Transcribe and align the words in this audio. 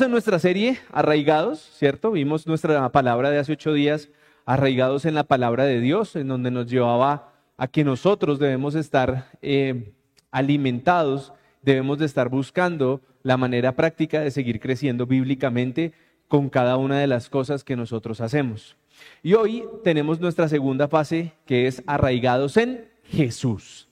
En 0.00 0.12
nuestra 0.12 0.38
serie 0.38 0.78
Arraigados, 0.92 1.58
¿cierto? 1.76 2.12
Vimos 2.12 2.46
nuestra 2.46 2.88
palabra 2.92 3.30
de 3.30 3.38
hace 3.38 3.54
ocho 3.54 3.72
días, 3.72 4.10
Arraigados 4.44 5.04
en 5.06 5.14
la 5.14 5.24
palabra 5.24 5.64
de 5.64 5.80
Dios, 5.80 6.14
en 6.14 6.28
donde 6.28 6.52
nos 6.52 6.66
llevaba 6.66 7.32
a 7.56 7.66
que 7.66 7.82
nosotros 7.82 8.38
debemos 8.38 8.76
estar 8.76 9.28
eh, 9.42 9.92
alimentados, 10.30 11.32
debemos 11.62 11.98
de 11.98 12.06
estar 12.06 12.28
buscando 12.28 13.00
la 13.24 13.36
manera 13.36 13.74
práctica 13.74 14.20
de 14.20 14.30
seguir 14.30 14.60
creciendo 14.60 15.04
bíblicamente 15.06 15.92
con 16.28 16.48
cada 16.48 16.76
una 16.76 17.00
de 17.00 17.08
las 17.08 17.28
cosas 17.28 17.64
que 17.64 17.74
nosotros 17.74 18.20
hacemos. 18.20 18.76
Y 19.22 19.34
hoy 19.34 19.64
tenemos 19.82 20.20
nuestra 20.20 20.48
segunda 20.48 20.86
fase 20.86 21.32
que 21.44 21.66
es 21.66 21.82
arraigados 21.86 22.56
en 22.56 22.88
Jesús. 23.04 23.88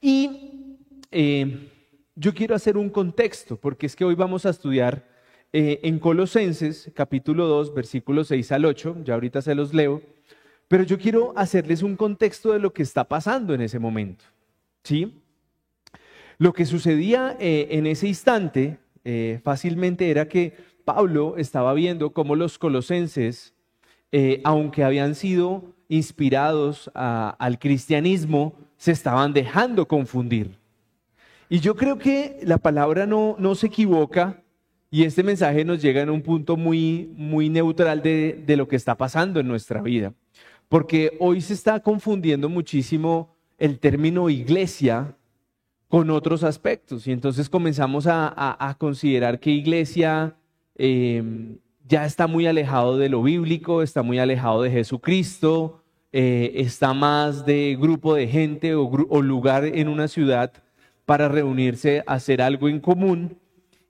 Y 0.00 0.78
eh, 1.10 1.68
yo 2.14 2.32
quiero 2.32 2.54
hacer 2.54 2.78
un 2.78 2.88
contexto, 2.88 3.56
porque 3.56 3.86
es 3.86 3.94
que 3.94 4.04
hoy 4.04 4.14
vamos 4.14 4.46
a 4.46 4.50
estudiar 4.50 5.13
eh, 5.56 5.78
en 5.84 6.00
Colosenses 6.00 6.90
capítulo 6.96 7.46
2, 7.46 7.74
versículos 7.74 8.26
6 8.26 8.50
al 8.50 8.64
8, 8.64 8.96
ya 9.04 9.14
ahorita 9.14 9.40
se 9.40 9.54
los 9.54 9.72
leo, 9.72 10.02
pero 10.66 10.82
yo 10.82 10.98
quiero 10.98 11.32
hacerles 11.36 11.84
un 11.84 11.94
contexto 11.94 12.52
de 12.52 12.58
lo 12.58 12.72
que 12.72 12.82
está 12.82 13.04
pasando 13.04 13.54
en 13.54 13.60
ese 13.60 13.78
momento. 13.78 14.24
¿Sí? 14.82 15.22
Lo 16.38 16.52
que 16.52 16.66
sucedía 16.66 17.36
eh, 17.38 17.68
en 17.70 17.86
ese 17.86 18.08
instante 18.08 18.78
eh, 19.04 19.38
fácilmente 19.44 20.10
era 20.10 20.26
que 20.26 20.56
Pablo 20.84 21.36
estaba 21.38 21.72
viendo 21.72 22.10
cómo 22.10 22.34
los 22.34 22.58
colosenses, 22.58 23.54
aunque 24.42 24.82
habían 24.82 25.14
sido 25.14 25.72
inspirados 25.88 26.90
al 26.94 27.58
cristianismo, 27.60 28.54
se 28.76 28.90
estaban 28.90 29.32
dejando 29.32 29.86
confundir. 29.86 30.58
Y 31.48 31.60
yo 31.60 31.76
creo 31.76 31.96
que 31.96 32.40
la 32.42 32.58
palabra 32.58 33.06
no, 33.06 33.36
no 33.38 33.54
se 33.54 33.68
equivoca 33.68 34.43
y 34.94 35.02
este 35.02 35.24
mensaje 35.24 35.64
nos 35.64 35.82
llega 35.82 36.02
en 36.02 36.08
un 36.08 36.22
punto 36.22 36.56
muy, 36.56 37.10
muy 37.16 37.48
neutral 37.48 38.00
de, 38.00 38.40
de 38.46 38.56
lo 38.56 38.68
que 38.68 38.76
está 38.76 38.96
pasando 38.96 39.40
en 39.40 39.48
nuestra 39.48 39.82
vida. 39.82 40.14
Porque 40.68 41.16
hoy 41.18 41.40
se 41.40 41.52
está 41.52 41.80
confundiendo 41.80 42.48
muchísimo 42.48 43.34
el 43.58 43.80
término 43.80 44.30
iglesia 44.30 45.16
con 45.88 46.10
otros 46.10 46.44
aspectos. 46.44 47.08
Y 47.08 47.10
entonces 47.10 47.48
comenzamos 47.50 48.06
a, 48.06 48.32
a, 48.36 48.78
considerar 48.78 49.40
que 49.40 49.50
iglesia 49.50 50.36
em, 50.76 51.58
ya 51.88 52.06
está 52.06 52.28
muy 52.28 52.46
alejado 52.46 52.96
de 52.96 53.08
lo 53.08 53.20
bíblico, 53.20 53.82
está 53.82 54.04
muy 54.04 54.20
alejado 54.20 54.62
de 54.62 54.70
Jesucristo, 54.70 55.82
eh, 56.12 56.52
está 56.54 56.94
más 56.94 57.44
de 57.44 57.76
grupo 57.80 58.14
de 58.14 58.28
gente 58.28 58.76
o, 58.76 58.84
o 58.84 59.22
lugar 59.22 59.64
en 59.64 59.88
una 59.88 60.06
ciudad 60.06 60.52
para 61.04 61.26
reunirse 61.26 62.04
a 62.06 62.12
hacer 62.12 62.40
algo 62.40 62.68
en 62.68 62.78
común 62.78 63.38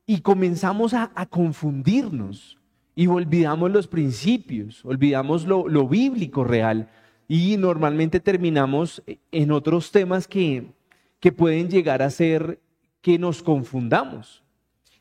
y 0.06 0.20
comenzamos 0.20 0.94
a, 0.94 1.10
confundirnos 1.30 2.58
y 2.94 3.06
olvidamos 3.06 3.70
los 3.70 3.86
principios, 3.86 4.84
olvidamos 4.84 5.46
lo, 5.46 5.68
lo, 5.68 5.88
bíblico 5.88 6.44
real 6.44 6.88
y 7.26 7.56
normalmente 7.56 8.20
terminamos 8.20 9.02
en 9.32 9.50
otros 9.50 9.90
temas 9.90 10.28
que, 10.28 10.72
que 11.20 11.32
pueden 11.32 11.68
llegar 11.70 12.02
a 12.02 12.10
ser 12.10 12.60
que 13.00 13.18
nos 13.18 13.42
confundamos. 13.42 14.42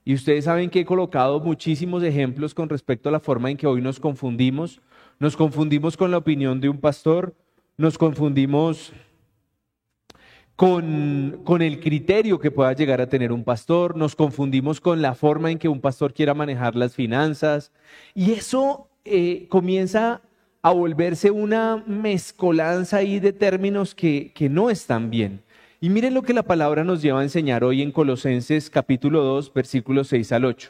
Y 0.05 0.13
ustedes 0.13 0.45
saben 0.45 0.69
que 0.69 0.81
he 0.81 0.85
colocado 0.85 1.39
muchísimos 1.39 2.03
ejemplos 2.03 2.53
con 2.53 2.67
respecto 2.69 3.09
a 3.09 3.11
la 3.11 3.19
forma 3.19 3.49
en 3.49 3.57
que 3.57 3.67
hoy 3.67 3.81
nos 3.81 3.99
confundimos. 3.99 4.81
Nos 5.19 5.37
confundimos 5.37 5.95
con 5.95 6.11
la 6.11 6.17
opinión 6.17 6.59
de 6.59 6.67
un 6.67 6.77
pastor, 6.77 7.35
nos 7.77 7.97
confundimos 7.97 8.91
con, 10.55 11.41
con, 11.43 11.61
el 11.61 11.79
criterio 11.79 12.39
que 12.39 12.51
pueda 12.51 12.73
llegar 12.73 13.01
a 13.01 13.09
tener 13.09 13.31
un 13.31 13.43
pastor, 13.43 13.97
nos 13.97 14.15
confundimos 14.15 14.79
con 14.79 15.01
la 15.01 15.15
forma 15.15 15.49
en 15.51 15.57
que 15.57 15.67
un 15.67 15.81
pastor 15.81 16.13
quiera 16.13 16.33
manejar 16.33 16.75
las 16.75 16.93
finanzas 16.95 17.71
y 18.13 18.31
eso 18.31 18.89
eh, 19.05 19.47
comienza 19.49 20.21
a 20.61 20.71
volverse 20.71 21.29
una 21.31 21.83
mezcolanza 21.85 22.97
ahí 22.97 23.19
de 23.19 23.33
términos 23.33 23.93
que, 23.93 24.31
que 24.33 24.47
no 24.47 24.69
están 24.69 25.09
bien. 25.09 25.41
Y 25.81 25.89
miren 25.89 26.13
lo 26.13 26.21
que 26.21 26.33
la 26.33 26.43
palabra 26.43 26.85
nos 26.85 27.01
lleva 27.01 27.19
a 27.19 27.23
enseñar 27.23 27.65
hoy 27.65 27.81
en 27.81 27.91
Colosenses 27.91 28.69
capítulo 28.69 29.21
2, 29.23 29.53
versículos 29.53 30.07
6 30.07 30.31
al 30.31 30.45
8. 30.45 30.69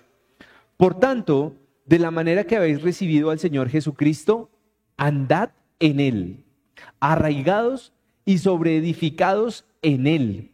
Por 0.78 1.00
tanto, 1.00 1.56
de 1.86 2.00
la 2.00 2.10
manera 2.10 2.46
que 2.46 2.56
habéis 2.56 2.82
recibido 2.82 3.30
al 3.30 3.38
Señor 3.38 3.70
Jesucristo, 3.70 4.50
andad 4.98 5.52
en 5.80 6.00
Él, 6.00 6.44
arraigados 7.00 7.93
y 8.26 8.38
sobreedificados 8.38 9.66
en 9.82 10.08
Él 10.08 10.52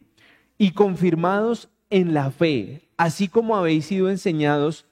y 0.58 0.72
confirmados 0.72 1.68
en 1.88 2.14
la 2.14 2.30
fe, 2.30 2.82
así 2.96 3.28
como 3.28 3.56
habéis 3.56 3.86
sido 3.86 4.10
enseñados, 4.10 4.86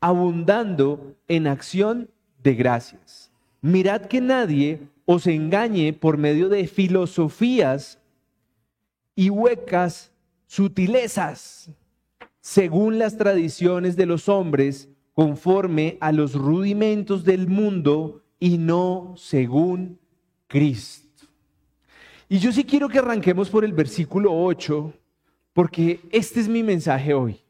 abundando 0.00 1.16
en 1.26 1.46
acción 1.46 2.10
de 2.42 2.54
gracias. 2.54 3.30
Mirad 3.60 4.02
que 4.02 4.20
nadie 4.20 4.80
os 5.04 5.26
engañe 5.26 5.92
por 5.92 6.18
medio 6.18 6.48
de 6.48 6.66
filosofías 6.66 7.98
y 9.16 9.30
huecas 9.30 10.12
sutilezas, 10.46 11.70
según 12.40 12.98
las 12.98 13.16
tradiciones 13.16 13.96
de 13.96 14.06
los 14.06 14.28
hombres, 14.28 14.88
conforme 15.14 15.98
a 16.00 16.12
los 16.12 16.34
rudimentos 16.34 17.24
del 17.24 17.48
mundo 17.48 18.22
y 18.38 18.58
no 18.58 19.14
según 19.16 19.98
Cristo. 20.46 21.07
Y 22.30 22.38
yo 22.38 22.52
sí 22.52 22.64
quiero 22.64 22.88
que 22.88 22.98
arranquemos 22.98 23.48
por 23.48 23.64
el 23.64 23.72
versículo 23.72 24.30
8, 24.32 24.92
porque 25.54 26.00
este 26.12 26.40
es 26.40 26.48
mi 26.48 26.62
mensaje 26.62 27.14
hoy. 27.14 27.40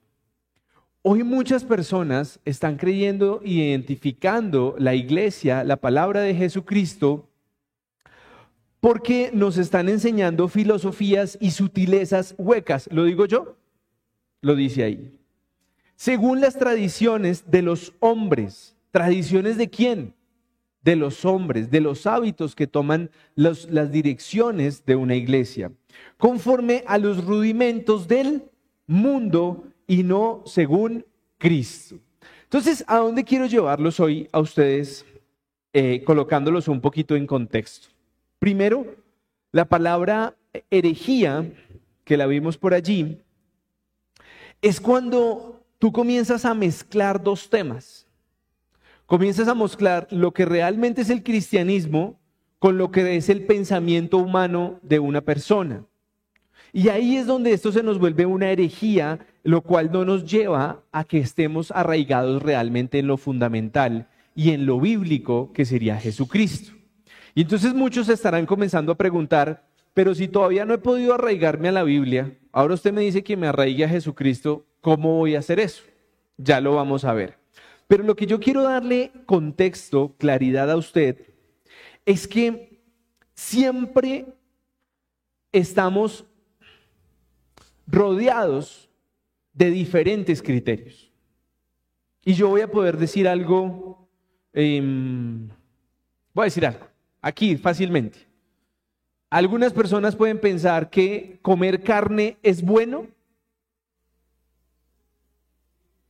Hoy 1.02 1.24
muchas 1.24 1.64
personas 1.64 2.38
están 2.44 2.76
creyendo 2.76 3.40
y 3.44 3.62
identificando 3.62 4.76
la 4.78 4.94
iglesia, 4.94 5.64
la 5.64 5.76
palabra 5.76 6.20
de 6.20 6.34
Jesucristo, 6.34 7.28
porque 8.78 9.30
nos 9.34 9.58
están 9.58 9.88
enseñando 9.88 10.46
filosofías 10.46 11.38
y 11.40 11.50
sutilezas 11.50 12.36
huecas. 12.38 12.88
¿Lo 12.92 13.02
digo 13.02 13.26
yo? 13.26 13.56
Lo 14.42 14.54
dice 14.54 14.84
ahí. 14.84 15.12
Según 15.96 16.40
las 16.40 16.56
tradiciones 16.56 17.50
de 17.50 17.62
los 17.62 17.94
hombres. 17.98 18.76
¿Tradiciones 18.92 19.56
de 19.56 19.68
quién? 19.68 20.14
De 20.88 20.96
los 20.96 21.26
hombres, 21.26 21.70
de 21.70 21.82
los 21.82 22.06
hábitos 22.06 22.54
que 22.54 22.66
toman 22.66 23.10
las 23.34 23.92
direcciones 23.92 24.86
de 24.86 24.96
una 24.96 25.16
iglesia, 25.16 25.70
conforme 26.16 26.82
a 26.86 26.96
los 26.96 27.26
rudimentos 27.26 28.08
del 28.08 28.44
mundo 28.86 29.64
y 29.86 30.02
no 30.02 30.42
según 30.46 31.04
Cristo. 31.36 31.96
Entonces, 32.44 32.86
¿a 32.86 32.96
dónde 32.96 33.22
quiero 33.22 33.44
llevarlos 33.44 34.00
hoy 34.00 34.30
a 34.32 34.40
ustedes, 34.40 35.04
eh, 35.74 36.02
colocándolos 36.06 36.68
un 36.68 36.80
poquito 36.80 37.16
en 37.16 37.26
contexto? 37.26 37.88
Primero, 38.38 38.86
la 39.52 39.66
palabra 39.66 40.34
herejía, 40.70 41.52
que 42.02 42.16
la 42.16 42.26
vimos 42.26 42.56
por 42.56 42.72
allí, 42.72 43.18
es 44.62 44.80
cuando 44.80 45.62
tú 45.78 45.92
comienzas 45.92 46.46
a 46.46 46.54
mezclar 46.54 47.22
dos 47.22 47.50
temas 47.50 48.07
comienzas 49.08 49.48
a 49.48 49.54
mostrar 49.54 50.06
lo 50.10 50.32
que 50.34 50.44
realmente 50.44 51.00
es 51.00 51.08
el 51.08 51.22
cristianismo 51.22 52.20
con 52.58 52.76
lo 52.76 52.90
que 52.90 53.16
es 53.16 53.30
el 53.30 53.46
pensamiento 53.46 54.18
humano 54.18 54.80
de 54.82 54.98
una 54.98 55.22
persona. 55.22 55.86
Y 56.74 56.90
ahí 56.90 57.16
es 57.16 57.26
donde 57.26 57.54
esto 57.54 57.72
se 57.72 57.82
nos 57.82 57.98
vuelve 57.98 58.26
una 58.26 58.50
herejía, 58.50 59.20
lo 59.44 59.62
cual 59.62 59.90
no 59.90 60.04
nos 60.04 60.30
lleva 60.30 60.82
a 60.92 61.04
que 61.04 61.20
estemos 61.20 61.70
arraigados 61.70 62.42
realmente 62.42 62.98
en 62.98 63.06
lo 63.06 63.16
fundamental 63.16 64.08
y 64.34 64.50
en 64.50 64.66
lo 64.66 64.78
bíblico 64.78 65.54
que 65.54 65.64
sería 65.64 65.96
Jesucristo. 65.96 66.74
Y 67.34 67.40
entonces 67.40 67.72
muchos 67.72 68.10
estarán 68.10 68.44
comenzando 68.44 68.92
a 68.92 68.98
preguntar, 68.98 69.64
pero 69.94 70.14
si 70.14 70.28
todavía 70.28 70.66
no 70.66 70.74
he 70.74 70.78
podido 70.78 71.14
arraigarme 71.14 71.68
a 71.68 71.72
la 71.72 71.82
Biblia, 71.82 72.36
ahora 72.52 72.74
usted 72.74 72.92
me 72.92 73.00
dice 73.00 73.24
que 73.24 73.38
me 73.38 73.46
arraigue 73.46 73.86
a 73.86 73.88
Jesucristo, 73.88 74.66
¿cómo 74.82 75.16
voy 75.16 75.34
a 75.34 75.38
hacer 75.38 75.60
eso? 75.60 75.82
Ya 76.36 76.60
lo 76.60 76.74
vamos 76.74 77.06
a 77.06 77.14
ver. 77.14 77.37
Pero 77.88 78.04
lo 78.04 78.14
que 78.14 78.26
yo 78.26 78.38
quiero 78.38 78.62
darle 78.62 79.10
contexto, 79.24 80.14
claridad 80.18 80.70
a 80.70 80.76
usted, 80.76 81.34
es 82.04 82.28
que 82.28 82.82
siempre 83.34 84.26
estamos 85.50 86.26
rodeados 87.86 88.90
de 89.54 89.70
diferentes 89.70 90.42
criterios. 90.42 91.10
Y 92.24 92.34
yo 92.34 92.48
voy 92.50 92.60
a 92.60 92.70
poder 92.70 92.98
decir 92.98 93.26
algo, 93.26 94.06
em, 94.52 95.48
voy 96.34 96.42
a 96.42 96.44
decir 96.44 96.66
algo, 96.66 96.86
aquí 97.22 97.56
fácilmente. 97.56 98.28
Algunas 99.30 99.72
personas 99.72 100.14
pueden 100.14 100.40
pensar 100.40 100.90
que 100.90 101.38
comer 101.40 101.82
carne 101.82 102.36
es 102.42 102.62
bueno. 102.62 103.06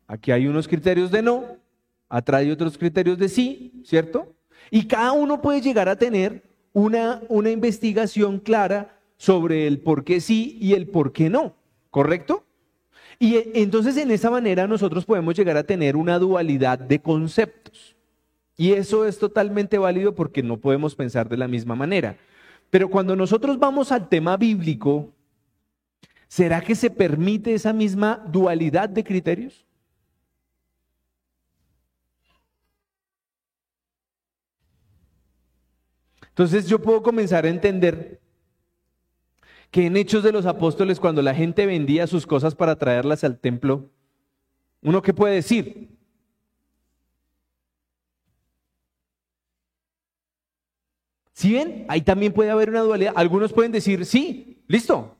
Aquí 0.08 0.32
hay 0.32 0.46
unos 0.46 0.66
criterios 0.66 1.10
de 1.10 1.22
no, 1.22 1.58
atrae 2.08 2.50
otros 2.50 2.78
criterios 2.78 3.18
de 3.18 3.28
sí, 3.28 3.82
¿cierto? 3.84 4.34
Y 4.70 4.86
cada 4.86 5.12
uno 5.12 5.40
puede 5.40 5.60
llegar 5.60 5.88
a 5.88 5.96
tener 5.96 6.42
una, 6.72 7.22
una 7.28 7.50
investigación 7.50 8.38
clara 8.38 8.98
sobre 9.16 9.66
el 9.66 9.80
por 9.80 10.04
qué 10.04 10.20
sí 10.20 10.58
y 10.60 10.74
el 10.74 10.88
por 10.88 11.12
qué 11.12 11.28
no, 11.28 11.54
¿correcto? 11.90 12.44
Y 13.18 13.36
e, 13.36 13.52
entonces 13.54 13.96
en 13.96 14.10
esa 14.10 14.30
manera 14.30 14.66
nosotros 14.66 15.04
podemos 15.04 15.34
llegar 15.34 15.56
a 15.56 15.64
tener 15.64 15.96
una 15.96 16.18
dualidad 16.18 16.78
de 16.78 17.00
conceptos. 17.00 17.96
Y 18.56 18.72
eso 18.72 19.06
es 19.06 19.18
totalmente 19.18 19.78
válido 19.78 20.14
porque 20.14 20.42
no 20.42 20.56
podemos 20.56 20.94
pensar 20.94 21.28
de 21.28 21.36
la 21.36 21.48
misma 21.48 21.74
manera. 21.76 22.16
Pero 22.70 22.88
cuando 22.88 23.16
nosotros 23.16 23.58
vamos 23.58 23.92
al 23.92 24.08
tema 24.08 24.36
bíblico, 24.36 25.12
¿será 26.26 26.60
que 26.60 26.74
se 26.74 26.90
permite 26.90 27.54
esa 27.54 27.72
misma 27.72 28.22
dualidad 28.30 28.88
de 28.88 29.04
criterios? 29.04 29.64
Entonces 36.38 36.68
yo 36.68 36.80
puedo 36.80 37.02
comenzar 37.02 37.46
a 37.46 37.48
entender 37.48 38.20
que 39.72 39.86
en 39.86 39.96
Hechos 39.96 40.22
de 40.22 40.30
los 40.30 40.46
Apóstoles, 40.46 41.00
cuando 41.00 41.20
la 41.20 41.34
gente 41.34 41.66
vendía 41.66 42.06
sus 42.06 42.28
cosas 42.28 42.54
para 42.54 42.76
traerlas 42.76 43.24
al 43.24 43.40
templo, 43.40 43.90
¿uno 44.80 45.02
qué 45.02 45.12
puede 45.12 45.34
decir? 45.34 45.88
Si 51.32 51.54
ven, 51.54 51.86
ahí 51.88 52.02
también 52.02 52.32
puede 52.32 52.52
haber 52.52 52.70
una 52.70 52.82
dualidad. 52.82 53.14
Algunos 53.16 53.52
pueden 53.52 53.72
decir, 53.72 54.06
sí, 54.06 54.62
listo. 54.68 55.16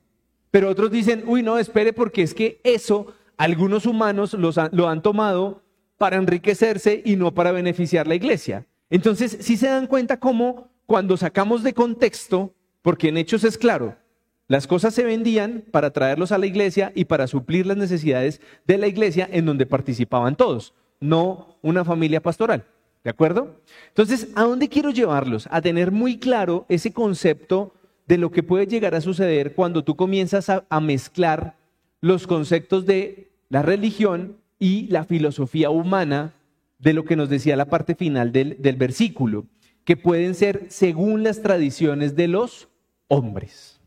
Pero 0.53 0.69
otros 0.71 0.93
dicen, 0.93 1.25
uy, 1.27 1.43
no, 1.43 1.59
espere, 1.59 1.93
porque 1.93 2.23
es 2.23 2.33
que 2.33 2.61
eso 2.63 3.13
algunos 3.37 3.87
humanos 3.87 4.35
lo 4.35 4.89
han 4.89 5.03
tomado 5.03 5.65
para 5.97 6.15
enriquecerse 6.15 7.03
y 7.05 7.17
no 7.17 7.35
para 7.35 7.51
beneficiar 7.51 8.07
la 8.07 8.15
iglesia. 8.15 8.69
Entonces, 8.89 9.37
si 9.41 9.57
se 9.57 9.67
dan 9.67 9.89
cuenta 9.89 10.21
cómo 10.21 10.78
cuando 10.89 11.19
sacamos 11.19 11.63
de 11.63 11.75
contexto, 11.75 12.55
porque 12.81 13.11
en 13.11 13.19
hechos 13.19 13.45
es 13.45 13.59
claro, 13.59 13.99
las 14.47 14.67
cosas 14.67 14.95
se 14.95 15.05
vendían 15.05 15.63
para 15.71 15.91
traerlos 15.91 16.33
a 16.33 16.39
la 16.39 16.47
iglesia 16.47 16.93
y 16.95 17.05
para 17.05 17.27
suplir 17.27 17.67
las 17.67 17.77
necesidades 17.77 18.41
de 18.67 18.79
la 18.79 18.87
iglesia 18.87 19.29
en 19.31 19.45
donde 19.45 19.67
participaban 19.67 20.35
todos, 20.35 20.73
no 20.99 21.59
una 21.61 21.85
familia 21.85 22.23
pastoral. 22.23 22.65
¿De 23.05 23.11
acuerdo? 23.11 23.61
Entonces, 23.89 24.29
¿a 24.35 24.45
dónde 24.45 24.71
quiero 24.71 24.89
llevarlos? 24.89 25.47
A 25.51 25.61
tener 25.61 25.93
muy 25.93 26.19
claro 26.19 26.65
ese 26.71 26.91
concepto 26.91 27.75
de 28.07 28.17
lo 28.17 28.31
que 28.31 28.43
puede 28.43 28.67
llegar 28.67 28.95
a 28.95 29.03
suceder 29.03 29.55
cuando 29.55 29.85
tú 29.85 29.95
comienzas 29.95 30.49
a, 30.49 30.81
mezclar 30.81 31.55
los 32.01 32.27
conceptos 32.27 32.87
de 32.87 33.31
la 33.51 33.61
religión 33.61 34.39
y 34.59 34.87
la 34.87 35.05
filosofía 35.05 35.69
humana 35.69 36.33
de 36.79 36.95
lo 36.95 37.05
que 37.05 37.15
nos 37.17 37.29
decía 37.29 37.57
la 37.57 37.67
parte 37.69 37.95
final 37.95 38.33
del, 38.33 38.57
del 38.59 38.77
versículo, 38.77 39.45
que 39.89 39.97
pueden 39.97 40.35
ser 40.35 40.67
según 40.69 41.23
las 41.23 41.41
tradiciones 41.41 42.15
de 42.15 42.29
los 42.29 42.69
hombres. 43.07 43.81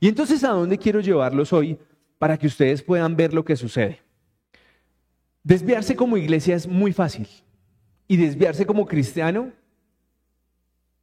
Y 0.00 0.08
entonces, 0.08 0.42
¿a 0.42 0.48
dónde 0.48 0.76
quiero 0.76 0.98
llevarlos 0.98 1.52
hoy 1.52 1.78
para 2.18 2.36
que 2.36 2.48
ustedes 2.48 2.82
puedan 2.82 3.14
ver 3.14 3.32
lo 3.32 3.44
que 3.44 3.54
sucede? 3.54 4.00
Desviarse 5.44 5.94
como 5.94 6.16
iglesia 6.16 6.56
es 6.56 6.66
muy 6.66 6.92
fácil. 6.92 7.28
Y 8.08 8.16
desviarse 8.16 8.66
como 8.66 8.86
cristiano, 8.86 9.52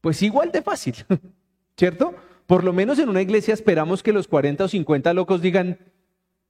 pues 0.01 0.21
igual 0.21 0.51
de 0.51 0.61
fácil, 0.61 0.95
¿cierto? 1.77 2.13
Por 2.45 2.65
lo 2.65 2.73
menos 2.73 2.99
en 2.99 3.07
una 3.07 3.21
iglesia 3.21 3.53
esperamos 3.53 4.03
que 4.03 4.11
los 4.11 4.27
40 4.27 4.65
o 4.65 4.67
50 4.67 5.13
locos 5.13 5.41
digan, 5.41 5.79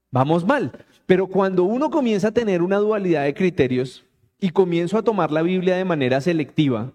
vamos 0.10 0.48
mal. 0.48 0.84
Pero 1.06 1.28
cuando 1.28 1.64
uno 1.64 1.92
comienza 1.92 2.30
a 2.30 2.34
tener 2.34 2.64
una 2.64 2.78
dualidad 2.78 3.26
de 3.26 3.36
criterios 3.36 4.04
y 4.40 4.50
comienzo 4.50 4.98
a 4.98 5.04
tomar 5.04 5.30
la 5.30 5.44
Biblia 5.44 5.76
de 5.76 5.86
manera 5.86 6.22
selectiva, 6.22 6.92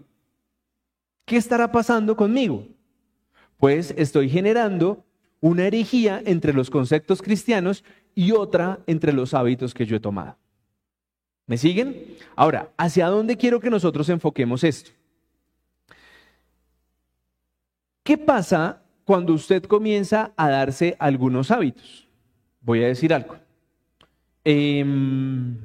¿qué 1.29 1.37
estará 1.37 1.71
pasando 1.71 2.17
conmigo? 2.17 2.67
Pues 3.57 3.93
estoy 3.97 4.29
generando 4.29 5.05
una 5.41 5.67
herejía 5.67 6.23
entre 6.25 6.53
los 6.53 6.71
conceptos 6.71 7.21
cristianos 7.21 7.83
y 8.15 8.31
otra 8.31 8.79
entre 8.87 9.13
los 9.13 9.35
hábitos 9.35 9.75
que 9.75 9.85
yo 9.85 9.95
he 9.95 9.99
tomado. 9.99 10.37
¿Me 11.45 11.55
siguen? 11.57 12.15
Ahora, 12.35 12.71
¿hacia 12.77 13.07
dónde 13.07 13.37
quiero 13.37 13.59
que 13.59 13.69
nosotros 13.69 14.09
enfoquemos 14.09 14.63
esto? 14.63 14.89
¿Qué 18.01 18.17
pasa 18.17 18.81
cuando 19.05 19.33
usted 19.33 19.63
comienza 19.63 20.33
a 20.35 20.49
darse 20.49 20.95
algunos 20.97 21.51
hábitos? 21.51 22.07
Voy 22.61 22.83
a 22.83 22.87
decir 22.87 23.13
algo. 23.13 23.35
Em, 24.43 25.57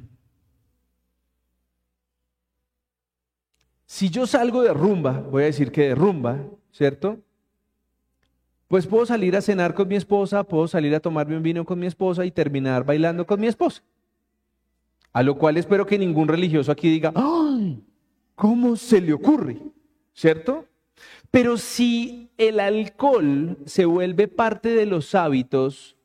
si 3.95 4.09
yo 4.09 4.27
salgo 4.27 4.61
de 4.61 4.73
rumba, 4.73 5.21
voy 5.21 5.43
a 5.43 5.45
decir 5.45 5.71
que 5.71 5.87
de 5.87 5.95
rumba, 5.95 6.43
¿cierto? 6.69 7.17
Pues 8.67 8.85
puedo 8.87 9.05
salir 9.05 9.37
a 9.37 9.41
cenar 9.41 9.73
con 9.73 9.87
mi 9.87 9.95
esposa, 9.95 10.43
puedo 10.43 10.67
salir 10.67 10.93
a 10.95 10.99
tomarme 10.99 11.37
un 11.37 11.43
vino 11.43 11.63
con 11.63 11.79
mi 11.79 11.85
esposa 11.85 12.25
y 12.25 12.31
terminar 12.31 12.83
bailando 12.83 13.25
con 13.25 13.39
mi 13.39 13.47
esposa. 13.47 13.81
A 15.13 15.23
lo 15.23 15.37
cual 15.37 15.55
espero 15.55 15.85
que 15.85 15.97
ningún 15.97 16.27
religioso 16.27 16.73
aquí 16.73 16.89
diga, 16.89 17.13
¡ay! 17.15 17.81
¿Cómo 18.35 18.75
se 18.75 18.99
le 18.99 19.13
ocurre? 19.13 19.61
¿Cierto? 20.13 20.65
Pero 21.31 21.55
si 21.55 22.29
el 22.37 22.59
alcohol 22.59 23.57
se 23.65 23.85
vuelve 23.85 24.27
parte 24.27 24.75
de 24.75 24.87
los 24.87 25.15
hábitos, 25.15 25.95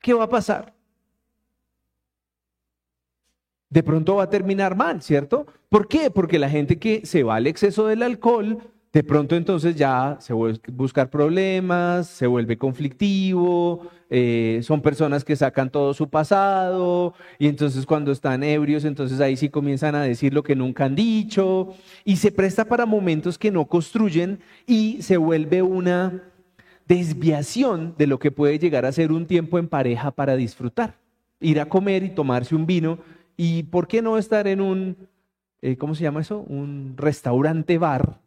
¿qué 0.00 0.14
va 0.14 0.24
a 0.24 0.30
pasar? 0.30 0.72
De 3.68 3.82
pronto 3.82 4.14
va 4.14 4.22
a 4.22 4.30
terminar 4.30 4.74
mal, 4.74 5.02
¿cierto? 5.02 5.46
¿Por 5.68 5.88
qué? 5.88 6.10
Porque 6.10 6.38
la 6.38 6.48
gente 6.48 6.78
que 6.78 7.04
se 7.04 7.22
va 7.22 7.36
al 7.36 7.46
exceso 7.46 7.86
del 7.86 8.02
alcohol 8.02 8.58
de 8.92 9.04
pronto 9.04 9.36
entonces 9.36 9.76
ya 9.76 10.16
se 10.18 10.32
vuelve 10.32 10.60
a 10.66 10.72
buscar 10.72 11.10
problemas, 11.10 12.06
se 12.06 12.26
vuelve 12.26 12.56
conflictivo, 12.56 13.86
eh, 14.08 14.60
son 14.62 14.80
personas 14.80 15.24
que 15.24 15.36
sacan 15.36 15.70
todo 15.70 15.92
su 15.92 16.08
pasado 16.08 17.12
y 17.38 17.48
entonces 17.48 17.84
cuando 17.84 18.12
están 18.12 18.42
ebrios, 18.42 18.86
entonces 18.86 19.20
ahí 19.20 19.36
sí 19.36 19.50
comienzan 19.50 19.94
a 19.94 20.02
decir 20.02 20.32
lo 20.32 20.42
que 20.42 20.56
nunca 20.56 20.86
han 20.86 20.94
dicho 20.94 21.74
y 22.04 22.16
se 22.16 22.32
presta 22.32 22.64
para 22.64 22.86
momentos 22.86 23.38
que 23.38 23.50
no 23.50 23.66
construyen 23.66 24.40
y 24.66 25.02
se 25.02 25.18
vuelve 25.18 25.60
una 25.60 26.22
desviación 26.86 27.94
de 27.98 28.06
lo 28.06 28.18
que 28.18 28.30
puede 28.30 28.58
llegar 28.58 28.86
a 28.86 28.92
ser 28.92 29.12
un 29.12 29.26
tiempo 29.26 29.58
en 29.58 29.68
pareja 29.68 30.10
para 30.12 30.34
disfrutar, 30.34 30.96
ir 31.40 31.60
a 31.60 31.68
comer 31.68 32.04
y 32.04 32.10
tomarse 32.10 32.54
un 32.54 32.64
vino 32.64 32.98
y 33.36 33.64
por 33.64 33.86
qué 33.86 34.00
no 34.00 34.16
estar 34.16 34.48
en 34.48 34.62
un, 34.62 34.96
eh, 35.62 35.76
¿cómo 35.76 35.94
se 35.94 36.02
llama 36.02 36.20
eso? 36.20 36.40
Un 36.40 36.94
restaurante 36.96 37.78
bar 37.78 38.20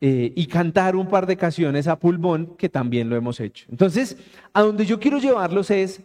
eh, 0.00 0.32
y 0.34 0.46
cantar 0.46 0.96
un 0.96 1.08
par 1.08 1.26
de 1.26 1.36
canciones 1.36 1.86
a 1.86 1.98
pulmón, 1.98 2.56
que 2.56 2.68
también 2.68 3.08
lo 3.08 3.14
hemos 3.14 3.38
hecho. 3.38 3.66
Entonces, 3.70 4.16
a 4.52 4.62
donde 4.62 4.84
yo 4.84 4.98
quiero 4.98 5.18
llevarlos 5.18 5.70
es, 5.70 6.02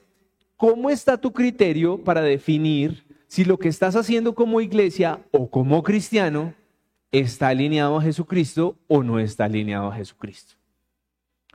¿cómo 0.56 0.90
está 0.90 1.18
tu 1.18 1.34
criterio 1.34 2.04
para 2.04 2.22
definir 2.22 3.06
si 3.28 3.44
lo 3.44 3.58
que 3.58 3.70
estás 3.70 3.96
haciendo 3.96 4.36
como 4.36 4.62
iglesia 4.62 5.22
o 5.32 5.50
como 5.50 5.82
cristiano 5.82 6.54
está 7.12 7.48
alineado 7.48 7.98
a 7.98 8.02
Jesucristo 8.04 8.78
o 8.88 9.02
no 9.02 9.20
está 9.20 9.46
alineado 9.46 9.88
a 9.88 9.96
Jesucristo? 9.96 10.54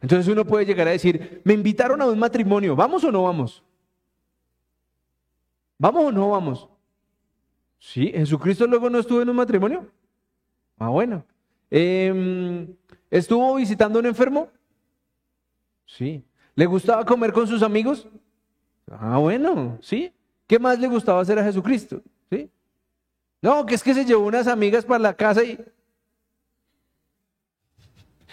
Entonces 0.00 0.26
uno 0.26 0.44
puede 0.44 0.66
llegar 0.66 0.88
a 0.88 0.90
decir, 0.90 1.40
me 1.44 1.54
invitaron 1.54 2.02
a 2.02 2.06
un 2.06 2.18
matrimonio, 2.18 2.74
¿vamos 2.74 3.04
o 3.04 3.12
no 3.12 3.22
vamos? 3.22 3.62
¿Vamos 5.78 6.06
o 6.06 6.10
no 6.10 6.30
vamos? 6.30 6.68
Sí, 7.82 8.12
Jesucristo 8.14 8.64
luego 8.68 8.88
no 8.88 9.00
estuvo 9.00 9.20
en 9.22 9.28
un 9.28 9.34
matrimonio. 9.34 9.90
Ah, 10.78 10.88
bueno. 10.88 11.24
Em, 11.68 12.76
¿Estuvo 13.10 13.56
visitando 13.56 13.98
a 13.98 14.00
un 14.00 14.06
enfermo? 14.06 14.48
Sí. 15.84 16.24
¿Le 16.54 16.64
gustaba 16.66 17.04
comer 17.04 17.32
con 17.32 17.48
sus 17.48 17.60
amigos? 17.60 18.06
Ah, 18.88 19.18
bueno, 19.18 19.78
sí. 19.82 20.12
¿Qué 20.46 20.60
más 20.60 20.78
le 20.78 20.86
gustaba 20.86 21.20
hacer 21.20 21.40
a 21.40 21.44
Jesucristo? 21.44 22.00
¿Sí? 22.30 22.48
No, 23.42 23.66
que 23.66 23.74
es 23.74 23.82
que 23.82 23.94
se 23.94 24.04
llevó 24.04 24.26
unas 24.26 24.46
amigas 24.46 24.84
para 24.84 25.00
la 25.00 25.14
casa 25.14 25.42
y... 25.42 25.58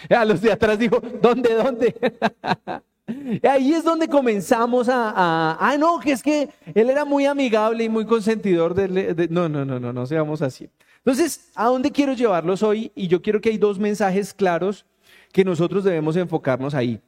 A 0.16 0.26
los 0.26 0.42
de 0.42 0.52
atrás 0.52 0.78
dijo, 0.78 1.02
¿dónde, 1.22 1.56
dónde? 1.56 1.96
ahí 3.44 3.74
es 3.74 3.84
donde 3.84 4.08
comenzamos 4.08 4.90
a, 4.90 5.58
Ah, 5.60 5.76
no, 5.78 6.00
que 6.00 6.12
es 6.12 6.24
que 6.24 6.50
él 6.74 6.90
era 6.90 7.06
muy 7.06 7.26
amigable 7.26 7.84
y 7.84 7.90
muy 7.90 8.06
consentidor 8.06 8.74
de... 8.74 9.28
no, 9.30 9.50
no, 9.50 9.66
no, 9.66 9.80
no, 9.80 9.94
no 9.94 10.06
seamos 10.06 10.42
así. 10.42 10.70
Entonces, 10.98 11.52
¿a 11.56 11.66
dónde 11.66 11.92
quiero 11.92 12.14
llevarlos 12.14 12.62
hoy? 12.62 12.92
Y 12.96 13.08
yo 13.08 13.22
quiero 13.22 13.42
que 13.42 13.50
hay 13.50 13.58
dos 13.58 13.80
mensajes 13.80 14.34
claros 14.34 14.86
que 15.32 15.46
nosotros 15.46 15.84
debemos 15.84 16.16
enfocarnos 16.16 16.74
ahí. 16.74 17.02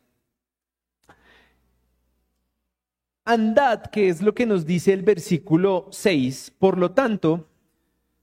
Andad, 3.25 3.83
que 3.85 4.09
es 4.09 4.21
lo 4.21 4.33
que 4.33 4.45
nos 4.45 4.65
dice 4.65 4.93
el 4.93 5.03
versículo 5.03 5.87
6, 5.91 6.53
por 6.57 6.77
lo 6.77 6.91
tanto, 6.91 7.47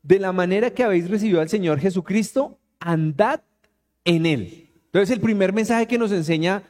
de 0.03 0.19
la 0.19 0.33
manera 0.33 0.71
que 0.71 0.83
habéis 0.83 1.09
recibido 1.09 1.41
al 1.41 1.49
Señor 1.49 1.79
Jesucristo, 1.79 2.59
andad 2.81 3.43
en 4.05 4.27
Él. 4.27 4.71
Entonces 4.87 5.11
el 5.15 5.21
primer 5.21 5.53
mensaje 5.53 5.87
que 5.87 5.99
nos 5.99 6.13
enseña 6.13 6.63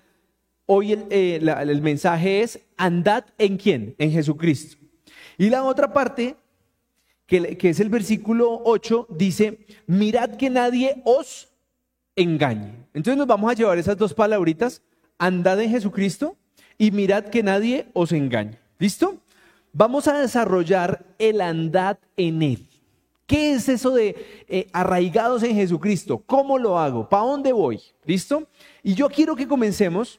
hoy 0.69 0.93
el, 0.93 1.07
eh, 1.11 1.41
el 1.63 1.83
mensaje 1.83 2.43
es, 2.43 2.61
andad 2.77 3.25
en 3.39 3.57
quién? 3.57 3.95
En 3.99 4.13
Jesucristo. 4.13 4.77
Y 5.37 5.51
la 5.51 5.65
otra 5.65 5.93
parte 5.93 6.37
que, 7.27 7.59
es 7.61 7.81
el 7.81 7.89
versículo 7.89 8.61
8, 8.65 9.09
dice, 9.11 9.67
mirad 9.87 10.37
que 10.37 10.51
nadie 10.51 11.03
os 11.05 11.49
engañe. 12.17 12.73
Entonces 12.95 13.17
nos 13.17 13.27
vamos 13.27 13.51
a 13.51 13.55
llevar 13.55 13.79
esas 13.79 13.97
dos 13.97 14.15
palabritas, 14.15 14.83
andad 15.19 15.61
en 15.61 15.71
Jesucristo 15.71 16.37
y 16.77 16.91
mirad 16.91 17.25
que 17.25 17.43
nadie 17.43 17.89
os 17.93 18.13
engañe. 18.13 18.59
¿Listo? 18.79 19.21
vamos 19.73 20.09
a 20.09 20.19
desarrollar 20.19 21.05
el 21.19 21.41
andad 21.41 21.99
en 22.17 22.43
Él. 22.43 22.67
¿Qué 23.27 23.53
es 23.53 23.69
eso 23.69 23.91
de 23.91 24.45
eh, 24.49 24.69
arraigados 24.73 25.43
en 25.43 25.55
Jesucristo? 25.55 26.23
¿Cómo 26.25 26.59
lo 26.59 26.79
hago? 26.79 27.09
¿Para 27.09 27.25
dónde 27.25 27.53
voy? 27.53 27.81
¿Listo? 28.05 28.49
Y 28.83 28.95
yo 28.95 29.09
quiero 29.09 29.37
que 29.37 29.47
comencemos 29.47 30.19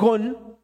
con 0.00 0.56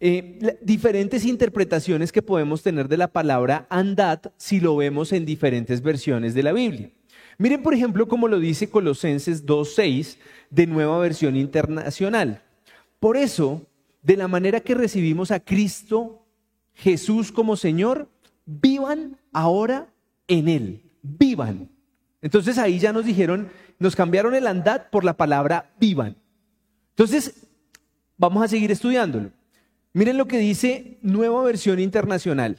eh, 0.00 0.58
diferentes 0.60 1.24
interpretaciones 1.24 2.10
que 2.10 2.22
podemos 2.22 2.60
tener 2.60 2.88
de 2.88 2.96
la 2.96 3.06
palabra 3.06 3.68
andad 3.70 4.20
si 4.36 4.58
lo 4.58 4.74
vemos 4.74 5.12
en 5.12 5.24
diferentes 5.24 5.80
versiones 5.80 6.34
de 6.34 6.42
la 6.42 6.52
Biblia. 6.52 6.90
Miren, 7.38 7.62
por 7.62 7.72
ejemplo, 7.72 8.08
como 8.08 8.26
lo 8.26 8.40
dice 8.40 8.68
Colosenses 8.68 9.46
2.6 9.46 10.16
de 10.50 10.66
Nueva 10.66 10.98
Versión 10.98 11.36
Internacional. 11.36 12.42
Por 12.98 13.16
eso, 13.16 13.62
de 14.02 14.16
la 14.16 14.26
manera 14.26 14.58
que 14.58 14.74
recibimos 14.74 15.30
a 15.30 15.38
Cristo 15.38 16.26
Jesús 16.74 17.30
como 17.30 17.56
Señor, 17.56 18.08
vivan 18.44 19.20
ahora 19.32 19.86
en 20.26 20.48
Él, 20.48 20.82
vivan. 21.00 21.70
Entonces 22.22 22.58
ahí 22.58 22.80
ya 22.80 22.92
nos 22.92 23.04
dijeron, 23.04 23.50
nos 23.78 23.94
cambiaron 23.94 24.34
el 24.34 24.48
andad 24.48 24.90
por 24.90 25.04
la 25.04 25.16
palabra 25.16 25.72
vivan. 25.78 26.16
Entonces, 26.90 27.43
vamos 28.16 28.44
a 28.44 28.48
seguir 28.48 28.70
estudiándolo. 28.70 29.30
Miren 29.92 30.18
lo 30.18 30.26
que 30.26 30.38
dice 30.38 30.98
Nueva 31.02 31.42
Versión 31.42 31.78
Internacional. 31.78 32.58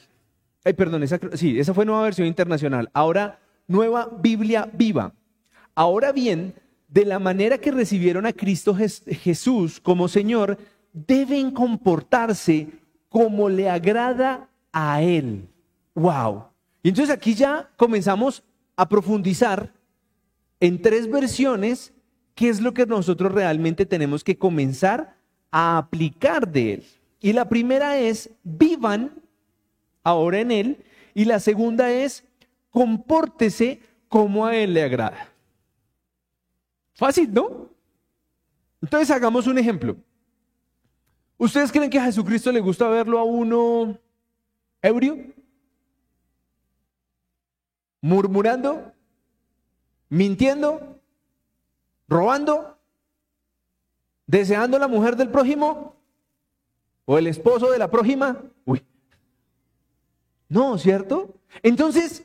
Ay, 0.64 0.74
perdón, 0.74 1.04
esa, 1.04 1.20
sí, 1.34 1.60
esa 1.60 1.74
fue 1.74 1.86
Nueva 1.86 2.04
Versión 2.04 2.28
Internacional. 2.28 2.90
Ahora, 2.94 3.40
Nueva 3.68 4.10
Biblia 4.22 4.70
Viva. 4.72 5.14
Ahora 5.76 6.12
bien, 6.12 6.56
de 6.88 7.06
la 7.06 7.20
manera 7.20 7.58
que 7.58 7.72
recibieron 7.72 8.26
a 8.26 8.34
Cristo 8.34 8.76
Jesús 8.76 9.80
como 9.82 10.08
Señor, 10.08 10.58
deben 10.94 11.52
comportarse 11.52 12.70
como 13.10 13.50
le 13.50 13.70
agrada 13.70 14.50
a 14.72 15.02
Él. 15.02 15.50
¡Wow! 15.94 16.46
Y 16.84 16.90
entonces 16.90 17.14
aquí 17.14 17.34
ya 17.34 17.70
comenzamos 17.76 18.44
a 18.76 18.88
profundizar 18.88 19.74
en 20.60 20.82
tres 20.82 21.10
versiones 21.10 21.94
qué 22.34 22.50
es 22.50 22.62
lo 22.62 22.74
que 22.74 22.86
nosotros 22.86 23.32
realmente 23.32 23.86
tenemos 23.86 24.24
que 24.24 24.38
comenzar 24.38 25.14
a 25.58 25.78
aplicar 25.78 26.52
de 26.52 26.74
Él. 26.74 26.86
Y 27.22 27.32
la 27.32 27.48
primera 27.48 27.98
es, 27.98 28.30
vivan 28.44 29.14
ahora 30.04 30.42
en 30.42 30.52
Él. 30.52 30.84
Y 31.14 31.24
la 31.24 31.40
segunda 31.40 31.90
es, 31.94 32.26
compórtese 32.72 33.80
como 34.10 34.46
a 34.46 34.54
Él 34.54 34.74
le 34.74 34.84
agrada. 34.84 35.30
Fácil, 36.94 37.34
¿no? 37.34 37.70
Entonces 38.82 39.10
hagamos 39.10 39.48
un 39.48 39.58
ejemplo. 39.58 39.96
¿Ustedes 41.38 41.72
creen 41.72 41.90
que 41.90 42.00
a 42.00 42.04
Jesucristo 42.04 42.52
le 42.52 42.60
gusta 42.60 42.90
verlo 42.90 43.18
a 43.18 43.24
uno 43.24 43.98
ebrio? 44.82 45.18
¿Murmurando? 48.02 48.92
¿Mintiendo? 50.10 51.00
¿Robando? 52.10 52.75
¿Deseando 54.27 54.79
la 54.79 54.88
mujer 54.88 55.15
del 55.15 55.29
prójimo? 55.29 55.96
¿O 57.05 57.17
el 57.17 57.27
esposo 57.27 57.72
de 57.72 57.77
la 57.77 57.89
prójima? 57.89 58.41
Uy. 58.65 58.84
No, 60.50 60.77
¿cierto? 60.77 61.36
Entonces, 61.62 62.24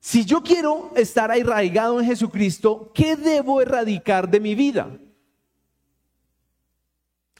si 0.00 0.24
yo 0.24 0.42
quiero 0.42 0.92
estar 0.96 1.30
arraigado 1.30 2.00
en 2.00 2.06
Jesucristo, 2.06 2.90
¿qué 2.94 3.16
debo 3.16 3.60
erradicar 3.60 4.30
de 4.30 4.40
mi 4.40 4.54
vida? 4.54 4.96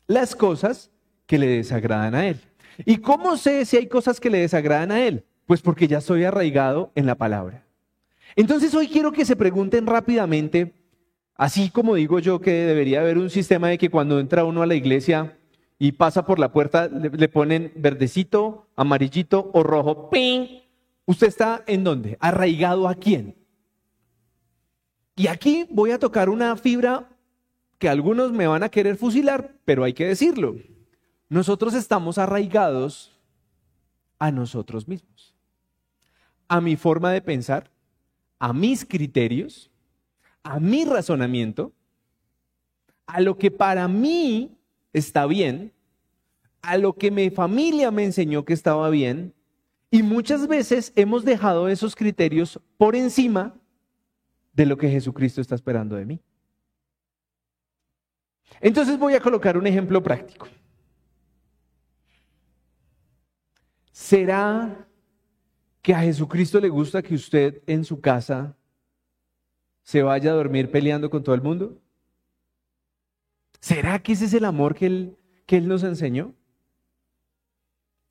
Las 0.07 0.35
cosas 0.35 0.91
que 1.27 1.39
le 1.39 1.47
desagradan 1.47 2.15
a 2.15 2.27
Él. 2.27 2.41
¿Y 2.85 2.99
cómo 2.99 3.37
sé 3.37 3.65
si 3.65 3.77
hay 3.77 3.87
cosas 3.87 4.21
que 4.21 4.31
le 4.31 4.39
desagradan 4.39 4.93
a 4.93 5.01
Él? 5.01 5.25
Pues 5.47 5.63
porque 5.63 5.89
ya 5.89 5.99
estoy 5.99 6.25
arraigado 6.25 6.93
en 6.95 7.07
la 7.07 7.15
palabra. 7.15 7.65
Entonces 8.35 8.75
hoy 8.75 8.89
quiero 8.89 9.13
que 9.13 9.25
se 9.25 9.37
pregunten 9.37 9.87
rápidamente, 9.87 10.75
así 11.37 11.71
como 11.71 11.95
digo 11.95 12.19
yo 12.19 12.41
que 12.41 12.51
debería 12.51 13.01
haber 13.01 13.19
un 13.19 13.31
sistema 13.31 13.69
de 13.69 13.79
que 13.79 13.91
cuando 13.91 14.21
entra 14.21 14.45
uno 14.45 14.63
a 14.63 14.67
la 14.67 14.75
iglesia 14.75 15.37
y 15.79 15.93
pasa 15.93 16.25
por 16.25 16.39
la 16.39 16.53
puerta 16.53 16.89
le, 16.89 17.29
ponen 17.29 17.73
verdecito, 17.77 18.69
amarillito 18.77 19.51
o 19.53 19.63
rojo. 19.63 20.11
¡Ping! 20.11 20.47
¿Usted 21.05 21.27
está 21.27 21.63
en 21.67 21.85
dónde? 21.85 22.17
¿Arraigado 22.21 22.89
a 22.89 22.95
quién? 22.95 23.37
Y 25.15 25.29
aquí 25.29 25.67
voy 25.71 25.91
a 25.93 25.99
tocar 25.99 26.29
una 26.29 26.57
fibra 26.57 27.09
que 27.79 27.89
algunos 27.89 28.33
me 28.33 28.47
van 28.47 28.63
a 28.63 28.69
querer 28.69 28.97
fusilar, 28.97 29.55
pero 29.65 29.85
hay 29.85 29.93
que 29.93 30.07
decirlo. 30.07 30.57
Nosotros 31.29 31.75
estamos 31.75 32.19
arraigados 32.19 33.19
a 34.19 34.31
nosotros 34.31 34.89
mismos, 34.89 35.35
a 36.49 36.61
mi 36.61 36.77
forma 36.77 37.13
de 37.13 37.21
pensar, 37.21 37.71
a 38.39 38.53
mis 38.53 38.85
criterios, 38.85 39.71
a 40.47 40.61
mi 40.61 40.85
razonamiento, 40.85 41.73
a 43.07 43.21
lo 43.21 43.37
que 43.37 43.51
para 43.51 43.89
mí 43.89 44.57
está 44.93 45.27
bien, 45.27 45.73
a 46.63 46.79
lo 46.79 46.93
que 46.95 47.11
mi 47.11 47.31
familia 47.31 47.91
me 47.91 48.05
enseñó 48.05 48.45
que 48.45 48.53
estaba 48.53 48.89
bien, 48.89 49.35
y 49.91 50.05
muchas 50.05 50.47
veces 50.47 50.93
hemos 50.95 51.25
dejado 51.25 51.69
esos 51.69 51.97
criterios 51.97 52.61
por 52.77 52.95
encima 52.95 53.55
de 54.53 54.67
lo 54.67 54.77
que 54.77 54.89
Jesucristo 54.89 55.41
está 55.41 55.57
esperando 55.57 55.97
de 55.97 56.07
mí. 56.07 56.21
Entonces 58.61 58.97
voy 58.99 59.15
a 59.15 59.21
colocar 59.21 59.59
un 59.59 59.67
ejemplo 59.67 60.01
práctico. 60.01 60.47
¿Será 63.91 64.87
que 65.83 65.93
a 65.93 66.01
Jesucristo 66.03 66.61
le 66.61 66.69
gusta 66.69 67.03
que 67.03 67.17
usted 67.17 67.63
en 67.67 67.85
su 67.85 68.01
casa 68.01 68.57
se 69.87 70.03
vaya 70.03 70.33
a 70.33 70.35
dormir 70.35 70.69
peleando 70.69 71.09
con 71.09 71.23
todo 71.23 71.37
el 71.37 71.43
mundo? 71.43 71.79
¿Será 73.61 74.01
que 74.01 74.13
ese 74.13 74.25
es 74.25 74.35
el 74.35 74.45
amor 74.45 74.75
que 74.75 74.87
Él, 74.87 75.17
que 75.47 75.59
él 75.59 75.69
nos 75.69 75.85
enseñó? 75.85 76.35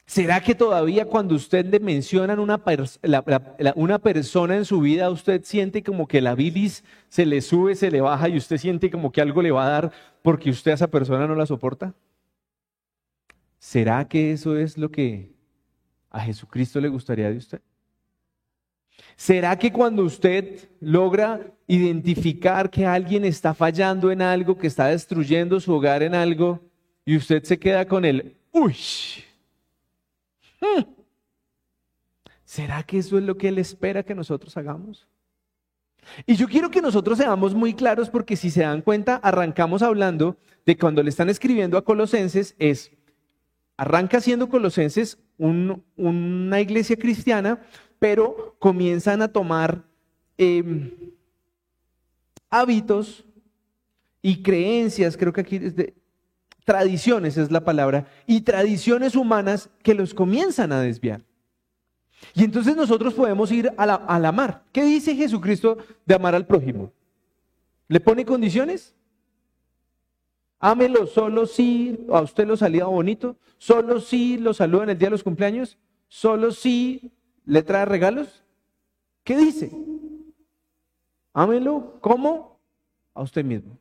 ¿Será 0.06 0.40
que 0.40 0.56
todavía 0.56 1.06
cuando 1.06 1.36
usted 1.36 1.66
le 1.66 1.82
mencionan 1.82 2.40
una, 2.40 2.64
una 3.76 4.00
persona 4.00 4.56
en 4.56 4.64
su 4.64 4.80
vida, 4.80 5.10
usted 5.10 5.44
siente 5.44 5.84
como 5.84 6.08
que 6.08 6.22
la 6.22 6.34
bilis 6.34 6.86
se 7.10 7.26
le 7.26 7.42
sube, 7.42 7.76
se 7.76 7.92
le 7.92 8.00
baja 8.00 8.30
y 8.30 8.38
usted 8.38 8.56
siente 8.56 8.90
como 8.90 9.12
que 9.12 9.20
algo 9.20 9.42
le 9.42 9.52
va 9.52 9.66
a 9.66 9.70
dar 9.70 9.92
porque 10.22 10.52
usted 10.52 10.72
a 10.72 10.76
esa 10.76 10.88
persona 10.88 11.28
no 11.28 11.36
la 11.36 11.46
soporta? 11.46 11.94
¿Será 13.60 14.08
que 14.08 14.32
eso 14.32 14.56
es 14.58 14.78
lo 14.78 14.90
que 14.92 15.34
a 16.10 16.22
Jesucristo 16.22 16.80
le 16.80 16.88
gustaría 16.88 17.30
de 17.30 17.38
usted? 17.38 17.62
¿Será 19.16 19.58
que 19.58 19.72
cuando 19.72 20.04
usted 20.04 20.68
logra 20.80 21.42
identificar 21.68 22.70
que 22.70 22.86
alguien 22.86 23.26
está 23.26 23.54
fallando 23.54 24.12
en 24.12 24.22
algo, 24.22 24.58
que 24.58 24.68
está 24.68 24.88
destruyendo 24.88 25.60
su 25.60 25.74
hogar 25.74 26.04
en 26.04 26.14
algo, 26.14 26.60
y 27.06 27.16
usted 27.16 27.44
se 27.44 27.58
queda 27.58 27.88
con 27.88 28.04
el, 28.04 28.36
uy, 28.52 28.76
hmm, 30.60 30.82
¿será 32.44 32.84
que 32.84 32.98
eso 32.98 33.18
es 33.18 33.24
lo 33.24 33.38
que 33.38 33.48
Él 33.48 33.58
espera 33.58 34.04
que 34.04 34.16
nosotros 34.16 34.56
hagamos? 34.58 35.08
Y 36.26 36.36
yo 36.36 36.48
quiero 36.48 36.70
que 36.70 36.82
nosotros 36.82 37.18
seamos 37.18 37.54
muy 37.54 37.74
claros 37.74 38.10
porque 38.10 38.36
si 38.36 38.50
se 38.50 38.62
dan 38.62 38.82
cuenta, 38.82 39.16
arrancamos 39.16 39.82
hablando 39.82 40.38
de 40.66 40.78
cuando 40.78 41.02
le 41.04 41.10
están 41.10 41.30
escribiendo 41.30 41.78
a 41.78 41.84
Colosenses 41.84 42.56
es, 42.60 42.92
arranca 43.78 44.20
siendo 44.20 44.50
Colosenses 44.50 45.20
una 45.38 46.62
iglesia 46.62 46.96
cristiana, 46.96 47.60
pero 48.06 48.56
comienzan 48.60 49.24
a 49.24 49.28
tomar 49.28 49.84
em, 50.38 50.92
hábitos 52.52 53.26
y 54.22 54.44
creencias, 54.44 55.18
creo 55.18 55.34
que 55.34 55.42
aquí 55.42 55.56
es 55.56 55.74
tradiciones 56.64 57.36
es 57.36 57.50
la 57.50 57.66
palabra, 57.66 58.06
y 58.28 58.42
tradiciones 58.42 59.16
humanas 59.16 59.72
que 59.82 59.96
los 59.96 60.14
comienzan 60.14 60.72
a 60.72 60.82
desviar. 60.82 61.24
Y 62.36 62.44
entonces 62.44 62.76
nosotros 62.76 63.16
podemos 63.16 63.52
ir 63.52 63.74
a 63.76 63.88
la, 63.88 63.96
al 63.96 64.26
amar. 64.26 64.62
¿Qué 64.72 64.84
dice 64.84 65.16
Jesucristo 65.16 65.80
de 66.06 66.14
amar 66.14 66.36
al 66.36 66.46
prójimo? 66.46 66.94
¿Le 67.88 68.00
pone 68.00 68.24
condiciones? 68.24 68.94
Ámelo 70.60 71.08
solo 71.08 71.48
si 71.48 72.06
a 72.14 72.22
usted 72.22 72.46
lo 72.46 72.56
salía 72.56 72.86
bonito, 72.86 73.36
solo 73.58 74.00
si 74.00 74.38
lo 74.38 74.54
saluda 74.54 74.84
en 74.84 74.90
el 74.92 74.98
día 75.00 75.08
de 75.08 75.14
los 75.14 75.24
cumpleaños, 75.24 75.80
solo 76.08 76.52
si 76.52 77.12
le 77.46 77.62
trae 77.64 77.86
regalos. 77.86 78.44
¿Qué 79.24 79.38
dice? 79.38 79.72
Ámelo, 81.34 81.98
¿cómo? 82.02 82.60
A 83.14 83.22
usted 83.22 83.44
mismo. 83.44 83.78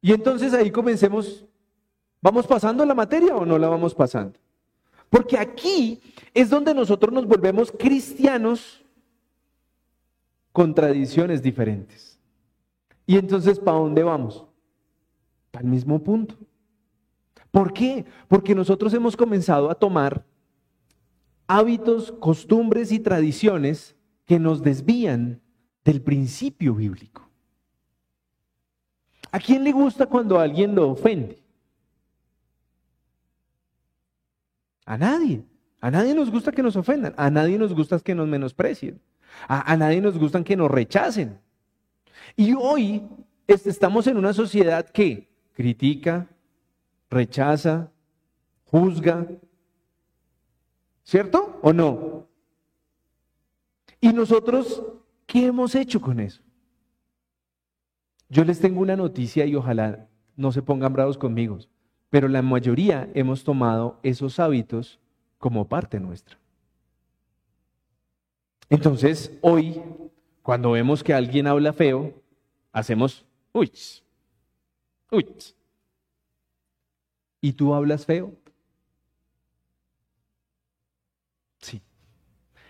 Y 0.00 0.12
entonces 0.12 0.52
ahí 0.54 0.70
comencemos, 0.70 1.44
¿vamos 2.20 2.46
pasando 2.46 2.84
la 2.84 2.94
materia 2.94 3.34
o 3.34 3.44
no 3.44 3.58
la 3.58 3.68
vamos 3.68 3.94
pasando? 3.94 4.38
Porque 5.08 5.38
aquí 5.38 6.00
es 6.34 6.50
donde 6.50 6.74
nosotros 6.74 7.12
nos 7.12 7.26
volvemos 7.26 7.72
cristianos 7.72 8.84
con 10.52 10.74
tradiciones 10.74 11.42
diferentes. 11.42 12.18
Y 13.06 13.16
entonces, 13.16 13.58
¿para 13.58 13.78
dónde 13.78 14.02
vamos? 14.02 14.44
Al 15.52 15.64
mismo 15.64 16.02
punto. 16.02 16.34
¿Por 17.50 17.72
qué? 17.72 18.04
Porque 18.28 18.54
nosotros 18.54 18.92
hemos 18.94 19.16
comenzado 19.16 19.70
a 19.70 19.74
tomar 19.74 20.24
hábitos, 21.46 22.12
costumbres 22.12 22.92
y 22.92 22.98
tradiciones 22.98 23.96
que 24.24 24.38
nos 24.38 24.62
desvían 24.62 25.40
del 25.84 26.02
principio 26.02 26.74
bíblico. 26.74 27.28
¿A 29.30 29.38
quién 29.38 29.64
le 29.64 29.72
gusta 29.72 30.06
cuando 30.06 30.38
alguien 30.38 30.74
lo 30.74 30.90
ofende? 30.90 31.42
A 34.84 34.96
nadie. 34.96 35.44
A 35.80 35.90
nadie 35.90 36.14
nos 36.14 36.30
gusta 36.30 36.52
que 36.52 36.62
nos 36.62 36.76
ofendan. 36.76 37.14
A 37.16 37.30
nadie 37.30 37.58
nos 37.58 37.74
gusta 37.74 37.98
que 37.98 38.14
nos 38.14 38.26
menosprecien. 38.26 39.00
A, 39.48 39.76
nadie 39.76 40.00
nos 40.00 40.18
gusta 40.18 40.42
que 40.42 40.56
nos 40.56 40.70
rechacen. 40.70 41.38
Y 42.36 42.54
hoy 42.54 43.06
estamos 43.46 44.06
en 44.06 44.16
una 44.16 44.32
sociedad 44.32 44.88
que 44.88 45.28
critica, 45.52 46.28
rechaza, 47.10 47.90
juzga. 48.64 49.26
¿Cierto 51.06 51.60
o 51.62 51.72
no? 51.72 52.26
¿Y 54.00 54.12
nosotros 54.12 54.82
qué 55.24 55.46
hemos 55.46 55.76
hecho 55.76 56.00
con 56.00 56.18
eso? 56.18 56.42
Yo 58.28 58.44
les 58.44 58.58
tengo 58.58 58.80
una 58.80 58.96
noticia 58.96 59.46
y 59.46 59.54
ojalá 59.54 60.08
no 60.34 60.50
se 60.50 60.62
pongan 60.62 60.92
bravos 60.92 61.16
conmigo, 61.16 61.60
pero 62.10 62.26
la 62.26 62.42
mayoría 62.42 63.08
hemos 63.14 63.44
tomado 63.44 64.00
esos 64.02 64.40
hábitos 64.40 64.98
como 65.38 65.68
parte 65.68 66.00
nuestra. 66.00 66.36
Entonces, 68.68 69.38
hoy, 69.42 69.80
cuando 70.42 70.72
vemos 70.72 71.04
que 71.04 71.14
alguien 71.14 71.46
habla 71.46 71.72
feo, 71.72 72.20
hacemos, 72.72 73.24
uy, 73.52 73.70
uy. 75.12 75.36
¿Y 77.40 77.52
tú 77.52 77.72
hablas 77.72 78.04
feo? 78.04 78.34
Sí. 81.66 81.82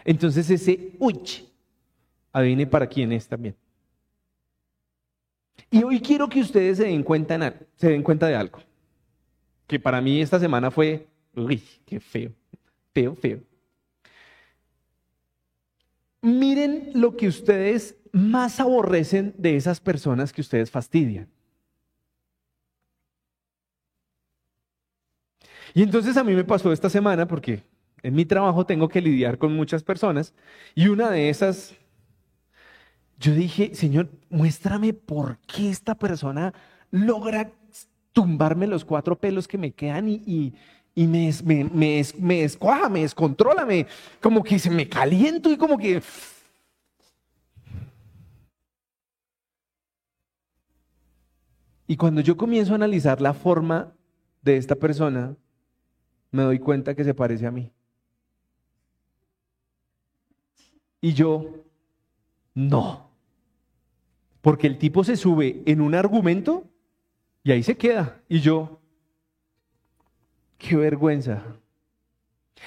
Entonces 0.06 0.48
ese 0.48 0.92
uy, 1.00 1.18
adivine 2.32 2.64
para 2.64 2.86
quién 2.86 3.10
es 3.10 3.26
también. 3.26 3.56
Y 5.68 5.82
hoy 5.82 6.00
quiero 6.00 6.28
que 6.28 6.40
ustedes 6.40 6.78
se 6.78 6.84
den 6.84 7.02
cuenta, 7.02 7.54
se 7.75 7.88
den 7.88 8.04
cuenta 8.04 8.28
de 8.28 8.36
algo. 8.36 8.60
Que 9.66 9.80
para 9.80 10.00
mí 10.00 10.20
esta 10.20 10.38
semana 10.38 10.70
fue, 10.70 11.08
uy, 11.34 11.60
qué 11.84 11.98
feo, 11.98 12.30
feo, 12.94 13.16
feo. 13.16 13.40
Miren 16.22 16.92
lo 16.94 17.16
que 17.16 17.26
ustedes 17.26 17.96
más 18.12 18.60
aborrecen 18.60 19.34
de 19.36 19.56
esas 19.56 19.80
personas 19.80 20.32
que 20.32 20.40
ustedes 20.40 20.70
fastidian. 20.70 21.28
Y 25.75 25.82
entonces 25.82 26.16
a 26.16 26.22
mí 26.22 26.32
me 26.32 26.44
pasó 26.44 26.72
esta 26.72 26.88
semana 26.88 27.26
porque 27.26 27.64
en 28.06 28.14
mi 28.14 28.25
trabajo 28.25 28.64
tengo 28.64 28.88
que 28.88 29.00
lidiar 29.00 29.36
con 29.36 29.52
muchas 29.56 29.82
personas 29.82 30.32
y 30.76 30.86
una 30.86 31.10
de 31.10 31.28
esas 31.28 31.75
yo 33.18 33.34
dije, 33.34 33.75
Señor, 33.75 34.10
muéstrame 34.30 34.92
por 34.92 35.38
qué 35.38 35.70
esta 35.70 35.96
persona 35.96 36.54
logra 36.92 37.50
tumbarme 38.12 38.68
los 38.68 38.84
cuatro 38.84 39.18
pelos 39.18 39.48
que 39.48 39.58
me 39.58 39.72
quedan 39.72 40.08
y, 40.08 40.54
me, 40.94 41.32
me, 41.44 41.64
me, 41.64 42.02
me 42.20 42.42
descuaja, 42.42 42.88
me 42.88 43.00
descontrola, 43.00 43.66
como 44.20 44.44
que 44.44 44.58
se 44.60 44.70
me 44.70 44.88
caliento 44.88 45.50
y 45.50 45.56
como 45.56 45.76
que... 45.76 46.00
Y 51.88 51.96
cuando 51.96 52.20
yo 52.20 52.36
comienzo 52.36 52.72
a 52.72 52.76
analizar 52.76 53.20
la 53.20 53.34
forma 53.34 53.92
de 54.42 54.58
esta 54.58 54.76
persona, 54.76 55.34
me 56.30 56.44
doy 56.44 56.60
cuenta 56.60 56.95
que 56.95 57.02
se 57.02 57.14
parece 57.14 57.47
a 57.47 57.50
mí. 57.50 57.73
Y 61.06 61.12
yo, 61.12 61.62
no. 62.52 63.08
Porque 64.40 64.66
el 64.66 64.76
tipo 64.76 65.04
se 65.04 65.14
sube 65.14 65.62
en 65.64 65.80
un 65.80 65.95
argumento 65.95 66.64
y 67.45 67.52
ahí 67.52 67.62
se 67.62 67.76
queda. 67.76 68.21
Y 68.28 68.40
yo, 68.40 68.80
qué 70.58 70.75
vergüenza. 70.75 71.45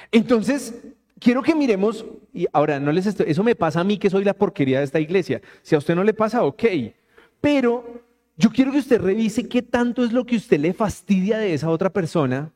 Entonces, 0.09 0.87
quiero 1.19 1.43
que 1.43 1.53
miremos, 1.53 2.05
y 2.33 2.47
ahora 2.53 2.79
no 2.79 2.93
les 2.93 3.07
estoy, 3.07 3.25
eso 3.29 3.43
me 3.43 3.55
pasa 3.55 3.81
a 3.81 3.83
mí 3.83 3.97
que 3.97 4.09
soy 4.09 4.23
la 4.23 4.33
porquería 4.33 4.77
de 4.77 4.85
esta 4.85 5.01
iglesia. 5.01 5.41
Si 5.61 5.75
a 5.75 5.79
usted 5.79 5.95
no 5.95 6.05
le 6.05 6.13
pasa, 6.13 6.45
ok. 6.45 6.63
Pero 7.41 8.05
yo 8.37 8.51
quiero 8.51 8.71
que 8.71 8.77
usted 8.77 9.01
revise 9.01 9.49
qué 9.49 9.61
tanto 9.61 10.05
es 10.05 10.13
lo 10.13 10.25
que 10.25 10.37
usted 10.37 10.61
le 10.61 10.71
fastidia 10.71 11.39
de 11.39 11.53
esa 11.53 11.69
otra 11.69 11.89
persona, 11.89 12.53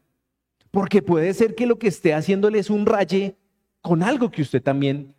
porque 0.72 1.02
puede 1.02 1.34
ser 1.34 1.56
que 1.56 1.68
lo 1.68 1.78
que 1.78 1.90
esté 1.90 2.14
haciéndole 2.14 2.60
es 2.60 2.70
un 2.70 2.86
raye 2.86 3.36
con 3.82 4.02
algo 4.02 4.32
que 4.32 4.44
usted 4.44 4.64
también 4.64 5.14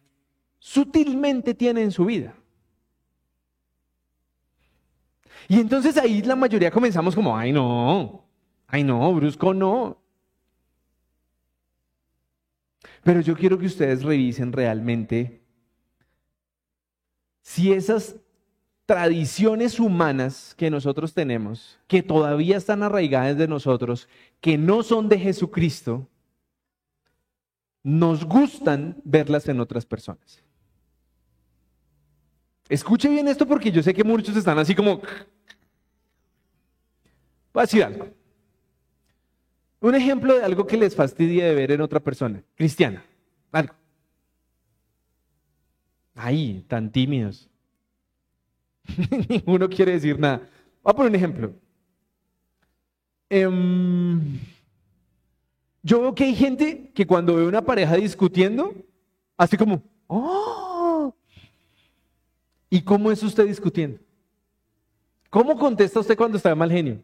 sutilmente 0.65 1.53
tiene 1.53 1.83
en 1.83 1.93
su 1.93 2.07
vida. 2.07 2.35
Y 5.47 5.61
entonces 5.61 5.99
ahí 5.99 6.23
la 6.23 6.35
mayoría 6.35 6.71
comenzamos 6.71 7.15
como, 7.15 7.37
ay 7.37 7.53
no, 7.53 8.25
ay 8.67 8.83
no, 8.83 9.15
brusco 9.15 9.53
no. 9.53 10.01
Pero 13.03 13.21
yo 13.21 13.37
quiero 13.37 13.59
que 13.59 13.67
ustedes 13.67 14.03
revisen 14.03 14.55
realmente 14.55 15.43
si 17.43 17.71
esas 17.71 18.17
tradiciones 18.87 19.79
humanas 19.79 20.55
que 20.57 20.71
nosotros 20.71 21.13
tenemos, 21.13 21.79
que 21.87 22.03
todavía 22.03 22.57
están 22.57 22.83
arraigadas 22.83 23.37
de 23.37 23.49
nosotros, 23.49 24.09
que 24.41 24.57
no 24.57 24.83
son 24.83 25.11
de 25.11 25.19
Jesucristo, 25.19 26.09
nos 27.83 28.25
gustan 28.25 28.97
verlas 29.05 29.47
en 29.49 29.61
otras 29.61 29.85
personas. 29.85 30.43
Escuche 32.69 33.09
bien 33.09 33.29
esto 33.29 33.47
porque 33.47 33.71
yo 33.71 33.83
sé 33.83 33.93
que 33.93 34.05
muchos 34.05 34.37
están 34.37 34.59
así 34.59 34.75
como, 34.75 35.01
Voy 37.55 37.61
a 37.61 37.67
decir 37.67 37.85
algo. 37.85 38.09
Un 39.81 39.95
ejemplo 39.95 40.35
de 40.35 40.43
algo 40.43 40.67
que 40.67 40.77
les 40.77 40.97
fastidia 40.97 41.47
de 41.47 41.55
ver 41.55 41.71
en 41.71 41.81
otra 41.81 42.01
persona, 42.01 42.43
cristiana. 42.57 43.05
Algo. 43.53 43.75
Ahí, 46.17 46.65
tan 46.67 46.91
tímidos. 46.91 47.49
Ninguno 49.29 49.69
quiere 49.69 49.93
decir 49.93 50.19
nada. 50.19 50.39
Voy 50.83 50.91
a 50.91 50.95
poner 50.95 51.11
un 51.11 51.17
ejemplo. 51.17 51.55
Em, 53.31 54.41
yo 55.83 56.01
veo 56.01 56.15
que 56.15 56.25
hay 56.25 56.35
gente 56.35 56.91
que 56.93 57.07
cuando 57.07 57.37
ve 57.37 57.47
una 57.47 57.63
pareja 57.63 57.95
discutiendo, 57.95 58.75
hace 59.37 59.57
como, 59.57 59.81
¡oh! 60.09 60.64
¿Y 62.75 62.83
cómo 62.83 63.13
es 63.13 63.23
usted 63.23 63.47
discutiendo? 63.47 64.01
¿Cómo 65.31 65.57
contesta 65.57 66.01
usted 66.01 66.17
cuando 66.17 66.39
está 66.39 66.49
de 66.49 66.57
mal 66.57 66.73
genio? 66.73 66.99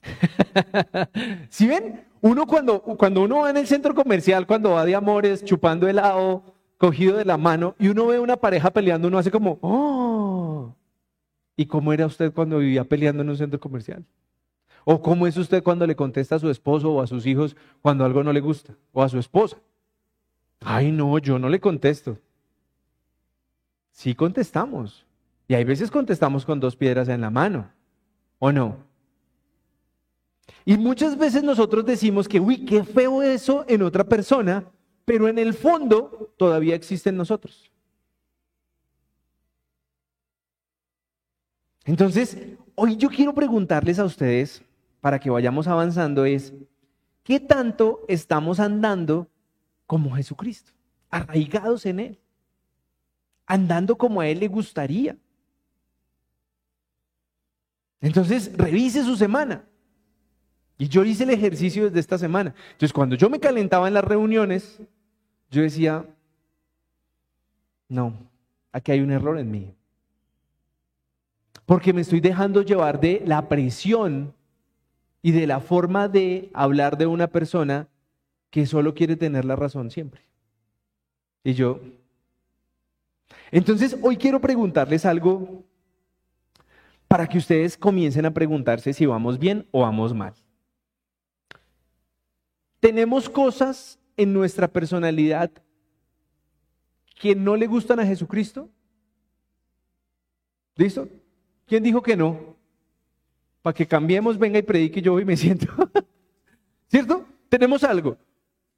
si 1.50 1.66
ven? 1.66 2.02
Uno 2.22 2.46
cuando, 2.46 2.80
cuando 2.80 3.20
uno 3.20 3.40
va 3.40 3.50
en 3.50 3.58
el 3.58 3.66
centro 3.66 3.94
comercial, 3.94 4.46
cuando 4.46 4.70
va 4.70 4.86
de 4.86 4.94
amores, 4.94 5.44
chupando 5.44 5.86
helado, 5.86 6.42
cogido 6.78 7.18
de 7.18 7.26
la 7.26 7.36
mano, 7.36 7.74
y 7.78 7.88
uno 7.88 8.06
ve 8.06 8.18
una 8.18 8.38
pareja 8.38 8.70
peleando, 8.70 9.08
uno 9.08 9.18
hace 9.18 9.30
como, 9.30 9.58
¡oh! 9.60 10.74
¿Y 11.58 11.66
cómo 11.66 11.92
era 11.92 12.06
usted 12.06 12.32
cuando 12.32 12.56
vivía 12.56 12.84
peleando 12.84 13.22
en 13.22 13.28
un 13.28 13.36
centro 13.36 13.60
comercial? 13.60 14.02
¿O 14.86 15.02
cómo 15.02 15.26
es 15.26 15.36
usted 15.36 15.62
cuando 15.62 15.86
le 15.86 15.94
contesta 15.94 16.36
a 16.36 16.38
su 16.38 16.48
esposo 16.48 16.90
o 16.90 17.02
a 17.02 17.06
sus 17.06 17.26
hijos 17.26 17.54
cuando 17.82 18.06
algo 18.06 18.24
no 18.24 18.32
le 18.32 18.40
gusta? 18.40 18.72
¿O 18.92 19.02
a 19.02 19.10
su 19.10 19.18
esposa? 19.18 19.58
Ay, 20.64 20.92
no, 20.92 21.18
yo 21.18 21.38
no 21.38 21.48
le 21.48 21.60
contesto. 21.60 22.18
Sí 23.90 24.14
contestamos. 24.14 25.04
Y 25.48 25.54
hay 25.54 25.64
veces 25.64 25.90
contestamos 25.90 26.44
con 26.44 26.60
dos 26.60 26.76
piedras 26.76 27.08
en 27.08 27.20
la 27.20 27.30
mano. 27.30 27.70
¿O 28.38 28.50
no? 28.50 28.76
Y 30.64 30.76
muchas 30.76 31.16
veces 31.16 31.42
nosotros 31.42 31.84
decimos 31.84 32.28
que, 32.28 32.40
uy, 32.40 32.64
qué 32.64 32.84
feo 32.84 33.22
eso 33.22 33.64
en 33.68 33.82
otra 33.82 34.04
persona, 34.04 34.64
pero 35.04 35.28
en 35.28 35.38
el 35.38 35.54
fondo 35.54 36.32
todavía 36.36 36.74
existe 36.74 37.10
en 37.10 37.16
nosotros. 37.16 37.70
Entonces, 41.84 42.38
hoy 42.74 42.96
yo 42.96 43.08
quiero 43.08 43.34
preguntarles 43.34 43.98
a 43.98 44.04
ustedes, 44.04 44.62
para 45.00 45.18
que 45.18 45.30
vayamos 45.30 45.66
avanzando, 45.66 46.24
es, 46.24 46.54
¿qué 47.24 47.40
tanto 47.40 48.04
estamos 48.06 48.60
andando 48.60 49.26
como 49.92 50.16
Jesucristo? 50.16 50.72
Arraigados 51.10 51.84
en 51.84 52.00
Él, 52.00 52.18
andando 53.44 53.94
como 53.94 54.22
a 54.22 54.26
Él 54.26 54.40
le 54.40 54.48
gustaría. 54.48 55.18
Entonces, 58.00 58.56
revise 58.56 59.04
su 59.04 59.16
semana. 59.16 59.66
Y 60.78 60.88
yo 60.88 61.04
hice 61.04 61.24
el 61.24 61.30
ejercicio 61.30 61.84
desde 61.84 62.00
esta 62.00 62.16
semana. 62.16 62.54
Entonces, 62.70 62.90
cuando 62.90 63.16
yo 63.16 63.28
me 63.28 63.38
calentaba 63.38 63.86
en 63.86 63.92
las 63.92 64.02
reuniones, 64.02 64.80
yo 65.50 65.60
decía, 65.60 66.06
no, 67.86 68.16
aquí 68.72 68.92
hay 68.92 69.00
un 69.02 69.10
error 69.10 69.38
en 69.38 69.50
mí. 69.50 69.74
Porque 71.66 71.92
me 71.92 72.00
estoy 72.00 72.20
dejando 72.20 72.62
llevar 72.62 72.98
de 72.98 73.22
la 73.26 73.46
presión 73.46 74.32
y 75.20 75.32
de 75.32 75.46
la 75.46 75.60
forma 75.60 76.08
de 76.08 76.50
hablar 76.54 76.96
de 76.96 77.04
una 77.04 77.26
persona 77.26 77.88
que 78.52 78.66
solo 78.66 78.94
quiere 78.94 79.16
tener 79.16 79.46
la 79.46 79.56
razón 79.56 79.90
siempre. 79.90 80.20
Y 81.42 81.54
yo... 81.54 81.80
Entonces, 83.50 83.96
hoy 84.02 84.18
quiero 84.18 84.40
preguntarles 84.40 85.06
algo 85.06 85.64
para 87.08 87.26
que 87.26 87.38
ustedes 87.38 87.78
comiencen 87.78 88.26
a 88.26 88.34
preguntarse 88.34 88.92
si 88.92 89.06
vamos 89.06 89.38
bien 89.38 89.66
o 89.70 89.80
vamos 89.80 90.12
mal. 90.12 90.34
Tenemos 92.78 93.30
cosas 93.30 93.98
en 94.18 94.34
nuestra 94.34 94.68
personalidad 94.68 95.50
que 97.18 97.34
no 97.34 97.56
le 97.56 97.66
gustan 97.66 98.00
a 98.00 98.06
Jesucristo. 98.06 98.68
¿Listo? 100.76 101.08
¿Quién 101.66 101.82
dijo 101.82 102.02
que 102.02 102.16
no? 102.18 102.54
Para 103.62 103.74
que 103.74 103.86
cambiemos, 103.86 104.38
venga 104.38 104.58
y 104.58 104.62
predique 104.62 105.00
yo 105.00 105.18
y 105.18 105.24
me 105.24 105.38
siento. 105.38 105.68
¿Cierto? 106.88 107.24
Tenemos 107.48 107.82
algo. 107.82 108.18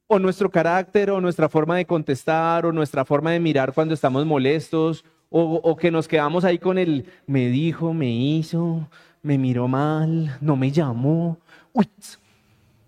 O 0.06 0.18
nuestro 0.18 0.50
carácter, 0.50 1.10
o 1.10 1.20
nuestra 1.20 1.48
forma 1.48 1.76
de 1.76 1.86
contestar, 1.86 2.66
o 2.66 2.72
nuestra 2.72 3.04
forma 3.04 3.30
de 3.32 3.40
mirar 3.40 3.72
cuando 3.72 3.94
estamos 3.94 4.24
molestos, 4.26 5.04
o, 5.30 5.76
que 5.76 5.90
nos 5.90 6.06
quedamos 6.06 6.44
ahí 6.44 6.58
con 6.58 6.78
el 6.78 7.06
me 7.26 7.48
dijo, 7.48 7.92
me 7.92 8.08
hizo, 8.08 8.88
me 9.22 9.36
miró 9.36 9.66
mal, 9.66 10.38
no 10.40 10.54
me 10.54 10.70
llamó. 10.70 11.38
Uy, 11.72 11.88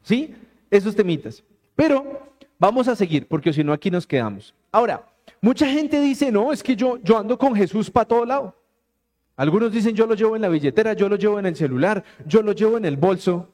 ¿Sí? 0.03 0.33
Esos 0.71 0.95
temitas. 0.95 1.43
Pero 1.75 2.21
vamos 2.59 2.87
a 2.87 2.95
seguir, 2.95 3.27
porque 3.27 3.53
si 3.53 3.65
no 3.65 3.73
aquí 3.73 3.91
nos 3.91 4.07
quedamos. 4.07 4.55
Ahora, 4.71 5.05
mucha 5.41 5.67
gente 5.67 6.01
dice, 6.01 6.31
no, 6.31 6.53
es 6.53 6.63
que 6.63 6.77
yo, 6.77 6.99
yo 7.03 7.19
ando 7.19 7.37
con 7.37 7.55
Jesús 7.57 7.91
para 7.91 8.07
todo 8.07 8.25
lado. 8.25 8.55
Algunos 9.37 9.73
dicen, 9.73 9.97
yo 9.97 10.07
lo 10.07 10.15
llevo 10.15 10.37
en 10.37 10.43
la 10.43 10.49
billetera, 10.49 10.93
yo 10.93 11.09
lo 11.09 11.17
llevo 11.17 11.39
en 11.39 11.47
el 11.47 11.57
celular, 11.57 12.05
yo 12.25 12.43
lo 12.43 12.53
llevo 12.53 12.77
en 12.77 12.85
el 12.85 12.97
bolso. 12.97 13.53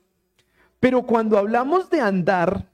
Pero 0.78 1.02
cuando 1.02 1.38
hablamos 1.38 1.88
de 1.88 2.00
andar, 2.00 2.66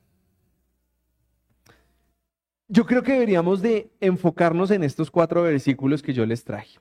yo 2.68 2.84
creo 2.84 3.02
que 3.02 3.12
deberíamos 3.12 3.62
de 3.62 3.90
enfocarnos 4.00 4.70
en 4.70 4.84
estos 4.84 5.10
cuatro 5.10 5.42
versículos 5.42 6.02
que 6.02 6.12
yo 6.12 6.26
les 6.26 6.44
traje. 6.44 6.78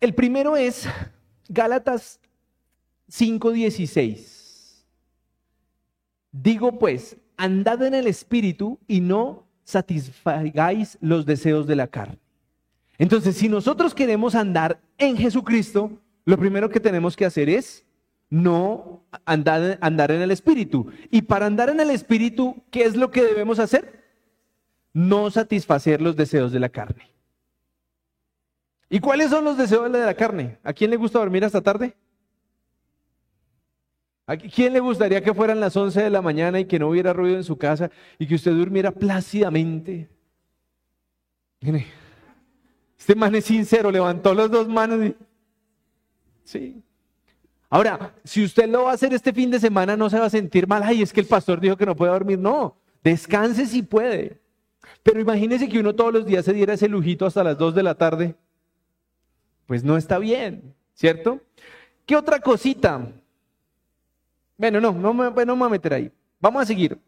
El 0.00 0.14
primero 0.14 0.56
es 0.56 0.88
Gálatas 1.48 2.20
5:16. 3.10 4.84
Digo 6.30 6.78
pues, 6.78 7.16
andad 7.36 7.82
en 7.82 7.94
el 7.94 8.06
espíritu 8.06 8.78
y 8.86 9.00
no 9.00 9.48
satisfagáis 9.64 10.98
los 11.00 11.26
deseos 11.26 11.66
de 11.66 11.76
la 11.76 11.88
carne. 11.88 12.18
Entonces, 12.96 13.36
si 13.36 13.48
nosotros 13.48 13.94
queremos 13.94 14.34
andar 14.34 14.80
en 14.98 15.16
Jesucristo, 15.16 15.90
lo 16.24 16.36
primero 16.36 16.68
que 16.68 16.80
tenemos 16.80 17.16
que 17.16 17.24
hacer 17.24 17.48
es 17.48 17.84
no 18.30 19.04
andar, 19.24 19.78
andar 19.80 20.10
en 20.10 20.22
el 20.22 20.30
Espíritu. 20.30 20.90
Y 21.10 21.22
para 21.22 21.46
andar 21.46 21.70
en 21.70 21.80
el 21.80 21.90
Espíritu, 21.90 22.62
¿qué 22.70 22.84
es 22.84 22.96
lo 22.96 23.10
que 23.10 23.22
debemos 23.22 23.58
hacer? 23.58 24.04
No 24.92 25.30
satisfacer 25.30 26.02
los 26.02 26.16
deseos 26.16 26.52
de 26.52 26.60
la 26.60 26.68
carne. 26.68 27.10
¿Y 28.90 29.00
cuáles 29.00 29.30
son 29.30 29.44
los 29.44 29.56
deseos 29.56 29.90
de 29.92 29.98
la 29.98 30.14
carne? 30.14 30.58
¿A 30.62 30.72
quién 30.72 30.90
le 30.90 30.96
gusta 30.96 31.18
dormir 31.18 31.44
hasta 31.44 31.60
tarde? 31.60 31.94
¿A 34.26 34.36
quién 34.36 34.74
le 34.74 34.80
gustaría 34.80 35.22
que 35.22 35.32
fueran 35.32 35.60
las 35.60 35.74
11 35.74 36.02
de 36.02 36.10
la 36.10 36.20
mañana 36.20 36.60
y 36.60 36.66
que 36.66 36.78
no 36.78 36.88
hubiera 36.88 37.14
ruido 37.14 37.36
en 37.36 37.44
su 37.44 37.56
casa 37.56 37.90
y 38.18 38.26
que 38.26 38.34
usted 38.34 38.52
durmiera 38.52 38.90
plácidamente? 38.90 40.10
este 42.98 43.14
man 43.14 43.34
es 43.34 43.46
sincero, 43.46 43.90
levantó 43.90 44.34
las 44.34 44.50
dos 44.50 44.68
manos 44.68 45.04
y... 45.04 45.16
Sí, 46.44 46.82
Ahora, 47.70 48.14
si 48.24 48.42
usted 48.44 48.68
lo 48.68 48.84
va 48.84 48.92
a 48.92 48.94
hacer 48.94 49.12
este 49.12 49.32
fin 49.32 49.50
de 49.50 49.60
semana, 49.60 49.96
no 49.96 50.08
se 50.08 50.18
va 50.18 50.26
a 50.26 50.30
sentir 50.30 50.66
mal. 50.66 50.82
Ay, 50.82 51.02
es 51.02 51.12
que 51.12 51.20
el 51.20 51.26
pastor 51.26 51.60
dijo 51.60 51.76
que 51.76 51.84
no 51.84 51.94
puede 51.94 52.12
dormir. 52.12 52.38
No, 52.38 52.76
descanse 53.04 53.66
si 53.66 53.82
puede. 53.82 54.40
Pero 55.02 55.20
imagínese 55.20 55.68
que 55.68 55.78
uno 55.78 55.94
todos 55.94 56.12
los 56.12 56.26
días 56.26 56.44
se 56.44 56.54
diera 56.54 56.74
ese 56.74 56.88
lujito 56.88 57.26
hasta 57.26 57.44
las 57.44 57.58
2 57.58 57.74
de 57.74 57.82
la 57.82 57.94
tarde. 57.94 58.34
Pues 59.66 59.84
no 59.84 59.98
está 59.98 60.18
bien, 60.18 60.74
¿cierto? 60.94 61.40
¿Qué 62.06 62.16
otra 62.16 62.40
cosita? 62.40 63.06
Bueno, 64.56 64.80
no, 64.80 64.92
no 64.92 65.12
me, 65.12 65.24
no 65.44 65.54
me 65.54 65.60
voy 65.60 65.66
a 65.66 65.70
meter 65.70 65.92
ahí. 65.92 66.10
Vamos 66.40 66.62
a 66.62 66.66
seguir. 66.66 66.98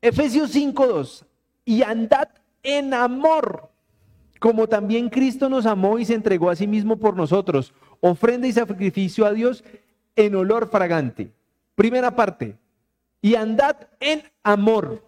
Efesios 0.00 0.52
5.2. 0.52 1.24
Y 1.64 1.82
andad 1.82 2.28
en 2.64 2.92
amor, 2.92 3.70
como 4.40 4.66
también 4.66 5.08
Cristo 5.08 5.48
nos 5.48 5.64
amó 5.64 6.00
y 6.00 6.04
se 6.04 6.14
entregó 6.14 6.50
a 6.50 6.56
sí 6.56 6.66
mismo 6.66 6.96
por 6.96 7.16
nosotros 7.16 7.72
ofrenda 8.02 8.48
y 8.48 8.52
sacrificio 8.52 9.24
a 9.24 9.32
Dios 9.32 9.64
en 10.16 10.34
olor 10.34 10.68
fragante. 10.68 11.32
Primera 11.74 12.14
parte, 12.14 12.58
y 13.22 13.36
andad 13.36 13.76
en 14.00 14.22
amor. 14.42 15.02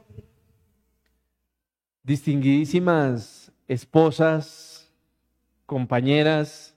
Distinguidísimas 2.03 3.53
esposas, 3.67 4.91
compañeras, 5.67 6.75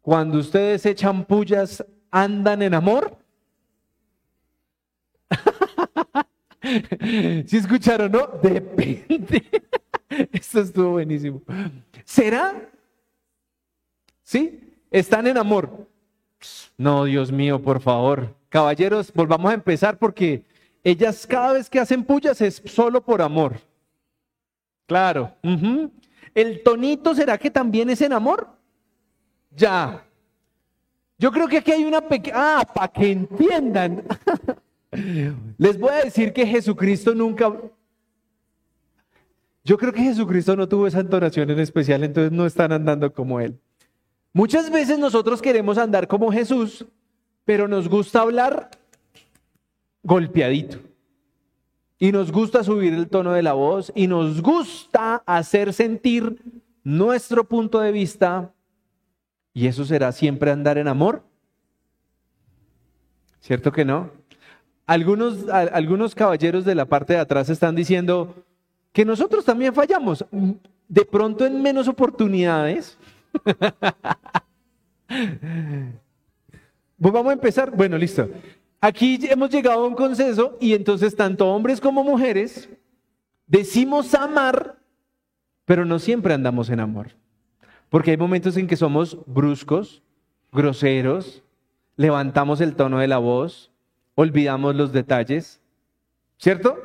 cuando 0.00 0.38
ustedes 0.38 0.86
echan 0.86 1.24
pullas, 1.24 1.84
¿andan 2.10 2.62
en 2.62 2.74
amor? 2.74 3.18
Si 7.46 7.56
escucharon, 7.56 8.12
no? 8.12 8.28
Depende. 8.40 9.42
Esto 10.32 10.60
estuvo 10.60 10.90
buenísimo. 10.92 11.42
¿Será? 12.04 12.70
¿Sí? 14.22 14.71
Están 14.92 15.26
en 15.26 15.38
amor. 15.38 15.88
No, 16.76 17.04
Dios 17.04 17.32
mío, 17.32 17.60
por 17.60 17.80
favor. 17.80 18.34
Caballeros, 18.48 19.12
volvamos 19.12 19.50
a 19.50 19.54
empezar 19.54 19.98
porque 19.98 20.44
ellas 20.84 21.26
cada 21.26 21.54
vez 21.54 21.70
que 21.70 21.80
hacen 21.80 22.04
pullas 22.04 22.40
es 22.40 22.62
solo 22.66 23.02
por 23.02 23.22
amor. 23.22 23.56
Claro. 24.86 25.34
¿El 26.34 26.62
tonito 26.62 27.14
será 27.14 27.38
que 27.38 27.50
también 27.50 27.88
es 27.90 28.02
en 28.02 28.12
amor? 28.12 28.48
Ya. 29.54 30.04
Yo 31.18 31.30
creo 31.30 31.48
que 31.48 31.58
aquí 31.58 31.72
hay 31.72 31.84
una 31.84 32.00
pequeña... 32.00 32.36
Ah, 32.36 32.66
para 32.74 32.88
que 32.88 33.12
entiendan. 33.12 34.02
Les 35.58 35.78
voy 35.78 35.90
a 35.90 36.04
decir 36.04 36.32
que 36.32 36.46
Jesucristo 36.46 37.14
nunca... 37.14 37.52
Yo 39.64 39.78
creo 39.78 39.92
que 39.92 40.02
Jesucristo 40.02 40.56
no 40.56 40.68
tuvo 40.68 40.88
esa 40.88 41.00
entonación 41.00 41.48
en 41.50 41.60
especial, 41.60 42.02
entonces 42.02 42.32
no 42.32 42.44
están 42.44 42.72
andando 42.72 43.12
como 43.12 43.38
Él. 43.38 43.60
Muchas 44.32 44.70
veces 44.70 44.98
nosotros 44.98 45.42
queremos 45.42 45.76
andar 45.76 46.08
como 46.08 46.32
Jesús, 46.32 46.86
pero 47.44 47.68
nos 47.68 47.88
gusta 47.88 48.22
hablar 48.22 48.70
golpeadito. 50.02 50.78
Y 51.98 52.10
nos 52.10 52.32
gusta 52.32 52.64
subir 52.64 52.94
el 52.94 53.08
tono 53.08 53.32
de 53.32 53.42
la 53.42 53.52
voz 53.52 53.92
y 53.94 54.08
nos 54.08 54.42
gusta 54.42 55.22
hacer 55.26 55.72
sentir 55.72 56.36
nuestro 56.82 57.44
punto 57.44 57.78
de 57.78 57.92
vista. 57.92 58.52
¿Y 59.54 59.66
eso 59.66 59.84
será 59.84 60.10
siempre 60.10 60.50
andar 60.50 60.78
en 60.78 60.88
amor? 60.88 61.22
¿Cierto 63.40 63.70
que 63.70 63.84
no? 63.84 64.10
Algunos, 64.86 65.48
algunos 65.48 66.14
caballeros 66.14 66.64
de 66.64 66.74
la 66.74 66.86
parte 66.86 67.12
de 67.12 67.20
atrás 67.20 67.48
están 67.50 67.76
diciendo 67.76 68.34
que 68.92 69.04
nosotros 69.04 69.44
también 69.44 69.74
fallamos. 69.74 70.24
De 70.88 71.04
pronto 71.04 71.46
en 71.46 71.62
menos 71.62 71.86
oportunidades, 71.86 72.98
pues 76.98 77.12
vamos 77.12 77.30
a 77.30 77.34
empezar. 77.34 77.70
Bueno, 77.70 77.98
listo. 77.98 78.28
Aquí 78.80 79.18
hemos 79.30 79.50
llegado 79.50 79.84
a 79.84 79.86
un 79.86 79.94
consenso 79.94 80.56
y 80.60 80.74
entonces 80.74 81.14
tanto 81.14 81.46
hombres 81.48 81.80
como 81.80 82.02
mujeres 82.02 82.68
decimos 83.46 84.14
amar, 84.14 84.76
pero 85.64 85.84
no 85.84 85.98
siempre 85.98 86.34
andamos 86.34 86.68
en 86.70 86.80
amor. 86.80 87.12
Porque 87.88 88.10
hay 88.10 88.16
momentos 88.16 88.56
en 88.56 88.66
que 88.66 88.76
somos 88.76 89.18
bruscos, 89.26 90.02
groseros, 90.50 91.42
levantamos 91.96 92.60
el 92.60 92.74
tono 92.74 92.98
de 92.98 93.08
la 93.08 93.18
voz, 93.18 93.70
olvidamos 94.14 94.74
los 94.74 94.92
detalles, 94.92 95.60
¿cierto? 96.38 96.76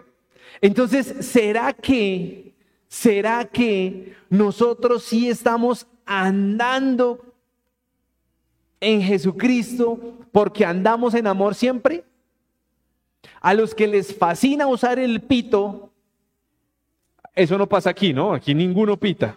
Entonces, 0.61 1.25
¿será 1.25 1.73
que, 1.73 2.53
será 2.87 3.45
que 3.45 4.13
nosotros 4.29 5.03
sí 5.03 5.29
estamos 5.29 5.87
andando 6.07 7.19
en 8.79 9.01
Jesucristo 9.01 9.99
porque 10.31 10.65
andamos 10.65 11.13
en 11.13 11.27
amor 11.27 11.53
siempre? 11.53 12.03
A 13.41 13.53
los 13.53 13.75
que 13.75 13.87
les 13.87 14.15
fascina 14.15 14.67
usar 14.67 14.97
el 14.99 15.21
pito, 15.21 15.91
eso 17.35 17.57
no 17.57 17.67
pasa 17.67 17.91
aquí, 17.91 18.13
¿no? 18.13 18.33
Aquí 18.33 18.55
ninguno 18.55 18.97
pita. 18.97 19.35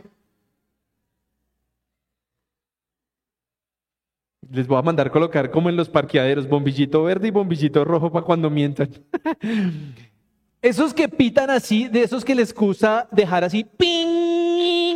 Les 4.50 4.66
voy 4.66 4.78
a 4.78 4.82
mandar 4.82 5.10
colocar 5.10 5.50
como 5.50 5.68
en 5.68 5.76
los 5.76 5.88
parqueaderos, 5.88 6.48
bombillito 6.48 7.04
verde 7.04 7.28
y 7.28 7.30
bombillito 7.30 7.84
rojo 7.84 8.10
para 8.10 8.24
cuando 8.24 8.50
mientan. 8.50 8.90
esos 10.62 10.92
que 10.92 11.08
pitan 11.08 11.50
así, 11.50 11.88
de 11.88 12.02
esos 12.02 12.24
que 12.24 12.34
les 12.34 12.52
gusta 12.52 13.08
dejar 13.12 13.44
así, 13.44 13.64
¡ping! 13.64 14.89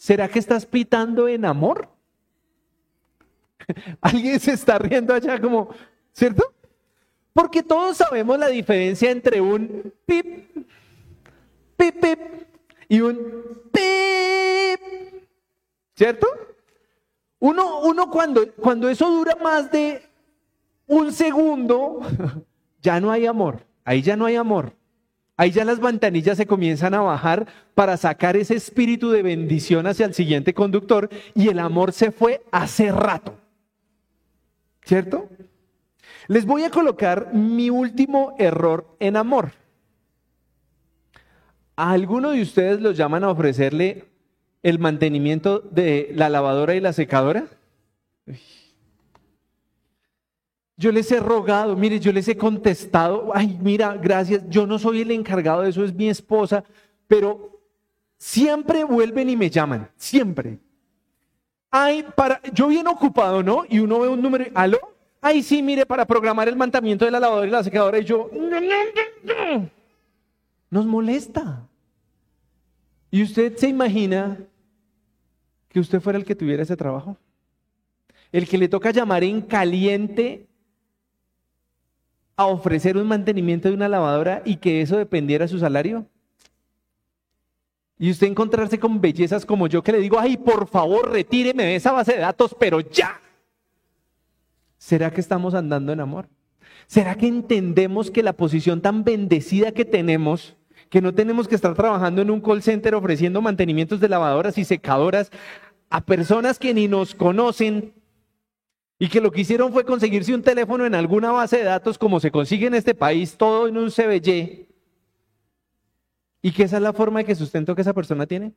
¿Será 0.00 0.28
que 0.28 0.38
estás 0.38 0.64
pitando 0.64 1.28
en 1.28 1.44
amor? 1.44 1.86
Alguien 4.00 4.40
se 4.40 4.52
está 4.52 4.78
riendo 4.78 5.12
allá 5.12 5.38
como, 5.38 5.74
¿cierto? 6.14 6.54
Porque 7.34 7.62
todos 7.62 7.98
sabemos 7.98 8.38
la 8.38 8.48
diferencia 8.48 9.10
entre 9.10 9.42
un 9.42 9.92
pip, 10.06 10.56
pip, 11.76 12.00
pip 12.00 12.18
y 12.88 13.02
un 13.02 13.60
pip. 13.70 14.80
¿Cierto? 15.94 16.28
Uno, 17.38 17.80
uno 17.80 18.10
cuando, 18.10 18.54
cuando 18.54 18.88
eso 18.88 19.10
dura 19.10 19.36
más 19.36 19.70
de 19.70 20.02
un 20.86 21.12
segundo, 21.12 22.00
ya 22.80 22.98
no 23.00 23.12
hay 23.12 23.26
amor. 23.26 23.66
Ahí 23.84 24.00
ya 24.00 24.16
no 24.16 24.24
hay 24.24 24.36
amor. 24.36 24.72
Ahí 25.40 25.52
ya 25.52 25.64
las 25.64 25.80
ventanillas 25.80 26.36
se 26.36 26.46
comienzan 26.46 26.92
a 26.92 27.00
bajar 27.00 27.46
para 27.74 27.96
sacar 27.96 28.36
ese 28.36 28.56
espíritu 28.56 29.10
de 29.10 29.22
bendición 29.22 29.86
hacia 29.86 30.04
el 30.04 30.12
siguiente 30.12 30.52
conductor 30.52 31.08
y 31.34 31.48
el 31.48 31.60
amor 31.60 31.94
se 31.94 32.10
fue 32.10 32.42
hace 32.52 32.92
rato. 32.92 33.38
¿Cierto? 34.82 35.30
Les 36.28 36.44
voy 36.44 36.64
a 36.64 36.70
colocar 36.70 37.32
mi 37.32 37.70
último 37.70 38.34
error 38.38 38.94
en 39.00 39.16
amor. 39.16 39.52
¿A 41.74 41.92
alguno 41.92 42.32
de 42.32 42.42
ustedes 42.42 42.82
los 42.82 42.98
llaman 42.98 43.24
a 43.24 43.30
ofrecerle 43.30 44.04
el 44.62 44.78
mantenimiento 44.78 45.60
de 45.60 46.12
la 46.14 46.28
lavadora 46.28 46.74
y 46.74 46.80
la 46.80 46.92
secadora? 46.92 47.46
Yo 50.80 50.90
les 50.90 51.12
he 51.12 51.20
rogado, 51.20 51.76
mire, 51.76 52.00
yo 52.00 52.10
les 52.10 52.26
he 52.26 52.38
contestado, 52.38 53.32
ay, 53.34 53.58
mira, 53.60 53.98
gracias, 53.98 54.48
yo 54.48 54.66
no 54.66 54.78
soy 54.78 55.02
el 55.02 55.10
encargado 55.10 55.60
de 55.60 55.68
eso, 55.68 55.84
es 55.84 55.92
mi 55.92 56.08
esposa, 56.08 56.64
pero 57.06 57.60
siempre 58.16 58.82
vuelven 58.84 59.28
y 59.28 59.36
me 59.36 59.50
llaman, 59.50 59.90
siempre. 59.96 60.58
Ay, 61.70 62.06
para, 62.16 62.40
yo 62.54 62.68
bien 62.68 62.86
ocupado, 62.86 63.42
¿no? 63.42 63.66
Y 63.68 63.78
uno 63.78 64.00
ve 64.00 64.08
un 64.08 64.22
número, 64.22 64.46
¿aló? 64.54 64.78
Ay, 65.20 65.42
sí, 65.42 65.62
mire, 65.62 65.84
para 65.84 66.06
programar 66.06 66.48
el 66.48 66.56
mantenimiento 66.56 67.04
de 67.04 67.10
la 67.10 67.20
lavadora 67.20 67.46
y 67.46 67.50
la 67.50 67.62
secadora, 67.62 67.98
y 67.98 68.04
yo, 68.06 68.30
nos 70.70 70.86
molesta. 70.86 71.68
¿Y 73.10 73.22
usted 73.22 73.54
se 73.54 73.68
imagina 73.68 74.38
que 75.68 75.78
usted 75.78 76.00
fuera 76.00 76.18
el 76.18 76.24
que 76.24 76.34
tuviera 76.34 76.62
ese 76.62 76.74
trabajo? 76.74 77.18
El 78.32 78.48
que 78.48 78.56
le 78.56 78.66
toca 78.66 78.92
llamar 78.92 79.22
en 79.24 79.42
caliente 79.42 80.46
a 82.40 82.46
ofrecer 82.46 82.96
un 82.96 83.06
mantenimiento 83.06 83.68
de 83.68 83.74
una 83.74 83.88
lavadora 83.88 84.42
y 84.44 84.56
que 84.56 84.80
eso 84.80 84.96
dependiera 84.96 85.44
de 85.44 85.50
su 85.50 85.58
salario. 85.58 86.06
Y 87.98 88.10
usted 88.10 88.28
encontrarse 88.28 88.78
con 88.78 89.00
bellezas 89.00 89.44
como 89.44 89.66
yo 89.66 89.82
que 89.82 89.92
le 89.92 89.98
digo, 89.98 90.18
ay, 90.18 90.38
por 90.38 90.66
favor, 90.66 91.10
retíreme 91.10 91.64
de 91.64 91.76
esa 91.76 91.92
base 91.92 92.14
de 92.14 92.20
datos, 92.20 92.56
pero 92.58 92.80
ya. 92.80 93.20
¿Será 94.78 95.10
que 95.10 95.20
estamos 95.20 95.52
andando 95.52 95.92
en 95.92 96.00
amor? 96.00 96.28
¿Será 96.86 97.14
que 97.14 97.26
entendemos 97.26 98.10
que 98.10 98.22
la 98.22 98.32
posición 98.32 98.80
tan 98.80 99.04
bendecida 99.04 99.72
que 99.72 99.84
tenemos 99.84 100.56
que 100.88 101.00
no 101.00 101.14
tenemos 101.14 101.46
que 101.46 101.54
estar 101.54 101.74
trabajando 101.74 102.20
en 102.20 102.30
un 102.30 102.40
call 102.40 102.62
center 102.62 102.96
ofreciendo 102.96 103.40
mantenimientos 103.40 104.00
de 104.00 104.08
lavadoras 104.08 104.58
y 104.58 104.64
secadoras 104.64 105.30
a 105.88 106.00
personas 106.00 106.58
que 106.58 106.74
ni 106.74 106.88
nos 106.88 107.14
conocen 107.14 107.94
y 109.02 109.08
que 109.08 109.22
lo 109.22 109.32
que 109.32 109.40
hicieron 109.40 109.72
fue 109.72 109.86
conseguirse 109.86 110.34
un 110.34 110.42
teléfono 110.42 110.84
en 110.84 110.94
alguna 110.94 111.32
base 111.32 111.56
de 111.56 111.64
datos 111.64 111.96
como 111.96 112.20
se 112.20 112.30
consigue 112.30 112.66
en 112.66 112.74
este 112.74 112.94
país, 112.94 113.34
todo 113.34 113.66
en 113.66 113.78
un 113.78 113.90
CBY, 113.90 114.68
y 116.42 116.52
que 116.52 116.64
esa 116.64 116.76
es 116.76 116.82
la 116.82 116.92
forma 116.92 117.20
de 117.20 117.24
que 117.24 117.34
sustento 117.34 117.74
que 117.74 117.80
esa 117.80 117.94
persona 117.94 118.26
tiene. 118.26 118.52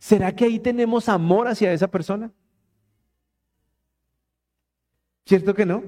¿Será 0.00 0.34
que 0.34 0.46
ahí 0.46 0.58
tenemos 0.58 1.08
amor 1.08 1.46
hacia 1.46 1.72
esa 1.72 1.86
persona? 1.86 2.32
¿Cierto 5.26 5.54
que 5.54 5.64
no? 5.64 5.84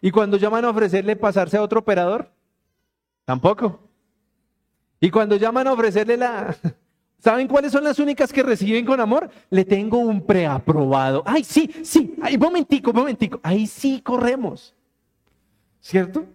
¿Y 0.00 0.12
cuando 0.12 0.36
llaman 0.36 0.64
a 0.64 0.70
ofrecerle 0.70 1.16
pasarse 1.16 1.56
a 1.56 1.62
otro 1.62 1.80
operador? 1.80 2.30
Tampoco. 3.24 3.80
Y 5.00 5.10
cuando 5.10 5.34
llaman 5.34 5.66
a 5.66 5.72
ofrecerle 5.72 6.16
la... 6.16 6.56
¿Saben 7.22 7.46
cuáles 7.46 7.70
son 7.70 7.84
las 7.84 8.00
únicas 8.00 8.32
que 8.32 8.42
reciben 8.42 8.84
con 8.84 9.00
amor? 9.00 9.30
Le 9.48 9.64
tengo 9.64 9.98
un 9.98 10.26
preaprobado. 10.26 11.22
Ay, 11.24 11.44
sí, 11.44 11.70
sí, 11.84 12.16
ay, 12.20 12.36
momentico, 12.36 12.92
momentico. 12.92 13.38
Ahí 13.44 13.68
sí 13.68 14.00
corremos. 14.00 14.74
¿Cierto? 15.80 16.26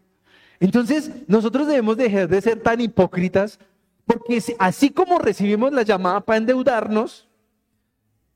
Entonces, 0.62 1.12
nosotros 1.28 1.68
debemos 1.68 1.98
dejar 1.98 2.30
de 2.30 2.40
ser 2.40 2.62
tan 2.62 2.80
hipócritas 2.80 3.60
porque 4.06 4.42
así 4.60 4.90
como 4.90 5.20
recibimos 5.20 5.74
la 5.74 5.82
llamada 5.82 6.22
para 6.22 6.38
endeudarnos, 6.38 7.28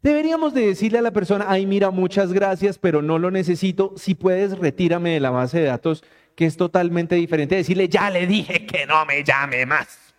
deberíamos 0.02 0.54
de 0.54 0.68
decirle 0.68 1.00
a 1.00 1.04
la 1.04 1.12
persona, 1.12 1.46
ay, 1.48 1.66
mira, 1.66 1.90
muchas 1.90 2.34
gracias, 2.34 2.78
pero 2.78 3.02
no 3.02 3.18
lo 3.18 3.32
necesito. 3.32 3.94
Si 3.96 4.14
puedes, 4.14 4.60
retírame 4.60 5.12
de 5.12 5.22
la 5.22 5.30
base 5.30 5.62
de 5.62 5.68
datos, 5.68 6.04
que 6.36 6.48
es 6.48 6.58
totalmente 6.58 7.16
diferente. 7.16 7.56
Decirle, 7.56 7.88
ya 7.88 8.10
le 8.10 8.28
dije 8.28 8.66
que 8.66 8.86
no 8.86 9.06
me 9.06 9.24
llame 9.24 9.66
más 9.66 10.11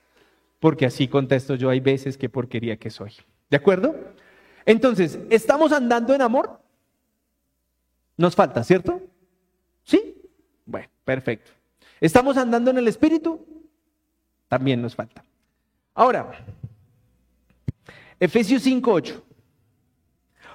porque 0.62 0.86
así 0.86 1.08
contesto 1.08 1.56
yo, 1.56 1.70
hay 1.70 1.80
veces 1.80 2.16
que 2.16 2.28
porquería 2.28 2.76
que 2.76 2.88
soy. 2.88 3.12
¿De 3.50 3.56
acuerdo? 3.56 3.96
Entonces, 4.64 5.18
¿estamos 5.28 5.72
andando 5.72 6.14
en 6.14 6.22
amor? 6.22 6.60
Nos 8.16 8.36
falta, 8.36 8.62
¿cierto? 8.62 9.02
¿Sí? 9.82 10.22
Bueno, 10.64 10.86
perfecto. 11.04 11.50
¿Estamos 12.00 12.36
andando 12.36 12.70
en 12.70 12.78
el 12.78 12.86
Espíritu? 12.86 13.44
También 14.46 14.80
nos 14.80 14.94
falta. 14.94 15.24
Ahora, 15.94 16.46
Efesios 18.20 18.62
5:8. 18.64 19.20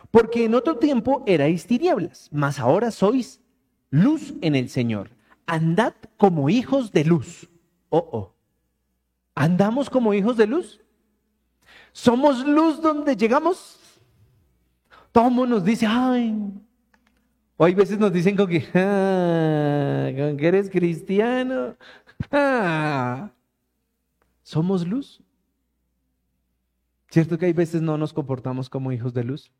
Porque 0.09 0.45
en 0.45 0.55
otro 0.55 0.77
tiempo 0.77 1.25
erais 1.27 1.67
tinieblas, 1.67 2.29
mas 2.31 2.59
ahora 2.59 2.91
sois 2.91 3.41
luz 3.89 4.35
en 4.39 4.55
el 4.55 4.69
Señor. 4.69 5.09
Andad 5.45 5.95
como 6.15 6.49
hijos 6.49 6.93
de 6.93 7.03
luz. 7.03 7.49
Oh, 7.89 8.07
oh. 8.13 8.36
¿Andamos 9.37 9.87
como 9.87 10.15
hijos 10.15 10.35
de 10.35 10.47
luz? 10.47 10.81
¿Somos 11.91 12.43
luz 12.43 12.81
donde 12.81 13.15
llegamos? 13.15 13.79
Todo 15.11 15.29
nos 15.45 15.63
dice, 15.63 15.85
ay. 15.87 16.35
O 17.55 17.63
hay 17.63 17.75
veces 17.75 17.99
nos 17.99 18.11
dicen 18.11 18.35
con 18.35 18.47
que, 18.47 18.67
ah, 18.73 20.09
que 20.35 20.47
eres 20.47 20.71
cristiano. 20.71 21.75
Ah. 22.31 23.29
¿Somos 24.41 24.87
luz? 24.87 25.21
¿Cierto 27.11 27.37
que 27.37 27.45
hay 27.45 27.53
veces 27.53 27.79
no 27.79 27.95
nos 27.95 28.13
comportamos 28.13 28.67
como 28.71 28.91
hijos 28.91 29.13
de 29.13 29.23
luz? 29.23 29.51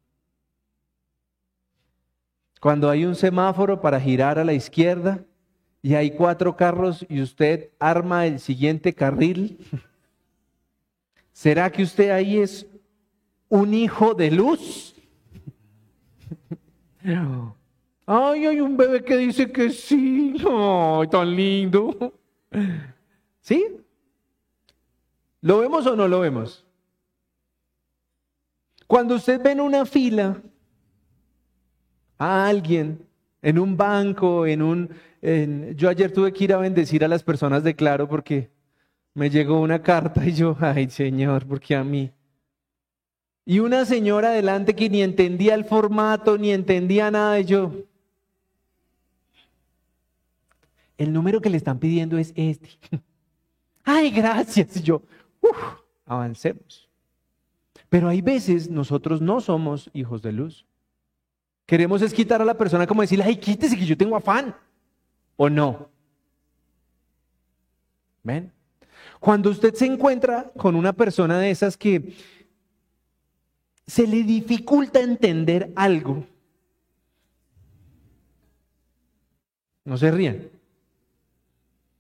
Cuando 2.59 2.89
hay 2.89 3.05
un 3.05 3.13
semáforo 3.13 3.79
para 3.79 4.01
girar 4.01 4.39
a 4.39 4.43
la 4.43 4.53
izquierda, 4.53 5.23
y 5.87 5.95
hay 5.95 6.11
cuatro 6.11 6.57
carros 6.57 7.05
y 7.07 7.21
usted 7.21 7.69
arma 7.79 8.25
el 8.25 8.41
siguiente 8.41 8.93
carril, 8.93 9.57
¿será 11.31 11.71
que 11.71 11.81
usted 11.81 12.09
ahí 12.09 12.39
es 12.39 12.67
un 13.47 13.73
hijo 13.73 14.13
de 14.13 14.29
luz? 14.29 14.93
Ay, 18.05 18.45
hay 18.47 18.59
un 18.59 18.75
bebé 18.75 19.01
que 19.01 19.15
dice 19.15 19.49
que 19.49 19.69
sí. 19.69 20.35
Ay, 20.45 21.07
tan 21.07 21.33
lindo. 21.33 22.13
¿Sí? 23.39 23.77
¿Lo 25.39 25.59
vemos 25.59 25.87
o 25.87 25.95
no 25.95 26.05
lo 26.09 26.19
vemos? 26.19 26.65
Cuando 28.87 29.15
usted 29.15 29.41
ve 29.41 29.51
en 29.51 29.61
una 29.61 29.85
fila 29.85 30.35
a 32.17 32.45
alguien 32.45 33.06
en 33.41 33.59
un 33.59 33.77
banco, 33.77 34.45
en 34.45 34.61
un... 34.61 34.89
Yo 35.75 35.89
ayer 35.89 36.11
tuve 36.11 36.31
que 36.31 36.43
ir 36.45 36.53
a 36.53 36.57
bendecir 36.57 37.03
a 37.03 37.07
las 37.07 37.23
personas 37.23 37.63
de 37.63 37.75
Claro 37.75 38.07
porque 38.07 38.49
me 39.13 39.29
llegó 39.29 39.59
una 39.61 39.81
carta 39.81 40.25
y 40.25 40.33
yo, 40.33 40.55
ay 40.59 40.89
Señor, 40.89 41.45
porque 41.45 41.75
a 41.75 41.83
mí. 41.83 42.11
Y 43.45 43.59
una 43.59 43.85
señora 43.85 44.29
adelante 44.29 44.75
que 44.75 44.89
ni 44.89 45.01
entendía 45.01 45.55
el 45.55 45.65
formato, 45.65 46.37
ni 46.37 46.51
entendía 46.51 47.09
nada, 47.09 47.39
y 47.39 47.45
yo, 47.45 47.71
el 50.97 51.13
número 51.13 51.41
que 51.41 51.49
le 51.49 51.57
están 51.57 51.79
pidiendo 51.79 52.17
es 52.17 52.33
este. 52.35 52.69
ay, 53.83 54.11
gracias. 54.11 54.77
Y 54.77 54.81
yo, 54.81 55.01
uff, 55.41 55.57
avancemos. 56.05 56.89
Pero 57.89 58.09
hay 58.09 58.21
veces 58.21 58.69
nosotros 58.69 59.21
no 59.21 59.39
somos 59.39 59.89
hijos 59.93 60.21
de 60.21 60.33
luz. 60.33 60.65
Queremos 61.67 62.01
es 62.01 62.13
quitar 62.13 62.41
a 62.41 62.45
la 62.45 62.57
persona 62.57 62.87
como 62.87 63.01
decirle, 63.01 63.25
ay, 63.25 63.35
quítese 63.35 63.77
que 63.77 63.85
yo 63.85 63.97
tengo 63.97 64.15
afán. 64.15 64.55
¿O 65.35 65.49
no? 65.49 65.89
¿Ven? 68.23 68.51
Cuando 69.19 69.49
usted 69.49 69.73
se 69.73 69.85
encuentra 69.85 70.49
con 70.55 70.77
una 70.77 70.93
persona 70.93 71.37
de 71.39 71.51
esas 71.51 71.75
que 71.75 72.15
se 73.85 74.07
le 74.07 74.23
dificulta 74.23 75.01
entender 75.01 75.73
algo, 75.75 76.25
no 79.83 79.97
se 79.97 80.09
rían. 80.09 80.49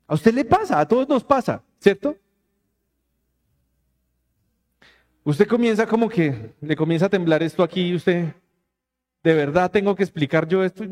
A 0.07 0.13
usted 0.13 0.33
le 0.33 0.45
pasa, 0.45 0.79
a 0.79 0.87
todos 0.87 1.09
nos 1.09 1.25
pasa, 1.25 1.61
¿cierto? 1.79 2.17
Usted 5.25 5.45
comienza 5.45 5.85
como 5.85 6.07
que 6.07 6.53
le 6.61 6.75
comienza 6.77 7.07
a 7.07 7.09
temblar 7.09 7.43
esto 7.43 7.61
aquí 7.63 7.89
y 7.89 7.95
usted 7.95 8.33
¿De 9.27 9.33
verdad 9.33 9.69
tengo 9.69 9.93
que 9.93 10.03
explicar 10.03 10.47
yo 10.47 10.63
esto? 10.63 10.85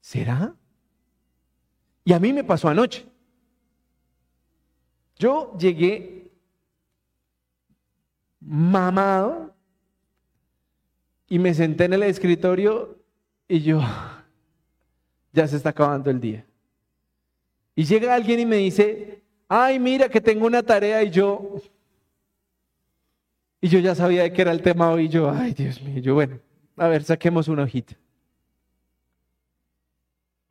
¿Será? 0.00 0.54
Y 2.02 2.14
a 2.14 2.18
mí 2.18 2.32
me 2.32 2.42
pasó 2.42 2.66
anoche. 2.66 3.04
Yo 5.18 5.54
llegué 5.58 6.32
mamado 8.40 9.54
y 11.28 11.38
me 11.38 11.52
senté 11.52 11.84
en 11.84 11.92
el 11.92 12.04
escritorio 12.04 12.98
y 13.46 13.60
yo, 13.60 13.82
ya 15.34 15.46
se 15.46 15.56
está 15.58 15.68
acabando 15.68 16.08
el 16.08 16.22
día. 16.22 16.46
Y 17.76 17.84
llega 17.84 18.14
alguien 18.14 18.40
y 18.40 18.46
me 18.46 18.56
dice, 18.56 19.22
ay, 19.46 19.78
mira 19.78 20.08
que 20.08 20.22
tengo 20.22 20.46
una 20.46 20.62
tarea 20.62 21.02
y 21.02 21.10
yo, 21.10 21.60
y 23.60 23.68
yo 23.68 23.78
ya 23.78 23.94
sabía 23.94 24.22
de 24.22 24.32
qué 24.32 24.40
era 24.40 24.52
el 24.52 24.62
tema 24.62 24.90
hoy 24.90 25.04
y 25.04 25.08
yo, 25.10 25.30
ay, 25.30 25.52
Dios 25.52 25.82
mío, 25.82 26.00
yo, 26.00 26.14
bueno, 26.14 26.47
a 26.78 26.88
ver, 26.88 27.04
saquemos 27.04 27.48
una 27.48 27.64
hojita. 27.64 27.96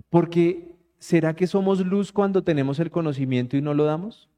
Porque, 0.09 0.75
¿será 0.99 1.35
que 1.35 1.47
somos 1.47 1.85
luz 1.85 2.11
cuando 2.11 2.43
tenemos 2.43 2.79
el 2.79 2.91
conocimiento 2.91 3.57
y 3.57 3.61
no 3.61 3.73
lo 3.73 3.85
damos? 3.85 4.29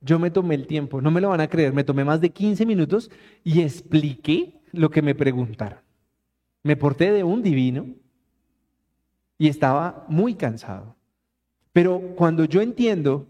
Yo 0.00 0.18
me 0.18 0.30
tomé 0.30 0.54
el 0.54 0.66
tiempo, 0.66 1.00
no 1.00 1.10
me 1.10 1.20
lo 1.20 1.30
van 1.30 1.40
a 1.40 1.48
creer, 1.48 1.72
me 1.72 1.84
tomé 1.84 2.04
más 2.04 2.20
de 2.20 2.30
15 2.30 2.66
minutos 2.66 3.10
y 3.42 3.62
expliqué 3.62 4.60
lo 4.72 4.90
que 4.90 5.00
me 5.00 5.14
preguntaron. 5.14 5.78
Me 6.62 6.76
porté 6.76 7.10
de 7.10 7.24
un 7.24 7.42
divino 7.42 7.86
y 9.38 9.48
estaba 9.48 10.04
muy 10.08 10.34
cansado. 10.34 10.94
Pero 11.72 12.00
cuando 12.16 12.44
yo 12.44 12.60
entiendo 12.60 13.26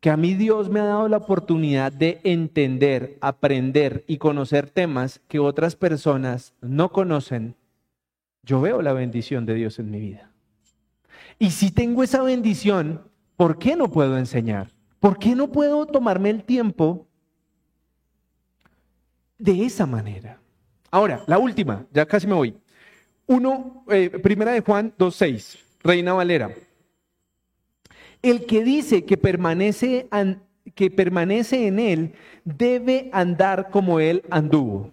que 0.00 0.10
a 0.10 0.16
mí 0.16 0.34
Dios 0.34 0.70
me 0.70 0.80
ha 0.80 0.84
dado 0.84 1.08
la 1.08 1.18
oportunidad 1.18 1.92
de 1.92 2.20
entender, 2.24 3.18
aprender 3.20 4.02
y 4.06 4.16
conocer 4.16 4.70
temas 4.70 5.20
que 5.28 5.38
otras 5.38 5.76
personas 5.76 6.54
no 6.62 6.90
conocen, 6.90 7.54
yo 8.42 8.62
veo 8.62 8.80
la 8.80 8.94
bendición 8.94 9.44
de 9.44 9.54
Dios 9.54 9.78
en 9.78 9.90
mi 9.90 10.00
vida. 10.00 10.30
Y 11.38 11.50
si 11.50 11.70
tengo 11.70 12.02
esa 12.02 12.22
bendición, 12.22 13.02
¿por 13.36 13.58
qué 13.58 13.76
no 13.76 13.90
puedo 13.90 14.16
enseñar? 14.16 14.68
¿Por 15.00 15.18
qué 15.18 15.34
no 15.34 15.52
puedo 15.52 15.86
tomarme 15.86 16.30
el 16.30 16.44
tiempo 16.44 17.06
de 19.38 19.64
esa 19.64 19.84
manera? 19.84 20.40
Ahora, 20.90 21.22
la 21.26 21.38
última, 21.38 21.86
ya 21.92 22.06
casi 22.06 22.26
me 22.26 22.34
voy. 22.34 22.56
Uno, 23.26 23.84
eh, 23.90 24.10
primera 24.10 24.52
de 24.52 24.60
Juan 24.60 24.94
2.6, 24.98 25.58
Reina 25.82 26.14
Valera. 26.14 26.50
El 28.22 28.46
que 28.46 28.62
dice 28.62 29.04
que 29.04 29.16
permanece, 29.16 30.08
que 30.74 30.90
permanece 30.90 31.66
en 31.66 31.78
él 31.78 32.14
debe 32.44 33.10
andar 33.12 33.70
como 33.70 34.00
él 34.00 34.22
anduvo. 34.30 34.92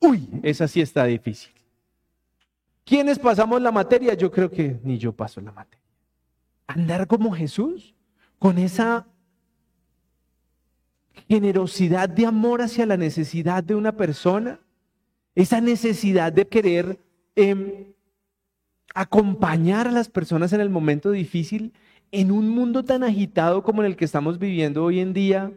Uy, 0.00 0.28
esa 0.42 0.68
sí 0.68 0.80
está 0.80 1.04
difícil. 1.04 1.52
¿Quiénes 2.84 3.18
pasamos 3.18 3.60
la 3.60 3.72
materia? 3.72 4.14
Yo 4.14 4.30
creo 4.30 4.50
que 4.50 4.78
ni 4.82 4.98
yo 4.98 5.12
paso 5.12 5.40
la 5.40 5.52
materia. 5.52 5.84
Andar 6.66 7.06
como 7.06 7.32
Jesús, 7.32 7.94
con 8.38 8.58
esa 8.58 9.06
generosidad 11.28 12.08
de 12.08 12.26
amor 12.26 12.62
hacia 12.62 12.86
la 12.86 12.96
necesidad 12.96 13.62
de 13.64 13.74
una 13.74 13.92
persona, 13.92 14.60
esa 15.34 15.60
necesidad 15.60 16.32
de 16.32 16.46
querer 16.46 16.98
em, 17.36 17.92
acompañar 18.94 19.86
a 19.86 19.92
las 19.92 20.08
personas 20.08 20.52
en 20.52 20.60
el 20.60 20.70
momento 20.70 21.10
difícil, 21.10 21.72
en 22.10 22.30
un 22.30 22.48
mundo 22.48 22.84
tan 22.84 23.02
agitado 23.02 23.62
como 23.62 23.82
en 23.82 23.86
el 23.86 23.96
que 23.96 24.04
estamos 24.04 24.38
viviendo 24.38 24.84
hoy 24.84 25.00
en 25.00 25.12
día, 25.12 25.52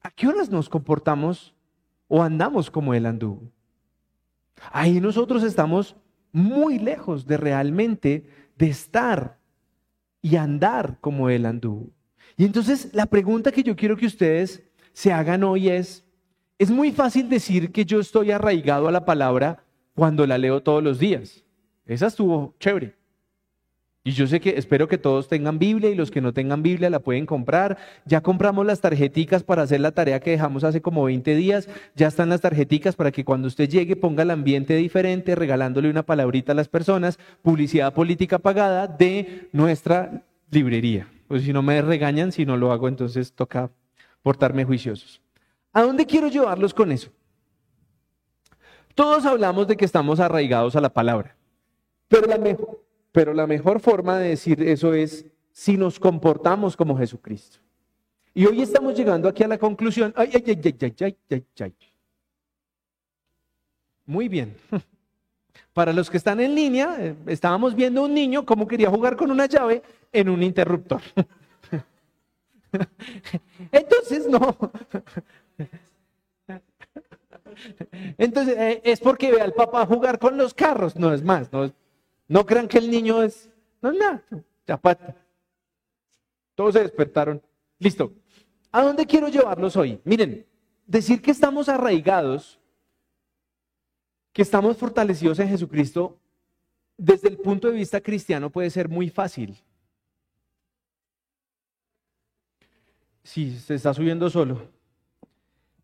¿a 0.00 0.10
qué 0.10 0.28
horas 0.28 0.50
nos 0.50 0.68
comportamos 0.68 1.54
o 2.08 2.22
andamos 2.22 2.70
como 2.70 2.94
Él 2.94 3.06
anduvo? 3.06 3.42
Ahí 4.70 5.00
nosotros 5.00 5.42
estamos 5.42 5.96
muy 6.32 6.78
lejos 6.78 7.26
de 7.26 7.36
realmente 7.36 8.26
de 8.56 8.68
estar 8.68 9.38
y 10.20 10.36
andar 10.36 10.98
como 11.00 11.28
Él 11.28 11.46
anduvo. 11.46 11.90
Y 12.36 12.44
entonces 12.44 12.90
la 12.92 13.06
pregunta 13.06 13.52
que 13.52 13.62
yo 13.62 13.76
quiero 13.76 13.96
que 13.96 14.06
ustedes 14.06 14.62
se 14.92 15.12
hagan 15.12 15.44
hoy 15.44 15.68
es, 15.68 16.04
es 16.58 16.70
muy 16.70 16.92
fácil 16.92 17.28
decir 17.28 17.72
que 17.72 17.84
yo 17.84 18.00
estoy 18.00 18.30
arraigado 18.30 18.88
a 18.88 18.92
la 18.92 19.04
palabra 19.04 19.64
cuando 19.94 20.26
la 20.26 20.38
leo 20.38 20.62
todos 20.62 20.82
los 20.82 20.98
días. 20.98 21.44
Esa 21.86 22.06
estuvo 22.06 22.54
chévere. 22.58 23.01
Y 24.04 24.12
yo 24.12 24.26
sé 24.26 24.40
que 24.40 24.58
espero 24.58 24.88
que 24.88 24.98
todos 24.98 25.28
tengan 25.28 25.60
Biblia 25.60 25.88
y 25.88 25.94
los 25.94 26.10
que 26.10 26.20
no 26.20 26.32
tengan 26.32 26.62
Biblia 26.62 26.90
la 26.90 26.98
pueden 26.98 27.24
comprar. 27.24 27.78
Ya 28.04 28.20
compramos 28.20 28.66
las 28.66 28.80
tarjeticas 28.80 29.44
para 29.44 29.62
hacer 29.62 29.78
la 29.80 29.92
tarea 29.92 30.18
que 30.18 30.32
dejamos 30.32 30.64
hace 30.64 30.82
como 30.82 31.04
20 31.04 31.36
días. 31.36 31.68
Ya 31.94 32.08
están 32.08 32.28
las 32.28 32.40
tarjeticas 32.40 32.96
para 32.96 33.12
que 33.12 33.24
cuando 33.24 33.46
usted 33.46 33.68
llegue 33.68 33.94
ponga 33.94 34.24
el 34.24 34.32
ambiente 34.32 34.74
diferente, 34.74 35.36
regalándole 35.36 35.88
una 35.88 36.02
palabrita 36.02 36.50
a 36.50 36.56
las 36.56 36.68
personas, 36.68 37.18
publicidad 37.42 37.94
política 37.94 38.40
pagada 38.40 38.88
de 38.88 39.48
nuestra 39.52 40.24
librería. 40.50 41.08
Pues 41.28 41.44
si 41.44 41.52
no 41.52 41.62
me 41.62 41.80
regañan, 41.80 42.32
si 42.32 42.44
no 42.44 42.56
lo 42.56 42.72
hago, 42.72 42.88
entonces 42.88 43.32
toca 43.32 43.70
portarme 44.22 44.64
juiciosos. 44.64 45.22
¿A 45.72 45.82
dónde 45.82 46.06
quiero 46.06 46.26
llevarlos 46.26 46.74
con 46.74 46.90
eso? 46.90 47.10
Todos 48.96 49.24
hablamos 49.26 49.68
de 49.68 49.76
que 49.76 49.84
estamos 49.84 50.18
arraigados 50.18 50.74
a 50.74 50.80
la 50.80 50.92
palabra, 50.92 51.36
pero 52.08 52.26
la 52.26 52.36
mejor, 52.36 52.81
pero 53.12 53.34
la 53.34 53.46
mejor 53.46 53.80
forma 53.80 54.18
de 54.18 54.30
decir 54.30 54.62
eso 54.62 54.94
es 54.94 55.26
si 55.52 55.76
nos 55.76 56.00
comportamos 56.00 56.76
como 56.76 56.96
Jesucristo. 56.96 57.58
Y 58.34 58.46
hoy 58.46 58.62
estamos 58.62 58.96
llegando 58.96 59.28
aquí 59.28 59.42
a 59.44 59.48
la 59.48 59.58
conclusión. 59.58 60.14
Ay, 60.16 60.30
ay, 60.34 60.42
ay, 60.46 60.60
ay, 60.64 60.94
ay, 61.00 61.16
ay, 61.30 61.44
ay. 61.60 61.74
Muy 64.06 64.28
bien. 64.28 64.56
Para 65.74 65.92
los 65.92 66.10
que 66.10 66.16
están 66.16 66.40
en 66.40 66.54
línea, 66.54 66.96
eh, 66.98 67.14
estábamos 67.26 67.74
viendo 67.74 68.02
un 68.02 68.14
niño 68.14 68.46
cómo 68.46 68.66
quería 68.66 68.88
jugar 68.90 69.16
con 69.16 69.30
una 69.30 69.46
llave 69.46 69.82
en 70.10 70.30
un 70.30 70.42
interruptor. 70.42 71.02
Entonces, 73.72 74.26
no. 74.26 74.56
Entonces, 78.18 78.56
eh, 78.58 78.80
es 78.84 79.00
porque 79.00 79.30
ve 79.30 79.42
al 79.42 79.52
papá 79.52 79.84
jugar 79.84 80.18
con 80.18 80.38
los 80.38 80.54
carros, 80.54 80.96
no 80.96 81.12
es 81.12 81.22
más. 81.22 81.52
No, 81.52 81.70
no 82.32 82.46
crean 82.46 82.66
que 82.66 82.78
el 82.78 82.90
niño 82.90 83.22
es. 83.22 83.50
No 83.82 83.90
es 83.90 83.98
nada, 83.98 84.24
chapata. 84.66 85.14
Todos 86.54 86.72
se 86.72 86.80
despertaron. 86.80 87.42
Listo. 87.78 88.10
¿A 88.70 88.80
dónde 88.80 89.04
quiero 89.04 89.28
llevarlos 89.28 89.76
hoy? 89.76 90.00
Miren, 90.04 90.46
decir 90.86 91.20
que 91.20 91.30
estamos 91.30 91.68
arraigados, 91.68 92.58
que 94.32 94.40
estamos 94.40 94.78
fortalecidos 94.78 95.40
en 95.40 95.48
Jesucristo, 95.50 96.18
desde 96.96 97.28
el 97.28 97.36
punto 97.36 97.68
de 97.68 97.74
vista 97.74 98.00
cristiano 98.00 98.48
puede 98.48 98.70
ser 98.70 98.88
muy 98.88 99.10
fácil. 99.10 99.62
Sí, 103.24 103.58
se 103.58 103.74
está 103.74 103.92
subiendo 103.92 104.30
solo. 104.30 104.70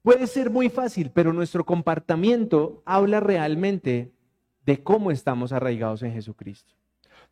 Puede 0.01 0.27
ser 0.27 0.49
muy 0.49 0.71
fácil, 0.71 1.11
pero 1.11 1.35
nuestro 1.35 1.67
comportamiento 1.67 2.83
habla 2.87 3.21
realmente 3.21 4.13
de 4.69 4.83
cómo 4.83 5.11
estamos 5.11 5.53
arraigados 5.53 6.03
en 6.03 6.13
Jesucristo. 6.13 6.75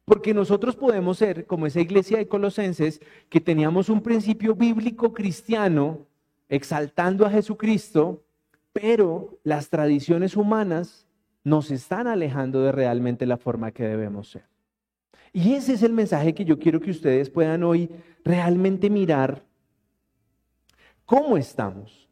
Porque 0.07 0.33
nosotros 0.33 0.75
podemos 0.75 1.19
ser 1.19 1.45
como 1.45 1.67
esa 1.67 1.83
iglesia 1.83 2.17
de 2.17 2.29
Colosenses 2.29 2.99
que 3.29 3.43
teníamos 3.43 3.91
un 3.91 4.01
principio 4.01 4.55
bíblico 4.55 5.13
cristiano 5.13 6.07
exaltando 6.49 7.27
a 7.27 7.31
Jesucristo, 7.31 8.25
pero 8.73 9.39
las 9.45 9.69
tradiciones 9.69 10.35
humanas 10.35 11.07
nos 11.45 11.71
están 11.71 12.07
alejando 12.07 12.63
de 12.63 12.73
realmente 12.73 13.27
la 13.27 13.37
forma 13.37 13.71
que 13.71 13.87
debemos 13.87 14.31
ser. 14.31 14.47
Y 15.31 15.53
ese 15.53 15.75
es 15.75 15.83
el 15.83 15.93
mensaje 15.93 16.35
que 16.35 16.47
yo 16.47 16.59
quiero 16.59 16.81
que 16.81 16.91
ustedes 16.91 17.29
puedan 17.29 17.65
hoy 17.65 17.91
realmente 18.25 18.89
mirar 18.89 19.45
cómo 21.05 21.37
estamos. 21.37 22.09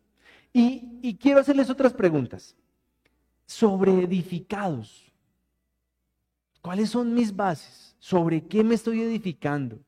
Y, 0.53 1.17
quiero 1.17 1.41
hacerles 1.41 1.71
otras 1.71 1.95
preguntas. 1.95 2.55
Sobre 3.47 3.91
edificados. 4.03 5.04
¿Cuáles 6.65 6.89
son 6.89 7.13
mis 7.13 7.37
bases? 7.37 7.95
¿Sobre 7.99 8.43
qué 8.43 8.65
me 8.65 8.75
estoy 8.75 9.03
edificando? 9.03 9.79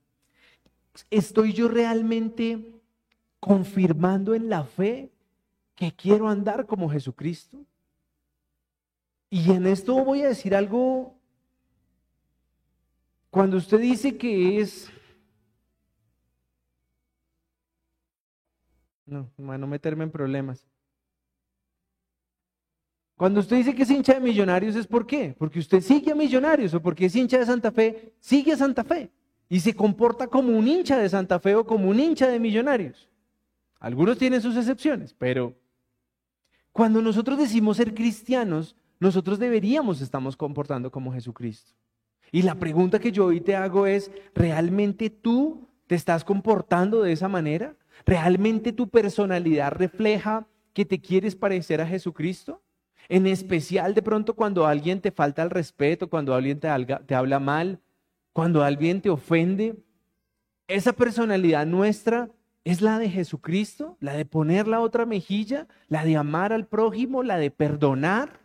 ¿Estoy 1.11 1.55
yo 1.55 1.69
realmente 1.69 2.83
confirmando 3.41 4.35
en 4.35 4.51
la 4.51 4.63
fe 4.63 5.11
que 5.75 5.91
quiero 5.91 6.29
andar 6.29 6.67
como 6.67 6.91
Jesucristo? 6.91 7.65
Y 9.31 9.53
en 9.53 9.67
esto 9.67 10.05
voy 10.05 10.21
a 10.21 10.29
decir 10.29 10.55
algo, 10.55 11.15
cuando 13.31 13.57
usted 13.57 13.81
dice 13.81 14.19
que 14.19 14.61
es 14.61 14.91
No, 19.07 19.31
no 19.39 19.67
meterme 19.67 20.05
en 20.05 20.11
problemas. 20.11 20.69
Cuando 23.17 23.41
usted 23.41 23.57
dice 23.57 23.75
que 23.75 23.85
es 23.85 23.91
hincha 23.91 24.15
de 24.15 24.21
millonarios, 24.21 24.77
¿es 24.77 24.87
por 24.87 25.07
qué? 25.07 25.35
Porque 25.39 25.59
usted 25.59 25.81
sigue 25.81 26.13
a 26.13 26.15
millonarios 26.15 26.75
o 26.75 26.83
porque 26.83 27.07
es 27.07 27.17
hincha 27.17 27.39
de 27.39 27.47
Santa 27.47 27.73
Fe, 27.73 28.15
sigue 28.21 28.53
a 28.53 28.57
Santa 28.57 28.85
Fe 28.85 29.11
y 29.49 29.61
se 29.61 29.75
comporta 29.75 30.27
como 30.27 30.57
un 30.57 30.69
hincha 30.69 30.99
de 30.99 31.09
Santa 31.09 31.39
Fe 31.41 31.55
o 31.55 31.65
como 31.65 31.89
un 31.89 31.99
hincha 31.99 32.29
de 32.29 32.39
millonarios. 32.39 33.09
Algunos 33.81 34.19
tienen 34.19 34.43
sus 34.43 34.57
excepciones, 34.57 35.15
pero 35.15 35.55
Cuando 36.73 37.01
nosotros 37.01 37.39
decimos 37.39 37.79
ser 37.79 37.95
cristianos, 37.95 38.77
nosotros 39.01 39.39
deberíamos 39.39 40.03
estamos 40.03 40.37
comportando 40.37 40.91
como 40.91 41.11
Jesucristo. 41.11 41.73
Y 42.31 42.43
la 42.43 42.57
pregunta 42.57 42.99
que 42.99 43.13
yo 43.13 43.27
hoy 43.27 43.41
te 43.41 43.57
hago 43.57 43.87
es, 43.87 44.11
¿realmente 44.35 45.09
tú 45.09 45.67
te 45.87 45.95
estás 45.95 46.23
comportando 46.23 47.01
de 47.01 47.13
esa 47.13 47.29
manera? 47.29 47.77
¿Realmente 48.05 48.75
tu 48.75 48.91
personalidad 48.91 49.73
refleja 49.73 50.47
que 50.75 50.85
te 50.85 51.01
quieres 51.01 51.35
parecer 51.35 51.81
a 51.81 51.87
Jesucristo? 51.87 52.61
En 53.09 53.27
especial 53.27 53.95
de 53.95 54.03
pronto 54.03 54.35
cuando 54.35 54.67
alguien 54.67 55.01
te 55.01 55.11
falta 55.11 55.43
el 55.43 55.51
respeto, 55.51 56.09
cuando 56.09 56.35
alguien 56.35 56.59
te, 56.59 56.69
te 57.07 57.15
habla 57.15 57.39
mal, 57.39 57.81
cuando 58.33 58.63
alguien 58.63 59.01
te 59.01 59.11
ofende. 59.11 59.77
Esa 60.69 60.93
personalidad 60.93 61.67
nuestra 61.67 62.29
es 62.65 62.81
la 62.83 62.99
de 62.99 63.09
Jesucristo, 63.09 63.97
la 64.01 64.15
de 64.15 64.25
poner 64.25 64.67
la 64.67 64.81
otra 64.81 65.07
mejilla, 65.07 65.69
la 65.89 66.05
de 66.05 66.17
amar 66.17 66.53
al 66.53 66.67
prójimo, 66.67 67.23
la 67.23 67.39
de 67.39 67.53
perdonar, 67.53 68.41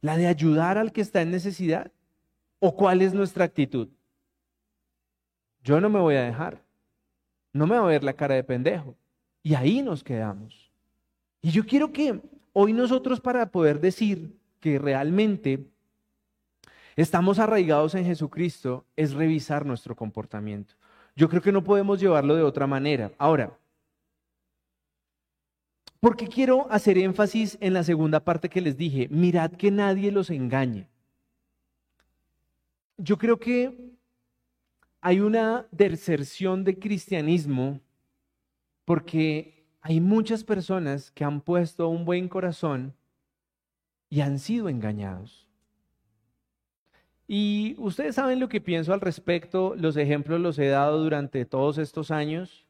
la 0.00 0.16
de 0.16 0.28
ayudar 0.28 0.78
al 0.78 0.92
que 0.92 1.00
está 1.00 1.20
en 1.22 1.32
necesidad. 1.32 1.90
¿O 2.60 2.76
cuál 2.76 3.02
es 3.02 3.12
nuestra 3.12 3.44
actitud? 3.44 3.88
Yo 5.64 5.80
no 5.80 5.88
me 5.88 5.98
voy 5.98 6.14
a 6.14 6.22
dejar. 6.22 6.62
No 7.52 7.66
me 7.66 7.78
voy 7.78 7.86
a 7.86 7.92
ver 7.92 8.04
la 8.04 8.12
cara 8.12 8.34
de 8.34 8.44
pendejo. 8.44 8.94
Y 9.42 9.54
ahí 9.54 9.82
nos 9.82 10.04
quedamos. 10.04 10.70
Y 11.42 11.50
yo 11.50 11.66
quiero 11.66 11.92
que 11.92 12.20
hoy 12.54 12.72
nosotros 12.72 13.20
para 13.20 13.50
poder 13.50 13.80
decir 13.80 14.38
que 14.60 14.78
realmente 14.78 15.66
estamos 16.96 17.38
arraigados 17.38 17.94
en 17.94 18.06
Jesucristo 18.06 18.86
es 18.96 19.12
revisar 19.12 19.66
nuestro 19.66 19.94
comportamiento. 19.94 20.74
Yo 21.14 21.28
creo 21.28 21.42
que 21.42 21.52
no 21.52 21.62
podemos 21.62 22.00
llevarlo 22.00 22.34
de 22.34 22.42
otra 22.42 22.66
manera. 22.66 23.12
Ahora, 23.18 23.58
¿por 26.00 26.16
qué 26.16 26.28
quiero 26.28 26.66
hacer 26.70 26.96
énfasis 26.96 27.58
en 27.60 27.74
la 27.74 27.84
segunda 27.84 28.20
parte 28.20 28.48
que 28.48 28.62
les 28.62 28.76
dije? 28.76 29.08
Mirad 29.10 29.50
que 29.52 29.70
nadie 29.70 30.10
los 30.10 30.30
engañe. 30.30 30.88
Yo 32.96 33.18
creo 33.18 33.38
que 33.38 33.92
hay 35.00 35.20
una 35.20 35.66
deserción 35.72 36.64
de 36.64 36.78
cristianismo 36.78 37.80
porque 38.84 39.63
hay 39.84 40.00
muchas 40.00 40.44
personas 40.44 41.10
que 41.10 41.24
han 41.24 41.42
puesto 41.42 41.88
un 41.88 42.06
buen 42.06 42.26
corazón 42.26 42.94
y 44.08 44.22
han 44.22 44.38
sido 44.38 44.70
engañados. 44.70 45.46
Y 47.28 47.76
ustedes 47.76 48.14
saben 48.14 48.40
lo 48.40 48.48
que 48.48 48.62
pienso 48.62 48.94
al 48.94 49.02
respecto, 49.02 49.74
los 49.76 49.98
ejemplos 49.98 50.40
los 50.40 50.58
he 50.58 50.68
dado 50.68 51.02
durante 51.02 51.44
todos 51.44 51.76
estos 51.76 52.10
años 52.10 52.66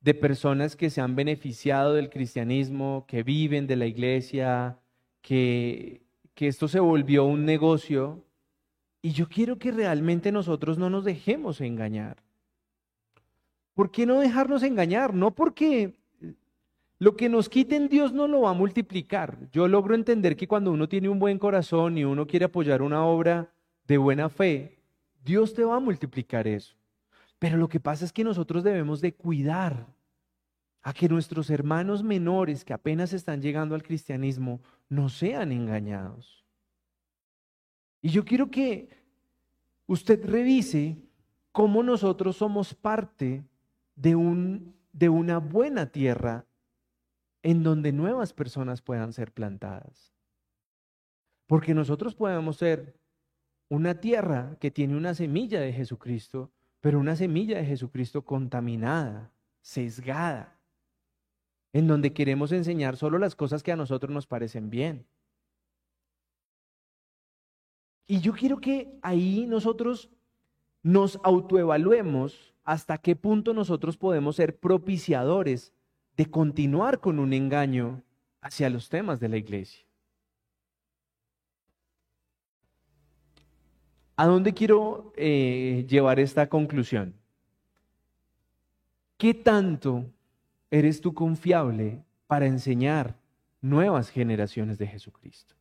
de 0.00 0.12
personas 0.12 0.74
que 0.74 0.90
se 0.90 1.00
han 1.00 1.14
beneficiado 1.14 1.94
del 1.94 2.10
cristianismo, 2.10 3.04
que 3.06 3.22
viven 3.22 3.68
de 3.68 3.76
la 3.76 3.86
iglesia, 3.86 4.76
que, 5.22 6.02
que 6.34 6.48
esto 6.48 6.66
se 6.66 6.80
volvió 6.80 7.26
un 7.26 7.44
negocio. 7.44 8.24
Y 9.02 9.12
yo 9.12 9.28
quiero 9.28 9.56
que 9.56 9.70
realmente 9.70 10.32
nosotros 10.32 10.78
no 10.78 10.90
nos 10.90 11.04
dejemos 11.04 11.60
engañar. 11.60 12.16
¿Por 13.74 13.92
qué 13.92 14.04
no 14.04 14.18
dejarnos 14.18 14.64
engañar? 14.64 15.14
No 15.14 15.30
porque 15.30 15.99
lo 17.00 17.16
que 17.16 17.30
nos 17.30 17.48
quiten 17.48 17.88
Dios 17.88 18.12
no 18.12 18.28
lo 18.28 18.42
va 18.42 18.50
a 18.50 18.54
multiplicar. 18.54 19.38
Yo 19.52 19.66
logro 19.66 19.94
entender 19.94 20.36
que 20.36 20.46
cuando 20.46 20.70
uno 20.70 20.86
tiene 20.86 21.08
un 21.08 21.18
buen 21.18 21.38
corazón 21.38 21.96
y 21.96 22.04
uno 22.04 22.26
quiere 22.26 22.44
apoyar 22.44 22.82
una 22.82 23.04
obra, 23.04 23.50
de 23.86 23.96
buena 23.98 24.28
fe, 24.28 24.78
Dios 25.24 25.52
te 25.54 25.64
va 25.64 25.76
a 25.76 25.80
multiplicar 25.80 26.46
eso. 26.46 26.76
Pero 27.40 27.56
lo 27.56 27.68
que 27.68 27.80
pasa 27.80 28.04
es 28.04 28.12
que 28.12 28.22
nosotros 28.22 28.62
debemos 28.62 29.00
de 29.00 29.14
cuidar 29.14 29.86
a 30.82 30.92
que 30.92 31.08
nuestros 31.08 31.48
hermanos 31.48 32.02
menores 32.02 32.64
que 32.64 32.74
apenas 32.74 33.14
están 33.14 33.40
llegando 33.40 33.74
al 33.74 33.82
cristianismo 33.82 34.60
no 34.88 35.08
sean 35.08 35.52
engañados. 35.52 36.44
Y 38.02 38.10
yo 38.10 38.24
quiero 38.26 38.50
que 38.50 38.90
usted 39.86 40.24
revise 40.24 40.98
cómo 41.50 41.82
nosotros 41.82 42.36
somos 42.36 42.74
parte 42.74 43.42
de, 43.96 44.14
un, 44.14 44.74
de 44.92 45.08
una 45.08 45.38
buena 45.38 45.86
tierra 45.86 46.44
en 47.42 47.62
donde 47.62 47.92
nuevas 47.92 48.32
personas 48.32 48.82
puedan 48.82 49.12
ser 49.12 49.32
plantadas. 49.32 50.12
Porque 51.46 51.74
nosotros 51.74 52.14
podemos 52.14 52.56
ser 52.56 52.94
una 53.68 54.00
tierra 54.00 54.56
que 54.60 54.70
tiene 54.70 54.96
una 54.96 55.14
semilla 55.14 55.60
de 55.60 55.72
Jesucristo, 55.72 56.50
pero 56.80 56.98
una 56.98 57.16
semilla 57.16 57.58
de 57.58 57.64
Jesucristo 57.64 58.22
contaminada, 58.24 59.32
sesgada, 59.60 60.58
en 61.72 61.86
donde 61.86 62.12
queremos 62.12 62.52
enseñar 62.52 62.96
solo 62.96 63.18
las 63.18 63.36
cosas 63.36 63.62
que 63.62 63.72
a 63.72 63.76
nosotros 63.76 64.12
nos 64.12 64.26
parecen 64.26 64.70
bien. 64.70 65.06
Y 68.06 68.20
yo 68.20 68.32
quiero 68.32 68.60
que 68.60 68.98
ahí 69.02 69.46
nosotros 69.46 70.10
nos 70.82 71.20
autoevaluemos 71.22 72.54
hasta 72.64 72.98
qué 72.98 73.14
punto 73.14 73.54
nosotros 73.54 73.96
podemos 73.96 74.36
ser 74.36 74.58
propiciadores 74.58 75.72
de 76.16 76.26
continuar 76.30 77.00
con 77.00 77.18
un 77.18 77.32
engaño 77.32 78.02
hacia 78.40 78.70
los 78.70 78.88
temas 78.88 79.20
de 79.20 79.28
la 79.28 79.36
iglesia. 79.36 79.84
¿A 84.16 84.26
dónde 84.26 84.52
quiero 84.52 85.12
eh, 85.16 85.86
llevar 85.88 86.20
esta 86.20 86.48
conclusión? 86.48 87.14
¿Qué 89.16 89.32
tanto 89.32 90.10
eres 90.70 91.00
tú 91.00 91.14
confiable 91.14 92.04
para 92.26 92.46
enseñar 92.46 93.16
nuevas 93.62 94.10
generaciones 94.10 94.78
de 94.78 94.86
Jesucristo? 94.86 95.54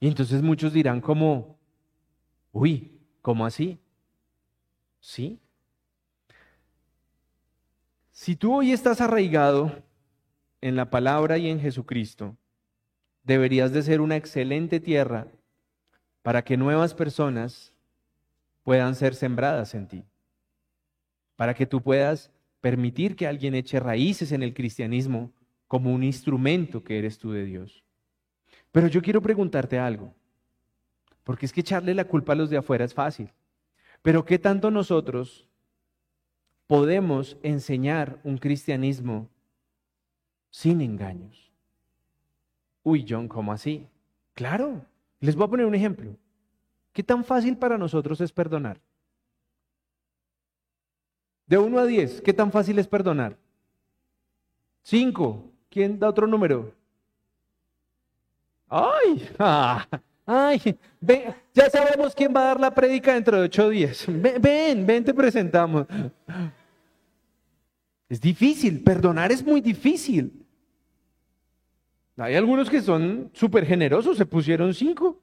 Y 0.00 0.08
entonces 0.08 0.42
muchos 0.42 0.72
dirán 0.72 1.00
como, 1.00 1.58
uy, 2.50 2.98
¿cómo 3.20 3.46
así? 3.46 3.78
¿Sí? 5.00 5.38
Si 8.12 8.36
tú 8.36 8.54
hoy 8.54 8.72
estás 8.72 9.00
arraigado 9.00 9.82
en 10.60 10.76
la 10.76 10.90
palabra 10.90 11.38
y 11.38 11.48
en 11.48 11.58
Jesucristo, 11.58 12.36
deberías 13.24 13.72
de 13.72 13.82
ser 13.82 14.02
una 14.02 14.16
excelente 14.16 14.80
tierra 14.80 15.28
para 16.20 16.44
que 16.44 16.58
nuevas 16.58 16.92
personas 16.92 17.72
puedan 18.64 18.96
ser 18.96 19.14
sembradas 19.14 19.74
en 19.74 19.88
ti, 19.88 20.04
para 21.36 21.54
que 21.54 21.64
tú 21.64 21.80
puedas 21.80 22.30
permitir 22.60 23.16
que 23.16 23.26
alguien 23.26 23.54
eche 23.54 23.80
raíces 23.80 24.30
en 24.32 24.42
el 24.42 24.52
cristianismo 24.52 25.32
como 25.66 25.90
un 25.90 26.04
instrumento 26.04 26.84
que 26.84 26.98
eres 26.98 27.18
tú 27.18 27.32
de 27.32 27.46
Dios. 27.46 27.82
Pero 28.72 28.88
yo 28.88 29.00
quiero 29.00 29.22
preguntarte 29.22 29.78
algo, 29.78 30.14
porque 31.24 31.46
es 31.46 31.52
que 31.52 31.62
echarle 31.62 31.94
la 31.94 32.04
culpa 32.04 32.34
a 32.34 32.36
los 32.36 32.50
de 32.50 32.58
afuera 32.58 32.84
es 32.84 32.92
fácil, 32.92 33.30
pero 34.02 34.26
¿qué 34.26 34.38
tanto 34.38 34.70
nosotros 34.70 35.48
podemos 36.66 37.36
enseñar 37.42 38.20
un 38.24 38.38
cristianismo 38.38 39.28
sin 40.50 40.80
engaños? 40.80 41.52
Uy, 42.82 43.06
John, 43.08 43.28
¿cómo 43.28 43.52
así? 43.52 43.86
Claro, 44.34 44.84
les 45.20 45.36
voy 45.36 45.46
a 45.46 45.50
poner 45.50 45.66
un 45.66 45.74
ejemplo. 45.74 46.16
¿Qué 46.92 47.02
tan 47.02 47.24
fácil 47.24 47.56
para 47.56 47.78
nosotros 47.78 48.20
es 48.20 48.32
perdonar? 48.32 48.80
De 51.46 51.58
1 51.58 51.78
a 51.78 51.86
10, 51.86 52.20
¿qué 52.22 52.32
tan 52.32 52.50
fácil 52.50 52.78
es 52.78 52.86
perdonar? 52.86 53.36
5. 54.82 55.50
¿Quién 55.70 55.98
da 55.98 56.08
otro 56.08 56.26
número? 56.26 56.74
¡Ay! 58.68 59.28
¡Ay! 60.24 60.78
Ven, 61.00 61.34
ya 61.52 61.68
sabemos 61.68 62.14
quién 62.14 62.32
va 62.34 62.40
a 62.42 62.44
dar 62.44 62.60
la 62.60 62.74
prédica 62.74 63.14
dentro 63.14 63.36
de 63.36 63.44
8 63.44 63.68
días. 63.70 64.04
Ven, 64.08 64.40
ven, 64.40 64.86
ven, 64.86 65.04
te 65.04 65.12
presentamos. 65.12 65.86
Es 68.08 68.20
difícil, 68.20 68.82
perdonar 68.82 69.32
es 69.32 69.44
muy 69.44 69.60
difícil. 69.60 70.46
Hay 72.16 72.36
algunos 72.36 72.68
que 72.68 72.80
son 72.80 73.30
súper 73.32 73.66
generosos, 73.66 74.16
se 74.16 74.26
pusieron 74.26 74.74
cinco. 74.74 75.20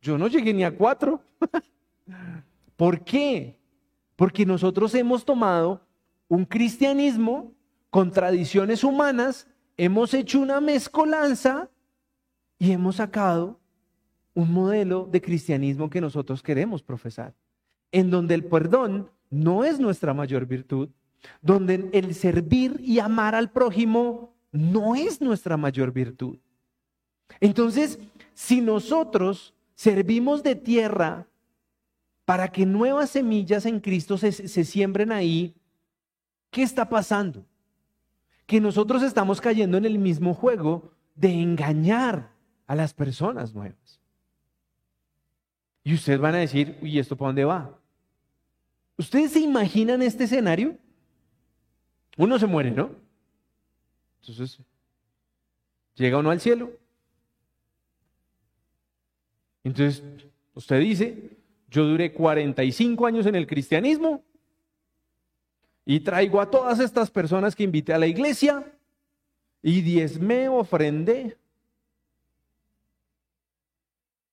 Yo 0.00 0.18
no 0.18 0.26
llegué 0.28 0.52
ni 0.52 0.64
a 0.64 0.74
cuatro. 0.74 1.22
¿Por 2.76 3.04
qué? 3.04 3.60
Porque 4.16 4.44
nosotros 4.44 4.94
hemos 4.94 5.24
tomado 5.24 5.86
un 6.26 6.44
cristianismo 6.44 7.52
con 7.90 8.10
tradiciones 8.10 8.82
humanas, 8.82 9.46
hemos 9.76 10.14
hecho 10.14 10.40
una 10.40 10.60
mezcolanza 10.60 11.68
y 12.58 12.72
hemos 12.72 12.96
sacado 12.96 13.60
un 14.34 14.52
modelo 14.52 15.08
de 15.10 15.20
cristianismo 15.20 15.90
que 15.90 16.00
nosotros 16.00 16.42
queremos 16.42 16.82
profesar, 16.82 17.34
en 17.90 18.10
donde 18.10 18.34
el 18.34 18.44
perdón 18.44 19.10
no 19.30 19.64
es 19.64 19.78
nuestra 19.78 20.14
mayor 20.14 20.46
virtud, 20.46 20.88
donde 21.40 21.88
el 21.92 22.14
servir 22.14 22.80
y 22.80 22.98
amar 22.98 23.34
al 23.34 23.50
prójimo 23.50 24.34
no 24.50 24.94
es 24.94 25.20
nuestra 25.20 25.56
mayor 25.56 25.92
virtud. 25.92 26.38
Entonces, 27.40 27.98
si 28.34 28.60
nosotros 28.60 29.54
servimos 29.74 30.42
de 30.42 30.54
tierra 30.54 31.26
para 32.24 32.48
que 32.48 32.66
nuevas 32.66 33.10
semillas 33.10 33.66
en 33.66 33.80
Cristo 33.80 34.18
se, 34.18 34.32
siembren 34.32 35.12
ahí, 35.12 35.54
¿qué 36.50 36.62
está 36.62 36.88
pasando? 36.88 37.44
que 38.52 38.60
nosotros 38.60 39.02
estamos 39.02 39.40
cayendo 39.40 39.78
en 39.78 39.86
el 39.86 39.98
mismo 39.98 40.34
juego 40.34 40.92
de 41.14 41.32
engañar 41.32 42.32
a 42.66 42.74
las 42.74 42.92
personas 42.92 43.54
nuevas. 43.54 44.01
Y 45.84 45.94
ustedes 45.94 46.20
van 46.20 46.34
a 46.34 46.38
decir, 46.38 46.78
uy, 46.80 46.98
¿esto 46.98 47.16
para 47.16 47.28
dónde 47.28 47.44
va? 47.44 47.78
¿Ustedes 48.96 49.32
se 49.32 49.40
imaginan 49.40 50.02
este 50.02 50.24
escenario? 50.24 50.76
Uno 52.16 52.38
se 52.38 52.46
muere, 52.46 52.70
¿no? 52.70 52.90
Entonces, 54.20 54.60
llega 55.94 56.18
uno 56.18 56.30
al 56.30 56.40
cielo. 56.40 56.70
Entonces, 59.64 60.02
usted 60.54 60.80
dice, 60.80 61.36
yo 61.68 61.84
duré 61.84 62.12
45 62.12 63.06
años 63.06 63.26
en 63.26 63.34
el 63.34 63.46
cristianismo 63.46 64.22
y 65.84 66.00
traigo 66.00 66.40
a 66.40 66.50
todas 66.50 66.78
estas 66.80 67.10
personas 67.10 67.56
que 67.56 67.64
invité 67.64 67.92
a 67.92 67.98
la 67.98 68.06
iglesia 68.06 68.72
y 69.62 69.80
diezmé, 69.80 70.48
ofrendé. 70.48 71.36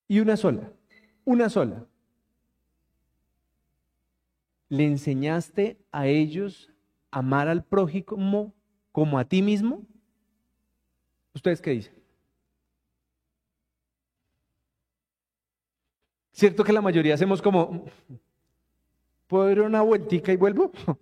Y 0.08 0.20
una 0.20 0.36
sola, 0.36 0.72
una 1.30 1.48
sola. 1.48 1.86
¿Le 4.68 4.86
enseñaste 4.86 5.80
a 5.92 6.08
ellos 6.08 6.72
amar 7.12 7.48
al 7.48 7.64
prójimo 7.64 8.52
como 8.92 9.20
a 9.20 9.26
ti 9.26 9.44
mismo? 9.44 9.86
¿Ustedes 11.36 11.62
qué 11.62 11.70
dicen? 11.70 11.94
¿Cierto 16.32 16.64
que 16.64 16.74
la 16.74 16.82
mayoría 16.82 17.14
hacemos 17.14 17.44
como, 17.44 17.86
¿puedo 19.28 19.52
ir 19.52 19.62
una 19.62 19.82
vueltica 19.82 20.34
y 20.34 20.38
vuelvo? 20.38 20.72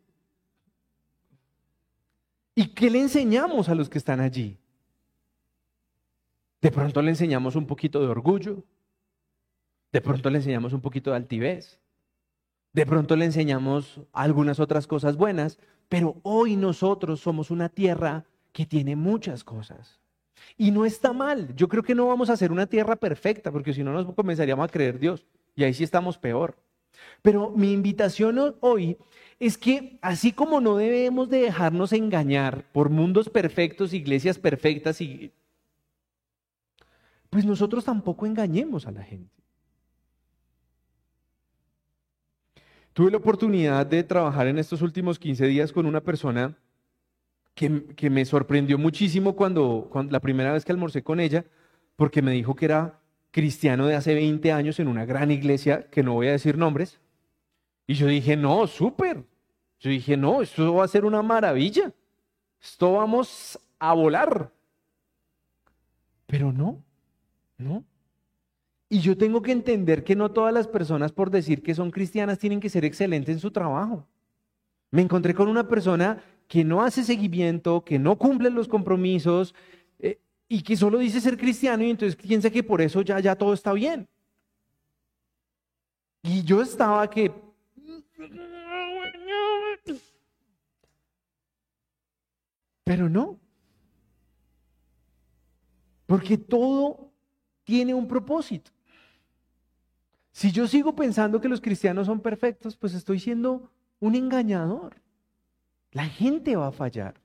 ¿Y 2.56 2.74
qué 2.74 2.90
le 2.90 3.00
enseñamos 3.00 3.70
a 3.70 3.76
los 3.76 3.88
que 3.88 3.98
están 3.98 4.20
allí? 4.20 4.58
De 6.60 6.70
pronto 6.70 7.02
le 7.02 7.12
enseñamos 7.12 7.56
un 7.56 7.66
poquito 7.66 8.02
de 8.02 8.08
orgullo, 8.08 8.66
de 9.92 10.02
pronto 10.02 10.30
le 10.30 10.38
enseñamos 10.38 10.74
un 10.74 10.82
poquito 10.82 11.12
de 11.12 11.18
altivez, 11.18 11.80
de 12.74 12.86
pronto 12.86 13.16
le 13.16 13.26
enseñamos 13.26 14.02
algunas 14.14 14.60
otras 14.60 14.88
cosas 14.88 15.18
buenas, 15.18 15.58
pero 15.90 16.18
hoy 16.24 16.56
nosotros 16.56 17.20
somos 17.20 17.50
una 17.50 17.70
tierra 17.70 18.26
que 18.52 18.66
tiene 18.66 18.96
muchas 18.96 19.44
cosas. 19.44 20.00
Y 20.58 20.72
no 20.72 20.86
está 20.86 21.14
mal. 21.14 21.56
Yo 21.56 21.68
creo 21.68 21.84
que 21.84 21.96
no 21.96 22.08
vamos 22.08 22.30
a 22.30 22.34
hacer 22.34 22.52
una 22.52 22.68
tierra 22.68 22.96
perfecta, 22.96 23.52
porque 23.52 23.74
si 23.74 23.84
no 23.84 23.94
nos 23.94 24.14
comenzaríamos 24.14 24.66
a 24.66 24.72
creer 24.72 25.00
Dios. 25.00 25.26
Y 25.56 25.64
ahí 25.64 25.74
sí 25.74 25.84
estamos 25.84 26.18
peor. 26.18 26.56
Pero 27.22 27.52
mi 27.52 27.72
invitación 27.72 28.56
hoy 28.60 28.98
es 29.40 29.58
que 29.58 30.00
así 30.02 30.32
como 30.32 30.62
no 30.62 30.78
debemos 30.78 31.30
de 31.30 31.42
dejarnos 31.42 31.94
engañar 31.94 32.64
por 32.72 32.90
mundos 32.90 33.30
perfectos, 33.30 33.94
iglesias 33.94 34.40
perfectas, 34.40 35.02
y, 35.02 35.32
pues 37.30 37.46
nosotros 37.46 37.86
tampoco 37.86 38.26
engañemos 38.26 38.88
a 38.88 38.92
la 38.92 39.04
gente. 39.04 39.36
Tuve 42.98 43.12
la 43.12 43.18
oportunidad 43.18 43.86
de 43.86 44.04
trabajar 44.04 44.48
en 44.48 44.58
estos 44.58 44.82
últimos 44.82 45.20
15 45.20 45.46
días 45.46 45.72
con 45.72 45.86
una 45.86 46.02
persona 46.02 46.58
que, 47.54 47.70
me 48.10 48.26
sorprendió 48.26 48.80
muchísimo 48.80 49.36
cuando, 49.36 49.88
cuando, 49.92 50.12
la 50.12 50.20
primera 50.20 50.52
vez 50.52 50.66
que 50.66 50.72
almorcé 50.72 51.04
con 51.04 51.20
ella, 51.20 51.46
porque 51.96 52.24
me 52.24 52.32
dijo 52.32 52.56
que 52.56 52.66
era 52.66 53.00
cristiano 53.30 53.86
de 53.86 53.94
hace 53.94 54.16
20 54.16 54.52
años 54.52 54.80
en 54.80 54.88
una 54.88 55.06
gran 55.06 55.30
iglesia, 55.30 55.88
que 55.92 56.02
no 56.02 56.14
voy 56.16 56.30
a 56.30 56.32
decir 56.32 56.58
nombres. 56.58 57.00
Y 57.86 57.94
yo 57.94 58.08
dije, 58.08 58.36
no, 58.36 58.66
súper. 58.66 59.24
Yo 59.80 59.92
dije, 59.92 60.18
no, 60.18 60.42
esto 60.42 60.74
va 60.74 60.84
a 60.84 60.88
ser 60.88 61.06
una 61.06 61.22
maravilla. 61.22 61.94
Esto 62.60 62.94
vamos 62.94 63.60
a 63.78 63.94
volar. 63.94 64.52
Pero 66.26 66.52
no, 66.52 66.82
no. 67.60 67.84
Y 68.90 69.00
yo 69.00 69.18
tengo 69.18 69.42
que 69.42 69.52
entender 69.52 70.04
que 70.04 70.16
no 70.16 70.32
todas 70.32 70.54
las 70.54 70.68
personas 70.68 71.12
por 71.12 71.30
decir 71.30 71.62
que 71.62 71.76
son 71.76 71.92
cristianas 71.92 72.40
tienen 72.40 72.60
que 72.60 72.70
ser 72.70 72.86
excelentes 72.86 73.36
en 73.36 73.40
su 73.40 73.52
trabajo. 73.52 74.08
Me 74.92 75.02
encontré 75.02 75.34
con 75.34 75.50
una 75.50 75.68
persona 75.68 76.24
que 76.48 76.64
no 76.64 76.82
hace 76.82 77.04
seguimiento, 77.04 77.84
que 77.84 78.00
no 78.00 78.18
cumple 78.18 78.50
los 78.50 78.70
compromisos 78.70 79.54
eh, 80.00 80.20
y 80.48 80.62
que 80.62 80.78
solo 80.78 81.00
dice 81.00 81.20
ser 81.20 81.38
cristiano 81.38 81.84
y 81.84 81.90
entonces 81.90 82.16
piensa 82.16 82.50
que 82.50 82.64
por 82.64 82.82
eso 82.82 83.02
ya, 83.02 83.20
ya 83.20 83.36
todo 83.36 83.54
está 83.54 83.74
bien. 83.74 84.08
Y 86.24 86.44
yo 86.44 86.62
estaba 86.62 87.10
que... 87.10 87.32
Pero 92.86 93.10
no. 93.10 93.38
Porque 96.06 96.38
todo 96.38 97.12
tiene 97.66 97.94
un 97.94 98.08
propósito. 98.08 98.72
Si 100.38 100.52
yo 100.52 100.68
sigo 100.68 100.96
pensando 100.96 101.42
que 101.42 101.50
los 101.50 101.62
cristianos 101.62 102.06
son 102.06 102.20
perfectos, 102.20 102.78
pues 102.78 102.94
estoy 102.94 103.20
siendo 103.20 103.72
un 104.00 104.14
engañador. 104.14 105.02
La 105.92 106.06
gente 106.06 106.56
va 106.56 106.68
a 106.68 106.72
fallar. 106.72 107.20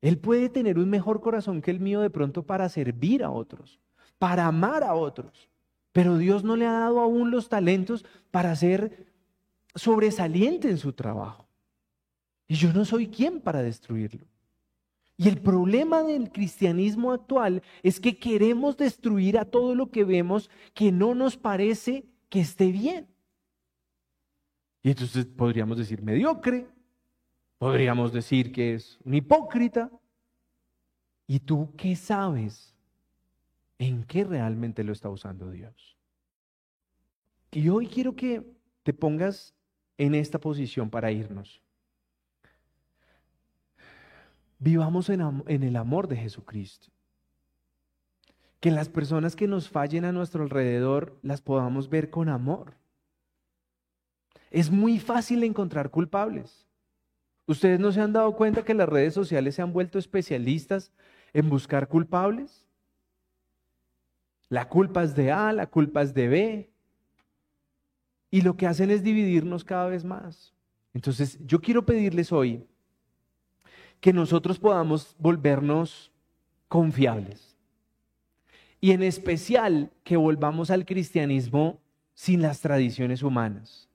Él 0.00 0.18
puede 0.18 0.48
tener 0.48 0.80
un 0.80 0.90
mejor 0.90 1.20
corazón 1.20 1.62
que 1.62 1.70
el 1.70 1.78
mío 1.78 2.00
de 2.00 2.10
pronto 2.10 2.42
para 2.42 2.68
servir 2.68 3.22
a 3.22 3.30
otros, 3.30 3.78
para 4.18 4.46
amar 4.46 4.82
a 4.82 4.94
otros. 4.94 5.48
Pero 5.92 6.18
Dios 6.18 6.42
no 6.42 6.56
le 6.56 6.66
ha 6.66 6.72
dado 6.72 6.98
aún 6.98 7.30
los 7.30 7.48
talentos 7.48 8.04
para 8.32 8.56
ser 8.56 9.06
sobresaliente 9.76 10.68
en 10.68 10.78
su 10.78 10.92
trabajo. 10.92 11.46
Y 12.48 12.56
yo 12.56 12.72
no 12.72 12.84
soy 12.84 13.06
quien 13.06 13.40
para 13.40 13.62
destruirlo. 13.62 14.26
Y 15.16 15.28
el 15.28 15.40
problema 15.40 16.02
del 16.02 16.32
cristianismo 16.32 17.12
actual 17.12 17.62
es 17.84 18.00
que 18.00 18.18
queremos 18.18 18.76
destruir 18.76 19.38
a 19.38 19.44
todo 19.44 19.76
lo 19.76 19.92
que 19.92 20.02
vemos 20.02 20.50
que 20.74 20.90
no 20.90 21.14
nos 21.14 21.36
parece 21.36 22.12
que 22.28 22.40
esté 22.40 22.70
bien. 22.72 23.08
Y 24.82 24.90
entonces 24.90 25.24
podríamos 25.26 25.78
decir 25.78 26.02
mediocre, 26.02 26.66
podríamos 27.58 28.12
decir 28.12 28.52
que 28.52 28.74
es 28.74 28.98
un 29.04 29.14
hipócrita. 29.14 29.90
¿Y 31.26 31.40
tú 31.40 31.74
qué 31.76 31.96
sabes 31.96 32.74
en 33.78 34.04
qué 34.04 34.24
realmente 34.24 34.84
lo 34.84 34.92
está 34.92 35.08
usando 35.08 35.50
Dios? 35.50 35.96
Y 37.50 37.68
hoy 37.68 37.86
quiero 37.86 38.14
que 38.14 38.44
te 38.82 38.92
pongas 38.92 39.54
en 39.96 40.14
esta 40.14 40.38
posición 40.38 40.90
para 40.90 41.10
irnos. 41.10 41.62
Vivamos 44.58 45.08
en, 45.08 45.42
en 45.46 45.62
el 45.62 45.76
amor 45.76 46.08
de 46.08 46.16
Jesucristo 46.16 46.93
que 48.64 48.70
las 48.70 48.88
personas 48.88 49.36
que 49.36 49.46
nos 49.46 49.68
fallen 49.68 50.06
a 50.06 50.12
nuestro 50.12 50.42
alrededor 50.42 51.18
las 51.20 51.42
podamos 51.42 51.90
ver 51.90 52.08
con 52.08 52.30
amor. 52.30 52.72
Es 54.50 54.70
muy 54.70 54.98
fácil 54.98 55.44
encontrar 55.44 55.90
culpables. 55.90 56.66
¿Ustedes 57.46 57.78
no 57.78 57.92
se 57.92 58.00
han 58.00 58.14
dado 58.14 58.34
cuenta 58.34 58.64
que 58.64 58.72
las 58.72 58.88
redes 58.88 59.12
sociales 59.12 59.54
se 59.54 59.60
han 59.60 59.74
vuelto 59.74 59.98
especialistas 59.98 60.92
en 61.34 61.50
buscar 61.50 61.88
culpables? 61.88 62.64
La 64.48 64.66
culpa 64.66 65.02
es 65.02 65.14
de 65.14 65.30
A, 65.30 65.52
la 65.52 65.66
culpa 65.66 66.00
es 66.00 66.14
de 66.14 66.28
B. 66.28 66.70
Y 68.30 68.40
lo 68.40 68.56
que 68.56 68.66
hacen 68.66 68.90
es 68.90 69.02
dividirnos 69.02 69.62
cada 69.62 69.88
vez 69.88 70.06
más. 70.06 70.54
Entonces, 70.94 71.38
yo 71.44 71.60
quiero 71.60 71.84
pedirles 71.84 72.32
hoy 72.32 72.66
que 74.00 74.14
nosotros 74.14 74.58
podamos 74.58 75.14
volvernos 75.18 76.10
confiables 76.68 77.53
y 78.84 78.92
en 78.92 79.02
especial 79.02 79.90
que 80.02 80.18
volvamos 80.18 80.70
al 80.70 80.84
cristianismo 80.84 81.80
sin 82.12 82.42
las 82.42 82.60
tradiciones 82.60 83.22
humanas. 83.22 83.88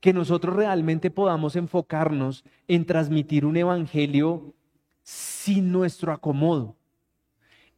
Que 0.00 0.12
nosotros 0.12 0.54
realmente 0.54 1.10
podamos 1.10 1.56
enfocarnos 1.56 2.44
en 2.68 2.84
transmitir 2.84 3.46
un 3.46 3.56
evangelio 3.56 4.52
sin 5.02 5.72
nuestro 5.72 6.12
acomodo. 6.12 6.76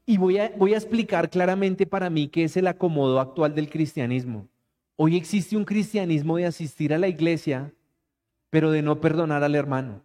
Y 0.07 0.17
voy 0.17 0.39
a, 0.39 0.53
voy 0.57 0.75
a 0.75 0.77
explicar 0.77 1.31
claramente 1.31 1.87
para 1.87 2.11
mí 2.11 2.27
qué 2.27 2.43
es 2.43 2.57
el 2.57 2.67
acomodo 2.67 3.21
actual 3.21 3.55
del 3.55 3.71
cristianismo. 3.71 4.49
Hoy 4.97 5.15
existe 5.17 5.57
un 5.57 5.65
cristianismo 5.65 6.37
de 6.37 6.47
asistir 6.47 6.93
a 6.93 6.99
la 6.99 7.07
iglesia, 7.07 7.73
pero 8.51 8.73
de 8.73 8.83
no 8.83 9.01
perdonar 9.01 9.45
al 9.45 9.55
hermano. 9.55 10.03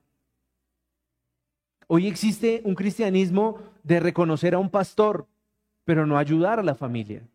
Hoy 1.87 2.05
existe 2.05 2.61
un 2.65 2.75
cristianismo 2.75 3.57
de 3.81 3.99
reconocer 3.99 4.53
a 4.53 4.59
un 4.59 4.69
pastor, 4.69 5.25
pero 5.89 6.05
no 6.05 6.19
ayudar 6.19 6.59
a 6.59 6.63
la 6.63 6.75
familia. 6.75 7.27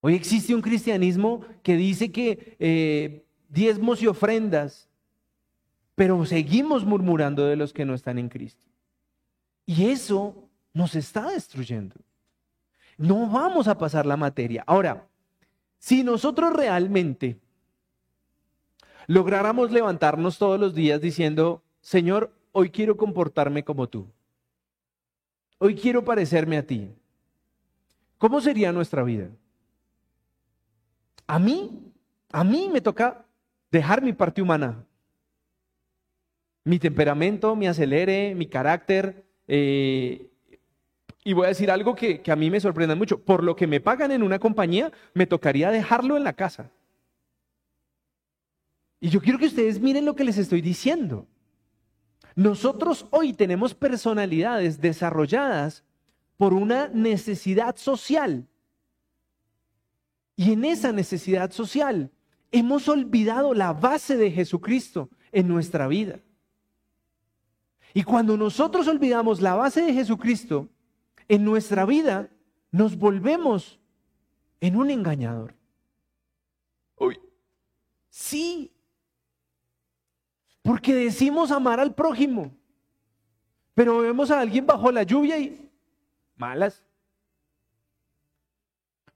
Hoy 0.00 0.16
existe 0.16 0.56
un 0.56 0.60
cristianismo 0.60 1.44
que 1.62 1.76
dice 1.76 2.10
que 2.10 2.56
eh, 2.58 3.24
diezmos 3.48 4.02
y 4.02 4.08
ofrendas, 4.08 4.88
pero 5.94 6.26
seguimos 6.26 6.84
murmurando 6.84 7.46
de 7.46 7.54
los 7.54 7.72
que 7.72 7.84
no 7.84 7.94
están 7.94 8.18
en 8.18 8.28
Cristo. 8.28 8.66
Y 9.66 9.88
eso 9.88 10.34
nos 10.74 10.96
está 10.96 11.30
destruyendo. 11.30 11.94
No 12.98 13.28
vamos 13.28 13.68
a 13.68 13.78
pasar 13.78 14.04
la 14.04 14.16
materia. 14.16 14.64
Ahora, 14.66 15.06
si 15.78 16.02
nosotros 16.02 16.52
realmente 16.52 17.38
lográramos 19.06 19.70
levantarnos 19.70 20.38
todos 20.38 20.58
los 20.58 20.74
días 20.74 21.00
diciendo, 21.00 21.62
Señor, 21.82 22.34
hoy 22.50 22.70
quiero 22.70 22.96
comportarme 22.96 23.62
como 23.62 23.88
tú. 23.88 24.08
Hoy 25.58 25.76
quiero 25.76 26.04
parecerme 26.04 26.58
a 26.58 26.66
ti. 26.66 26.92
¿Cómo 28.22 28.40
sería 28.40 28.70
nuestra 28.70 29.02
vida? 29.02 29.30
A 31.26 31.40
mí, 31.40 31.92
a 32.30 32.44
mí 32.44 32.70
me 32.72 32.80
toca 32.80 33.26
dejar 33.68 34.00
mi 34.00 34.12
parte 34.12 34.40
humana. 34.40 34.86
Mi 36.62 36.78
temperamento, 36.78 37.56
mi 37.56 37.66
acelere, 37.66 38.36
mi 38.36 38.46
carácter. 38.46 39.24
Eh, 39.48 40.30
y 41.24 41.32
voy 41.32 41.46
a 41.46 41.48
decir 41.48 41.68
algo 41.68 41.96
que, 41.96 42.20
que 42.20 42.30
a 42.30 42.36
mí 42.36 42.48
me 42.48 42.60
sorprende 42.60 42.94
mucho. 42.94 43.20
Por 43.20 43.42
lo 43.42 43.56
que 43.56 43.66
me 43.66 43.80
pagan 43.80 44.12
en 44.12 44.22
una 44.22 44.38
compañía, 44.38 44.92
me 45.14 45.26
tocaría 45.26 45.72
dejarlo 45.72 46.16
en 46.16 46.22
la 46.22 46.34
casa. 46.34 46.70
Y 49.00 49.08
yo 49.08 49.20
quiero 49.20 49.40
que 49.40 49.46
ustedes 49.46 49.80
miren 49.80 50.04
lo 50.04 50.14
que 50.14 50.22
les 50.22 50.38
estoy 50.38 50.60
diciendo. 50.60 51.26
Nosotros 52.36 53.04
hoy 53.10 53.32
tenemos 53.32 53.74
personalidades 53.74 54.80
desarrolladas 54.80 55.82
por 56.42 56.54
una 56.54 56.88
necesidad 56.88 57.76
social. 57.76 58.48
Y 60.34 60.50
en 60.54 60.64
esa 60.64 60.90
necesidad 60.90 61.52
social 61.52 62.10
hemos 62.50 62.88
olvidado 62.88 63.54
la 63.54 63.72
base 63.72 64.16
de 64.16 64.28
Jesucristo 64.28 65.08
en 65.30 65.46
nuestra 65.46 65.86
vida. 65.86 66.18
Y 67.94 68.02
cuando 68.02 68.36
nosotros 68.36 68.88
olvidamos 68.88 69.40
la 69.40 69.54
base 69.54 69.82
de 69.82 69.94
Jesucristo 69.94 70.68
en 71.28 71.44
nuestra 71.44 71.84
vida, 71.86 72.28
nos 72.72 72.98
volvemos 72.98 73.78
en 74.60 74.74
un 74.74 74.90
engañador. 74.90 75.54
Uy, 76.96 77.20
sí, 78.10 78.72
porque 80.60 80.92
decimos 80.92 81.52
amar 81.52 81.78
al 81.78 81.94
prójimo, 81.94 82.50
pero 83.74 83.98
vemos 83.98 84.32
a 84.32 84.40
alguien 84.40 84.66
bajo 84.66 84.90
la 84.90 85.04
lluvia 85.04 85.38
y 85.38 85.68
malas. 86.36 86.84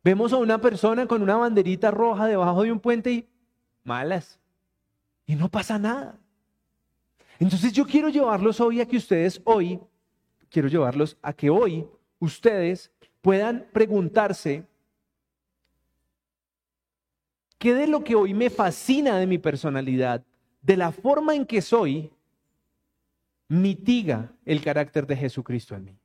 Vemos 0.02 0.32
a 0.32 0.36
una 0.36 0.60
persona 0.60 1.06
con 1.06 1.22
una 1.22 1.36
banderita 1.36 1.90
roja 1.90 2.26
debajo 2.26 2.62
de 2.62 2.72
un 2.72 2.80
puente 2.80 3.12
y 3.12 3.28
malas. 3.82 4.38
Y 5.26 5.34
no 5.34 5.48
pasa 5.48 5.78
nada. 5.78 6.18
Entonces 7.38 7.72
yo 7.72 7.84
quiero 7.86 8.08
llevarlos 8.08 8.60
hoy 8.60 8.80
a 8.80 8.86
que 8.86 8.96
ustedes 8.96 9.40
hoy, 9.44 9.80
quiero 10.48 10.68
llevarlos 10.68 11.16
a 11.22 11.32
que 11.32 11.50
hoy 11.50 11.86
ustedes 12.18 12.90
puedan 13.20 13.66
preguntarse, 13.72 14.64
¿qué 17.58 17.74
de 17.74 17.86
lo 17.88 18.04
que 18.04 18.14
hoy 18.14 18.32
me 18.32 18.48
fascina 18.48 19.18
de 19.18 19.26
mi 19.26 19.38
personalidad, 19.38 20.24
de 20.62 20.76
la 20.76 20.92
forma 20.92 21.34
en 21.34 21.44
que 21.44 21.60
soy, 21.60 22.10
mitiga 23.48 24.32
el 24.44 24.62
carácter 24.62 25.06
de 25.06 25.16
Jesucristo 25.16 25.74
en 25.74 25.84
mí? 25.84 25.98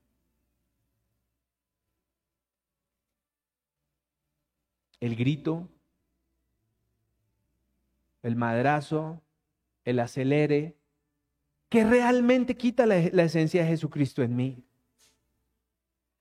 El 5.01 5.17
grito, 5.17 5.67
el 8.23 8.35
madrazo, 8.35 9.21
el 9.83 9.99
acelere, 9.99 10.77
que 11.69 11.83
realmente 11.83 12.55
quita 12.55 12.85
la, 12.85 12.97
esencia 12.97 13.63
de 13.63 13.69
Jesucristo 13.69 14.21
en 14.21 14.35
mí. 14.35 14.63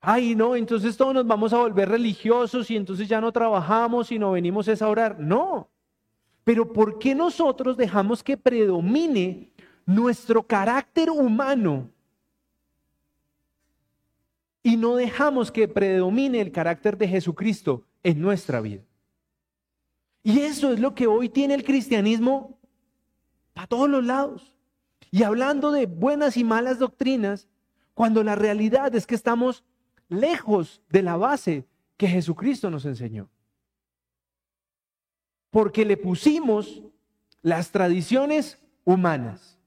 Ay, 0.00 0.34
no, 0.34 0.56
entonces 0.56 0.96
todos 0.96 1.12
nos 1.12 1.26
vamos 1.26 1.52
a 1.52 1.58
volver 1.58 1.90
religiosos 1.90 2.70
y 2.70 2.76
entonces 2.76 3.06
ya 3.06 3.20
no 3.20 3.30
trabajamos 3.32 4.10
y 4.12 4.18
no 4.18 4.32
venimos 4.32 4.68
a 4.68 4.88
orar. 4.88 5.20
No. 5.20 5.68
Pero 6.42 6.72
¿por 6.72 6.98
qué 6.98 7.14
nosotros 7.14 7.76
dejamos 7.76 8.22
que 8.22 8.36
predomine 8.36 9.52
nuestro 9.84 10.42
carácter 10.42 11.10
humano 11.10 11.90
y 14.62 14.76
no 14.76 14.96
dejamos 14.96 15.50
que 15.52 15.68
predomine 15.68 16.40
el 16.40 16.52
carácter 16.52 16.96
de 16.96 17.08
Jesucristo 17.08 17.84
en 18.02 18.20
nuestra 18.20 18.60
vida? 18.60 18.82
Y 20.22 20.40
eso 20.40 20.72
es 20.72 20.80
lo 20.80 20.94
que 20.94 21.06
hoy 21.06 21.28
tiene 21.28 21.54
el 21.54 21.64
cristianismo 21.64 22.58
a 23.54 23.66
todos 23.66 23.88
los 23.88 24.04
lados 24.04 24.54
y 25.10 25.24
hablando 25.24 25.72
de 25.72 25.86
buenas 25.86 26.36
y 26.36 26.44
malas 26.44 26.78
doctrinas, 26.78 27.48
cuando 27.94 28.22
la 28.22 28.36
realidad 28.36 28.94
es 28.94 29.06
que 29.06 29.14
estamos 29.14 29.64
lejos 30.08 30.80
de 30.88 31.02
la 31.02 31.16
base 31.16 31.66
que 31.96 32.08
Jesucristo 32.08 32.70
nos 32.70 32.84
enseñó. 32.84 33.28
Porque 35.50 35.84
le 35.84 35.96
pusimos 35.96 36.82
las 37.42 37.70
tradiciones 37.70 38.58
humanas. 38.84 39.58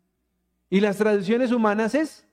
Y 0.69 0.79
las 0.79 0.97
tradiciones 0.97 1.51
humanas 1.51 1.93
es, 1.93 2.25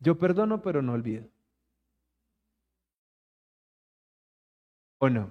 yo 0.00 0.18
perdono 0.18 0.60
pero 0.60 0.82
no 0.82 0.92
olvido. 0.92 1.24
¿O 5.00 5.08
no? 5.08 5.30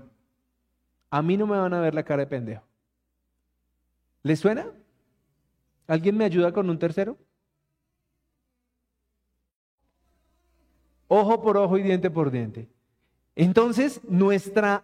A 1.11 1.21
mí 1.21 1.37
no 1.37 1.45
me 1.45 1.57
van 1.57 1.73
a 1.73 1.79
ver 1.79 1.93
la 1.93 2.03
cara 2.03 2.23
de 2.23 2.27
pendejo. 2.27 2.63
¿Les 4.23 4.39
suena? 4.39 4.67
¿Alguien 5.87 6.17
me 6.17 6.25
ayuda 6.25 6.51
con 6.51 6.69
un 6.69 6.79
tercero? 6.79 7.17
Ojo 11.07 11.41
por 11.41 11.55
ojo 11.57 11.77
y 11.77 11.83
diente 11.83 12.09
por 12.09 12.31
diente. 12.31 12.67
Entonces, 13.35 14.01
nuestra 14.03 14.81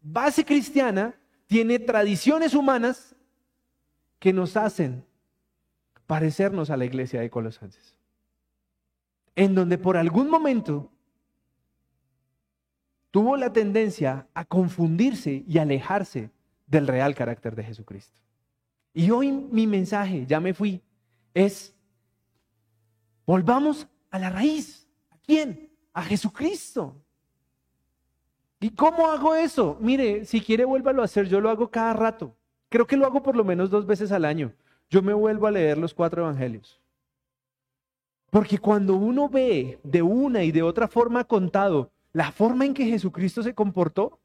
base 0.00 0.44
cristiana 0.44 1.14
tiene 1.46 1.78
tradiciones 1.78 2.54
humanas 2.54 3.14
que 4.18 4.32
nos 4.32 4.56
hacen 4.56 5.04
parecernos 6.06 6.70
a 6.70 6.76
la 6.76 6.84
iglesia 6.84 7.20
de 7.20 7.30
Colosenses. 7.30 7.96
En 9.36 9.54
donde 9.54 9.78
por 9.78 9.96
algún 9.96 10.28
momento 10.28 10.90
tuvo 13.10 13.36
la 13.36 13.52
tendencia 13.52 14.26
a 14.34 14.44
confundirse 14.44 15.44
y 15.46 15.58
alejarse 15.58 16.30
del 16.66 16.86
real 16.86 17.14
carácter 17.14 17.56
de 17.56 17.64
Jesucristo. 17.64 18.20
Y 18.92 19.10
hoy 19.10 19.30
mi 19.32 19.66
mensaje, 19.66 20.26
ya 20.26 20.40
me 20.40 20.54
fui, 20.54 20.80
es, 21.34 21.74
volvamos 23.26 23.88
a 24.10 24.18
la 24.18 24.30
raíz. 24.30 24.88
¿A 25.10 25.18
quién? 25.18 25.70
A 25.92 26.02
Jesucristo. 26.02 26.96
¿Y 28.60 28.70
cómo 28.70 29.06
hago 29.08 29.34
eso? 29.34 29.78
Mire, 29.80 30.24
si 30.24 30.40
quiere 30.40 30.64
vuélvalo 30.64 31.02
a 31.02 31.06
hacer, 31.06 31.28
yo 31.28 31.40
lo 31.40 31.50
hago 31.50 31.70
cada 31.70 31.94
rato. 31.94 32.36
Creo 32.68 32.86
que 32.86 32.96
lo 32.96 33.06
hago 33.06 33.22
por 33.22 33.34
lo 33.34 33.44
menos 33.44 33.70
dos 33.70 33.86
veces 33.86 34.12
al 34.12 34.24
año. 34.24 34.52
Yo 34.90 35.02
me 35.02 35.14
vuelvo 35.14 35.46
a 35.46 35.50
leer 35.50 35.78
los 35.78 35.94
cuatro 35.94 36.22
evangelios. 36.22 36.80
Porque 38.30 38.58
cuando 38.58 38.94
uno 38.94 39.28
ve 39.28 39.80
de 39.82 40.02
una 40.02 40.44
y 40.44 40.52
de 40.52 40.62
otra 40.62 40.86
forma 40.86 41.24
contado 41.24 41.90
la 42.12 42.32
forma 42.32 42.64
en 42.64 42.74
que 42.74 42.86
Jesucristo 42.86 43.42
se 43.42 43.54
comportó, 43.54 44.18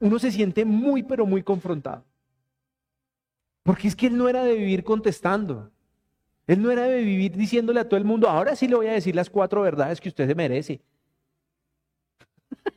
uno 0.00 0.18
se 0.18 0.30
siente 0.30 0.64
muy, 0.64 1.02
pero 1.02 1.26
muy 1.26 1.42
confrontado. 1.42 2.04
Porque 3.62 3.88
es 3.88 3.96
que 3.96 4.06
él 4.06 4.16
no 4.16 4.28
era 4.28 4.44
de 4.44 4.54
vivir 4.54 4.84
contestando. 4.84 5.70
Él 6.46 6.62
no 6.62 6.70
era 6.70 6.84
de 6.84 7.02
vivir 7.02 7.36
diciéndole 7.36 7.80
a 7.80 7.88
todo 7.88 7.98
el 7.98 8.04
mundo, 8.04 8.28
ahora 8.28 8.56
sí 8.56 8.66
le 8.66 8.76
voy 8.76 8.86
a 8.86 8.92
decir 8.92 9.14
las 9.14 9.28
cuatro 9.28 9.60
verdades 9.60 10.00
que 10.00 10.08
usted 10.08 10.26
se 10.26 10.34
merece. 10.34 10.80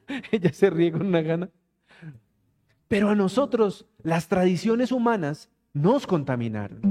Ella 0.32 0.52
se 0.52 0.70
ríe 0.70 0.92
con 0.92 1.06
una 1.06 1.22
gana. 1.22 1.50
Pero 2.88 3.10
a 3.10 3.16
nosotros 3.16 3.86
las 4.04 4.28
tradiciones 4.28 4.92
humanas 4.92 5.50
nos 5.72 6.06
contaminaron. 6.06 6.82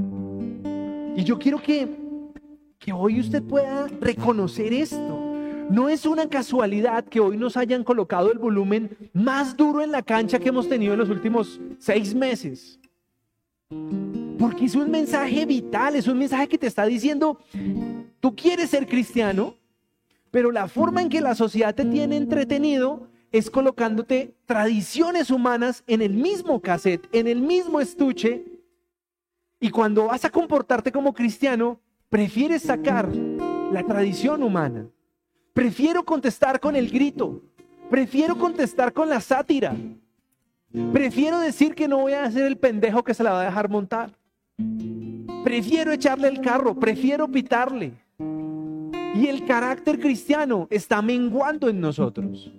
Y 1.15 1.23
yo 1.23 1.37
quiero 1.37 1.61
que, 1.61 1.87
que 2.79 2.91
hoy 2.91 3.19
usted 3.19 3.43
pueda 3.43 3.87
reconocer 3.87 4.73
esto. 4.73 5.20
No 5.71 5.87
es 5.87 6.05
una 6.05 6.27
casualidad 6.27 7.05
que 7.05 7.21
hoy 7.21 7.37
nos 7.37 7.55
hayan 7.55 7.85
colocado 7.85 8.29
el 8.29 8.39
volumen 8.39 8.89
más 9.13 9.55
duro 9.55 9.81
en 9.81 9.93
la 9.93 10.01
cancha 10.01 10.37
que 10.37 10.49
hemos 10.49 10.67
tenido 10.67 10.91
en 10.91 10.99
los 10.99 11.07
últimos 11.07 11.61
seis 11.79 12.13
meses. 12.13 12.77
Porque 14.37 14.65
es 14.65 14.75
un 14.75 14.91
mensaje 14.91 15.45
vital, 15.45 15.95
es 15.95 16.09
un 16.09 16.17
mensaje 16.17 16.49
que 16.49 16.57
te 16.57 16.67
está 16.67 16.85
diciendo, 16.85 17.39
tú 18.19 18.35
quieres 18.35 18.69
ser 18.69 18.85
cristiano, 18.85 19.55
pero 20.29 20.51
la 20.51 20.67
forma 20.67 21.03
en 21.03 21.07
que 21.07 21.21
la 21.21 21.35
sociedad 21.35 21.73
te 21.73 21.85
tiene 21.85 22.17
entretenido 22.17 23.07
es 23.31 23.49
colocándote 23.49 24.35
tradiciones 24.45 25.31
humanas 25.31 25.85
en 25.87 26.01
el 26.01 26.11
mismo 26.11 26.61
cassette, 26.61 27.07
en 27.13 27.29
el 27.29 27.39
mismo 27.39 27.79
estuche, 27.79 28.43
y 29.57 29.69
cuando 29.69 30.07
vas 30.07 30.25
a 30.25 30.31
comportarte 30.31 30.91
como 30.91 31.13
cristiano, 31.13 31.79
prefieres 32.09 32.63
sacar 32.63 33.07
la 33.71 33.85
tradición 33.85 34.43
humana. 34.43 34.89
Prefiero 35.53 36.03
contestar 36.03 36.59
con 36.59 36.75
el 36.75 36.89
grito, 36.89 37.41
prefiero 37.89 38.37
contestar 38.37 38.93
con 38.93 39.09
la 39.09 39.19
sátira, 39.19 39.75
Prefiero 40.93 41.39
decir 41.39 41.75
que 41.75 41.87
no 41.87 41.99
voy 41.99 42.13
a 42.13 42.23
hacer 42.23 42.45
el 42.45 42.57
pendejo 42.57 43.03
que 43.03 43.13
se 43.13 43.23
la 43.23 43.31
va 43.31 43.41
a 43.41 43.45
dejar 43.45 43.69
montar. 43.69 44.11
Prefiero 45.43 45.91
echarle 45.91 46.29
el 46.29 46.39
carro, 46.39 46.75
prefiero 46.75 47.27
pitarle. 47.27 47.93
Y 49.15 49.27
el 49.27 49.45
carácter 49.45 49.99
cristiano 49.99 50.67
está 50.69 51.01
menguando 51.01 51.67
en 51.67 51.81
nosotros. 51.81 52.51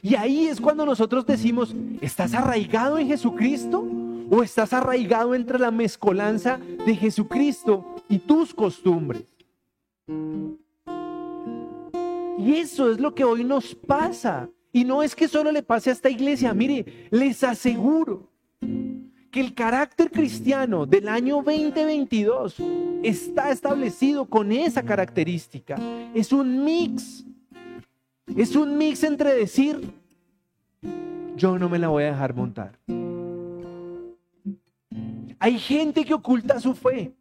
Y 0.00 0.14
ahí 0.14 0.46
es 0.46 0.60
cuando 0.60 0.86
nosotros 0.86 1.26
decimos, 1.26 1.76
¿estás 2.00 2.32
arraigado 2.32 2.98
en 2.98 3.08
Jesucristo? 3.08 3.86
¿O 4.30 4.42
estás 4.42 4.72
arraigado 4.72 5.34
entre 5.34 5.58
la 5.58 5.70
mezcolanza 5.70 6.58
de 6.86 6.96
Jesucristo 6.96 7.96
y 8.08 8.18
tus 8.20 8.54
costumbres? 8.54 9.24
Y 12.38 12.54
eso 12.54 12.90
es 12.90 13.00
lo 13.00 13.14
que 13.14 13.24
hoy 13.24 13.44
nos 13.44 13.74
pasa. 13.74 14.48
Y 14.72 14.84
no 14.84 15.02
es 15.02 15.14
que 15.14 15.28
solo 15.28 15.52
le 15.52 15.62
pase 15.62 15.90
a 15.90 15.92
esta 15.92 16.08
iglesia. 16.08 16.54
Mire, 16.54 17.08
les 17.10 17.44
aseguro 17.44 18.30
que 19.30 19.40
el 19.40 19.54
carácter 19.54 20.10
cristiano 20.10 20.86
del 20.86 21.08
año 21.08 21.36
2022 21.36 22.56
está 23.02 23.50
establecido 23.50 24.26
con 24.26 24.52
esa 24.52 24.82
característica. 24.82 25.76
Es 26.14 26.32
un 26.32 26.64
mix. 26.64 27.24
Es 28.36 28.54
un 28.56 28.78
mix 28.78 29.02
entre 29.04 29.34
decir, 29.34 29.92
yo 31.36 31.58
no 31.58 31.68
me 31.68 31.78
la 31.78 31.88
voy 31.88 32.04
a 32.04 32.12
dejar 32.12 32.34
montar. 32.34 32.78
Hay 35.38 35.58
gente 35.58 36.04
que 36.04 36.14
oculta 36.14 36.60
su 36.60 36.74
fe. 36.74 37.12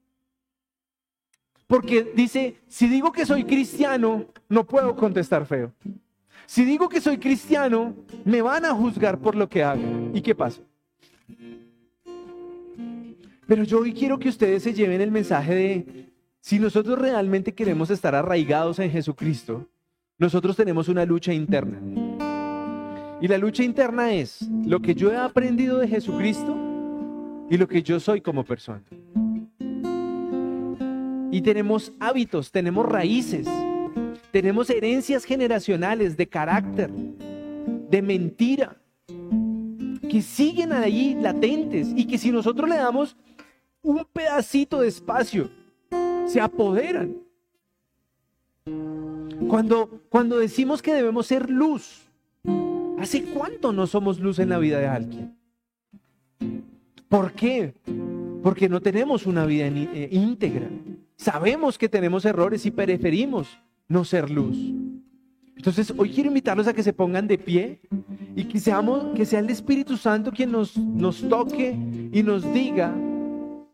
Porque 1.71 2.11
dice, 2.13 2.57
si 2.67 2.89
digo 2.89 3.13
que 3.13 3.25
soy 3.25 3.45
cristiano, 3.45 4.25
no 4.49 4.67
puedo 4.67 4.93
contestar 4.93 5.45
feo. 5.45 5.71
Si 6.45 6.65
digo 6.65 6.89
que 6.89 6.99
soy 6.99 7.17
cristiano, 7.17 7.95
me 8.25 8.41
van 8.41 8.65
a 8.65 8.75
juzgar 8.75 9.19
por 9.19 9.37
lo 9.37 9.47
que 9.47 9.63
hago. 9.63 10.11
¿Y 10.13 10.19
qué 10.19 10.35
pasa? 10.35 10.61
Pero 13.47 13.63
yo 13.63 13.79
hoy 13.79 13.93
quiero 13.93 14.19
que 14.19 14.27
ustedes 14.27 14.63
se 14.63 14.73
lleven 14.73 14.99
el 14.99 15.11
mensaje 15.11 15.55
de, 15.55 16.11
si 16.41 16.59
nosotros 16.59 16.99
realmente 16.99 17.53
queremos 17.53 17.89
estar 17.89 18.15
arraigados 18.15 18.77
en 18.79 18.91
Jesucristo, 18.91 19.69
nosotros 20.17 20.57
tenemos 20.57 20.89
una 20.89 21.05
lucha 21.05 21.31
interna. 21.31 21.79
Y 23.21 23.29
la 23.29 23.37
lucha 23.37 23.63
interna 23.63 24.13
es 24.13 24.45
lo 24.65 24.81
que 24.81 24.93
yo 24.93 25.09
he 25.09 25.15
aprendido 25.15 25.77
de 25.77 25.87
Jesucristo 25.87 26.53
y 27.49 27.55
lo 27.57 27.65
que 27.65 27.81
yo 27.81 27.97
soy 28.01 28.19
como 28.19 28.43
persona. 28.43 28.83
Y 31.31 31.41
tenemos 31.41 31.93
hábitos, 31.99 32.51
tenemos 32.51 32.85
raíces, 32.85 33.47
tenemos 34.31 34.69
herencias 34.69 35.23
generacionales 35.23 36.17
de 36.17 36.27
carácter, 36.27 36.91
de 36.91 38.01
mentira, 38.01 38.77
que 40.09 40.21
siguen 40.21 40.73
ahí 40.73 41.15
latentes 41.19 41.87
y 41.95 42.05
que 42.05 42.17
si 42.17 42.31
nosotros 42.31 42.69
le 42.69 42.75
damos 42.75 43.15
un 43.81 44.05
pedacito 44.11 44.81
de 44.81 44.89
espacio, 44.89 45.49
se 46.25 46.39
apoderan. 46.41 47.15
Cuando, 49.47 50.01
cuando 50.09 50.37
decimos 50.37 50.81
que 50.81 50.93
debemos 50.93 51.27
ser 51.27 51.49
luz, 51.49 52.01
¿hace 52.99 53.23
cuánto 53.23 53.71
no 53.71 53.87
somos 53.87 54.19
luz 54.19 54.39
en 54.39 54.49
la 54.49 54.59
vida 54.59 54.79
de 54.79 54.87
alguien? 54.87 55.37
¿Por 57.09 57.33
qué? 57.33 57.73
Porque 58.43 58.69
no 58.69 58.81
tenemos 58.81 59.25
una 59.25 59.45
vida 59.45 59.67
eh, 59.67 60.09
íntegra. 60.11 60.69
Sabemos 61.21 61.77
que 61.77 61.87
tenemos 61.87 62.25
errores 62.25 62.65
y 62.65 62.71
preferimos 62.71 63.47
no 63.87 64.03
ser 64.03 64.31
luz. 64.31 64.57
Entonces, 65.55 65.93
hoy 65.95 66.09
quiero 66.09 66.29
invitarlos 66.29 66.65
a 66.67 66.73
que 66.73 66.81
se 66.81 66.93
pongan 66.93 67.27
de 67.27 67.37
pie 67.37 67.79
y 68.35 68.45
que, 68.45 68.59
seamos, 68.59 69.15
que 69.15 69.27
sea 69.27 69.37
el 69.37 69.51
Espíritu 69.51 69.97
Santo 69.97 70.31
quien 70.31 70.51
nos, 70.51 70.75
nos 70.75 71.21
toque 71.29 71.77
y 72.11 72.23
nos 72.23 72.51
diga 72.51 72.91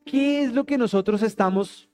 qué 0.03 0.43
es 0.43 0.51
lo 0.51 0.65
que 0.65 0.77
nosotros 0.77 1.23
estamos 1.23 1.87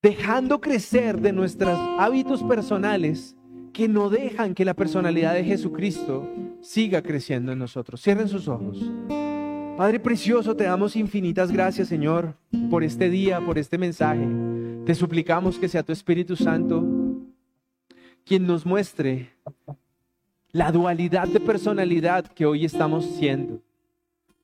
dejando 0.00 0.62
crecer 0.62 1.20
de 1.20 1.34
nuestros 1.34 1.78
hábitos 1.98 2.42
personales 2.42 3.36
que 3.74 3.86
no 3.86 4.08
dejan 4.08 4.54
que 4.54 4.64
la 4.64 4.72
personalidad 4.72 5.34
de 5.34 5.44
Jesucristo 5.44 6.26
siga 6.62 7.02
creciendo 7.02 7.52
en 7.52 7.58
nosotros. 7.58 8.00
Cierren 8.00 8.28
sus 8.28 8.48
ojos. 8.48 8.78
Padre 9.76 10.00
precioso, 10.00 10.56
te 10.56 10.64
damos 10.64 10.96
infinitas 10.96 11.52
gracias, 11.52 11.88
Señor, 11.88 12.34
por 12.70 12.82
este 12.82 13.10
día, 13.10 13.42
por 13.42 13.58
este 13.58 13.76
mensaje. 13.76 14.26
Te 14.86 14.94
suplicamos 14.94 15.58
que 15.58 15.68
sea 15.68 15.82
tu 15.82 15.92
Espíritu 15.92 16.34
Santo 16.34 16.82
quien 18.24 18.46
nos 18.46 18.64
muestre 18.64 19.34
la 20.50 20.72
dualidad 20.72 21.28
de 21.28 21.40
personalidad 21.40 22.26
que 22.26 22.46
hoy 22.46 22.64
estamos 22.64 23.04
siendo. 23.04 23.60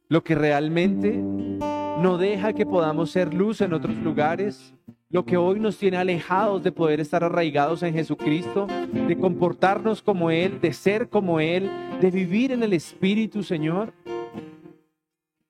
Lo 0.09 0.23
que 0.23 0.35
realmente 0.35 1.17
no 1.17 2.19
deja 2.19 2.53
que 2.53 2.67
podamos 2.67 3.11
ser 3.11 3.33
luz 3.33 3.63
en 3.63 3.73
otros 3.73 3.97
lugares, 3.97 4.75
lo 5.09 5.25
que 5.25 5.39
hoy 5.39 5.59
nos 5.59 5.79
tiene 5.79 5.97
alejados 5.97 6.63
de 6.63 6.73
poder 6.73 7.01
estar 7.01 7.25
arraigados 7.25 7.83
en 7.83 7.95
Jesucristo, 7.95 8.67
de 8.93 9.17
comportarnos 9.17 10.03
como 10.03 10.31
Él, 10.31 10.61
de 10.61 10.75
ser 10.75 11.09
como 11.09 11.41
Él, 11.41 11.71
de 12.03 12.11
vivir 12.11 12.53
en 12.53 12.63
el 12.63 12.75
Espíritu, 12.75 13.43
Señor. 13.43 13.95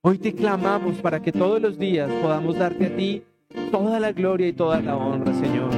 Hoy 0.05 0.19
te 0.19 0.35
clamamos 0.35 0.97
para 0.97 1.23
que 1.23 1.31
todos 1.31 1.63
los 1.63 1.79
días 1.79 2.11
podamos 2.21 2.59
darte 2.59 2.87
a 2.87 2.97
ti 2.97 3.23
toda 3.71 4.01
la 4.01 4.11
gloria 4.11 4.49
y 4.49 4.53
toda 4.53 4.81
la 4.81 4.97
honra, 4.97 5.33
Señor. 5.33 5.71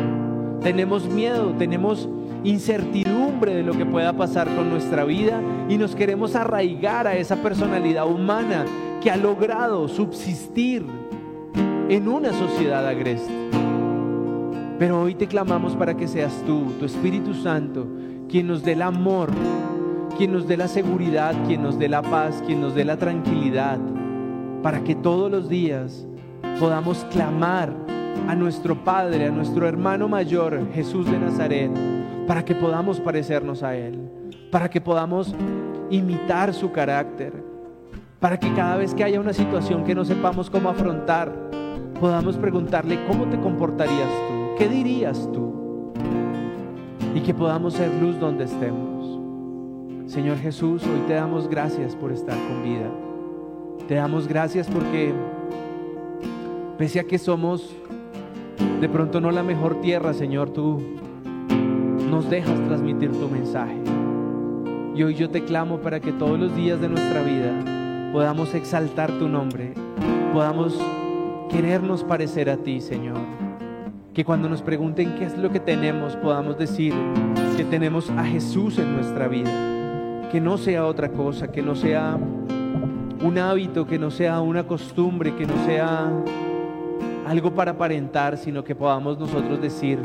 Tenemos 0.63 1.07
miedo, 1.11 1.53
tenemos 1.59 2.09
incertidumbre 2.43 3.55
de 3.55 3.63
lo 3.63 3.75
que 3.75 3.85
pueda 3.85 4.15
pasar 4.15 4.49
con 4.55 4.71
nuestra 4.71 5.05
vida 5.05 5.43
y 5.69 5.77
nos 5.77 5.95
queremos 5.95 6.37
arraigar 6.37 7.07
a 7.07 7.19
esa 7.19 7.37
personalidad 7.43 8.09
humana 8.09 8.65
que 9.03 9.11
ha 9.11 9.19
logrado 9.19 9.89
subsistir 9.89 10.87
en 11.91 12.09
una 12.09 12.33
sociedad 12.33 12.89
agreste. 12.89 13.31
Pero 14.79 15.03
hoy 15.03 15.17
te 15.17 15.27
clamamos 15.27 15.77
para 15.77 15.99
que 15.99 16.09
seas 16.09 16.33
tú, 16.47 16.73
tu 16.81 16.87
Espíritu 16.87 17.35
Santo, 17.35 17.87
quien 18.31 18.47
nos 18.47 18.63
dé 18.63 18.73
el 18.73 18.81
amor, 18.81 19.29
quien 20.17 20.33
nos 20.33 20.49
dé 20.49 20.57
la 20.57 20.69
seguridad, 20.69 21.35
quien 21.47 21.63
nos 21.63 21.79
dé 21.79 21.91
la 21.91 22.01
paz, 22.01 22.43
quien 22.47 22.63
nos 22.63 22.75
dé 22.75 22.87
la 22.87 22.97
tranquilidad 22.97 23.79
para 24.65 24.83
que 24.83 24.95
todos 24.95 25.31
los 25.31 25.51
días 25.51 26.07
podamos 26.59 27.05
clamar 27.13 27.71
a 28.27 28.35
nuestro 28.35 28.83
Padre, 28.83 29.27
a 29.27 29.31
nuestro 29.31 29.69
hermano 29.69 30.09
mayor, 30.09 30.73
Jesús 30.73 31.05
de 31.05 31.19
Nazaret, 31.19 31.71
para 32.27 32.47
que 32.47 32.55
podamos 32.55 32.99
parecernos 32.99 33.63
a 33.63 33.77
Él, 33.77 34.01
para 34.51 34.71
que 34.71 34.81
podamos 34.81 35.35
imitar 35.91 36.55
su 36.55 36.73
carácter, 36.73 37.45
para 38.19 38.39
que 38.39 38.55
cada 38.55 38.77
vez 38.77 38.95
que 38.95 39.05
haya 39.05 39.21
una 39.21 39.35
situación 39.35 39.85
que 39.85 39.95
no 39.95 40.07
sepamos 40.07 40.49
cómo 40.49 40.71
afrontar, 40.71 41.31
podamos 42.01 42.39
preguntarle, 42.39 42.99
¿cómo 43.07 43.27
te 43.27 43.39
comportarías 43.39 44.09
tú? 44.09 44.55
¿Qué 44.57 44.67
dirías 44.67 45.31
tú? 45.31 45.93
Y 47.15 47.21
que 47.21 47.35
podamos 47.35 47.75
ser 47.75 47.93
luz 48.01 48.19
donde 48.19 48.45
estemos. 48.45 49.21
Señor 50.11 50.39
Jesús, 50.39 50.83
hoy 50.87 51.01
te 51.07 51.13
damos 51.13 51.51
gracias 51.51 51.95
por 51.95 52.13
estar 52.13 52.39
con 52.49 52.63
vida. 52.63 52.89
Te 53.89 53.97
damos 53.97 54.27
gracias 54.27 54.67
porque 54.69 55.13
pese 56.79 57.01
a 57.01 57.05
que 57.05 57.19
somos 57.19 57.77
de 58.81 58.89
pronto 58.89 59.21
no 59.21 59.31
la 59.31 59.43
mejor 59.43 59.83
tierra, 59.83 60.15
Señor, 60.15 60.51
tú 60.51 60.83
nos 62.11 62.31
dejas 62.31 62.59
transmitir 62.67 63.13
tu 63.13 63.29
mensaje. 63.29 63.77
Y 64.95 65.03
hoy 65.03 65.15
yo 65.15 65.29
te 65.29 65.45
clamo 65.45 65.81
para 65.81 66.01
que 66.01 66.13
todos 66.13 66.39
los 66.39 66.57
días 66.57 66.81
de 66.81 66.89
nuestra 66.89 67.23
vida 67.23 68.11
podamos 68.13 68.55
exaltar 68.55 69.11
tu 69.19 69.29
nombre, 69.29 69.75
podamos 70.33 70.81
querernos 71.51 72.05
parecer 72.05 72.49
a 72.49 72.57
ti, 72.57 72.81
Señor. 72.81 73.19
Que 74.15 74.25
cuando 74.25 74.49
nos 74.49 74.63
pregunten 74.63 75.17
qué 75.19 75.27
es 75.27 75.37
lo 75.37 75.51
que 75.51 75.61
tenemos, 75.61 76.17
podamos 76.17 76.57
decir 76.57 76.95
que 77.59 77.65
tenemos 77.65 78.09
a 78.11 78.25
Jesús 78.25 78.79
en 78.79 78.95
nuestra 78.95 79.29
vida. 79.29 80.29
Que 80.31 80.41
no 80.41 80.57
sea 80.57 80.87
otra 80.87 81.11
cosa, 81.11 81.53
que 81.53 81.61
no 81.63 81.75
sea 81.75 82.19
un 83.25 83.39
hábito, 83.39 83.87
que 83.87 83.99
no 83.99 84.11
sea 84.11 84.41
una 84.43 84.67
costumbre, 84.67 85.35
que 85.35 85.47
no 85.47 85.65
sea 85.65 86.13
algo 87.27 87.55
para 87.55 87.73
aparentar, 87.73 88.37
sino 88.37 88.65
que 88.65 88.75
podamos 88.75 89.19
nosotros 89.19 89.63
decir 89.63 89.99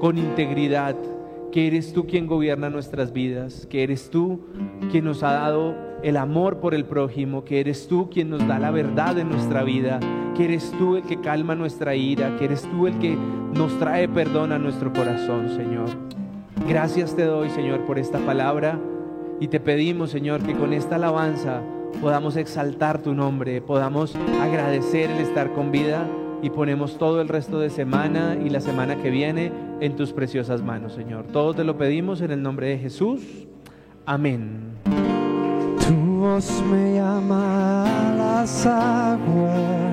con 0.00 0.18
integridad 0.18 0.96
que 1.52 1.68
eres 1.68 1.92
tú 1.92 2.06
quien 2.06 2.26
gobierna 2.26 2.68
nuestras 2.68 3.12
vidas, 3.12 3.64
que 3.66 3.84
eres 3.84 4.10
tú 4.10 4.40
quien 4.90 5.04
nos 5.04 5.22
ha 5.22 5.32
dado 5.32 5.76
el 6.02 6.16
amor 6.16 6.58
por 6.58 6.74
el 6.74 6.84
prójimo, 6.84 7.44
que 7.44 7.60
eres 7.60 7.86
tú 7.86 8.10
quien 8.10 8.28
nos 8.28 8.46
da 8.48 8.58
la 8.58 8.72
verdad 8.72 9.16
en 9.18 9.28
nuestra 9.28 9.62
vida, 9.62 10.00
que 10.36 10.44
eres 10.44 10.72
tú 10.78 10.96
el 10.96 11.04
que 11.04 11.20
calma 11.20 11.54
nuestra 11.54 11.94
ira, 11.94 12.36
que 12.38 12.46
eres 12.46 12.62
tú 12.62 12.88
el 12.88 12.98
que 12.98 13.16
nos 13.54 13.78
trae 13.78 14.08
perdón 14.08 14.50
a 14.50 14.58
nuestro 14.58 14.92
corazón, 14.92 15.48
Señor. 15.50 15.90
Gracias 16.68 17.14
te 17.14 17.24
doy, 17.24 17.50
Señor, 17.50 17.86
por 17.86 18.00
esta 18.00 18.18
palabra 18.18 18.80
y 19.38 19.46
te 19.46 19.60
pedimos, 19.60 20.10
Señor, 20.10 20.42
que 20.42 20.54
con 20.54 20.72
esta 20.72 20.96
alabanza 20.96 21.62
podamos 22.00 22.36
exaltar 22.36 23.02
tu 23.02 23.14
nombre, 23.14 23.60
podamos 23.60 24.14
agradecer 24.40 25.10
el 25.10 25.18
estar 25.18 25.52
con 25.52 25.72
vida 25.72 26.06
y 26.42 26.50
ponemos 26.50 26.98
todo 26.98 27.20
el 27.20 27.28
resto 27.28 27.58
de 27.58 27.70
semana 27.70 28.36
y 28.42 28.50
la 28.50 28.60
semana 28.60 28.96
que 28.96 29.10
viene 29.10 29.52
en 29.80 29.96
tus 29.96 30.12
preciosas 30.12 30.62
manos, 30.62 30.92
Señor. 30.92 31.26
Todo 31.32 31.54
te 31.54 31.64
lo 31.64 31.76
pedimos 31.76 32.20
en 32.20 32.30
el 32.30 32.42
nombre 32.42 32.68
de 32.68 32.78
Jesús. 32.78 33.22
Amén. 34.06 34.74
Tu 35.86 35.94
voz 35.94 36.62
me 36.70 36.94
llama 36.94 37.84
a 38.42 39.87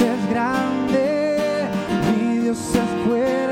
es 0.00 0.30
grande, 0.30 1.68
mi 2.16 2.38
Dios 2.38 2.58
es 2.58 3.06
fuerte. 3.06 3.47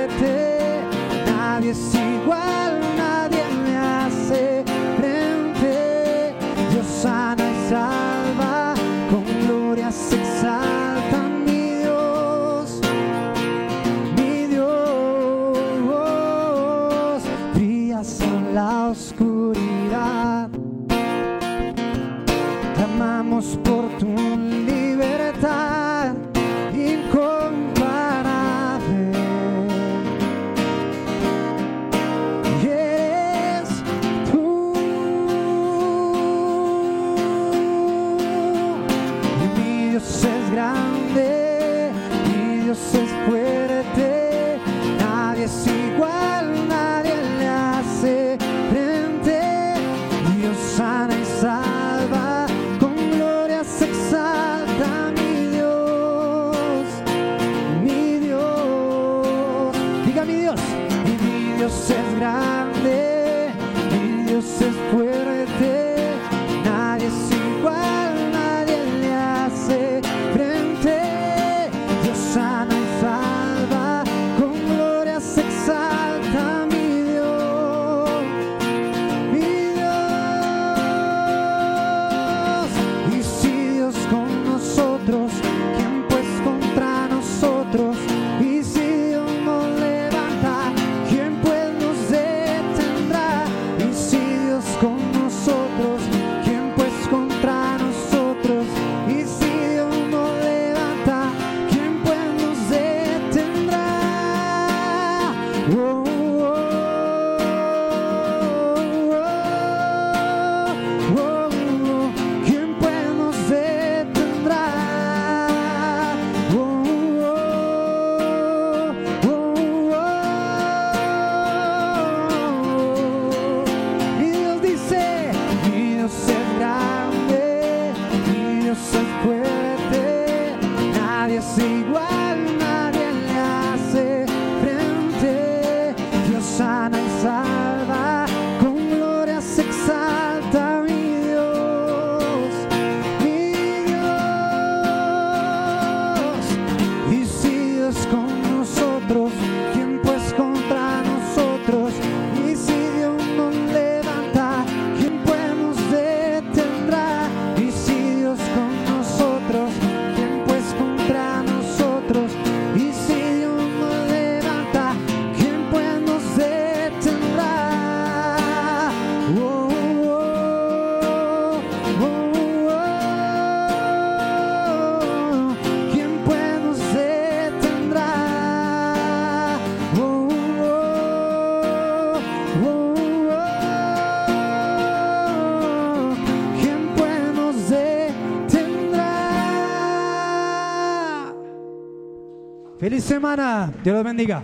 semana. 193.06 193.72
Dios 193.82 193.94
los 193.94 194.04
bendiga. 194.04 194.42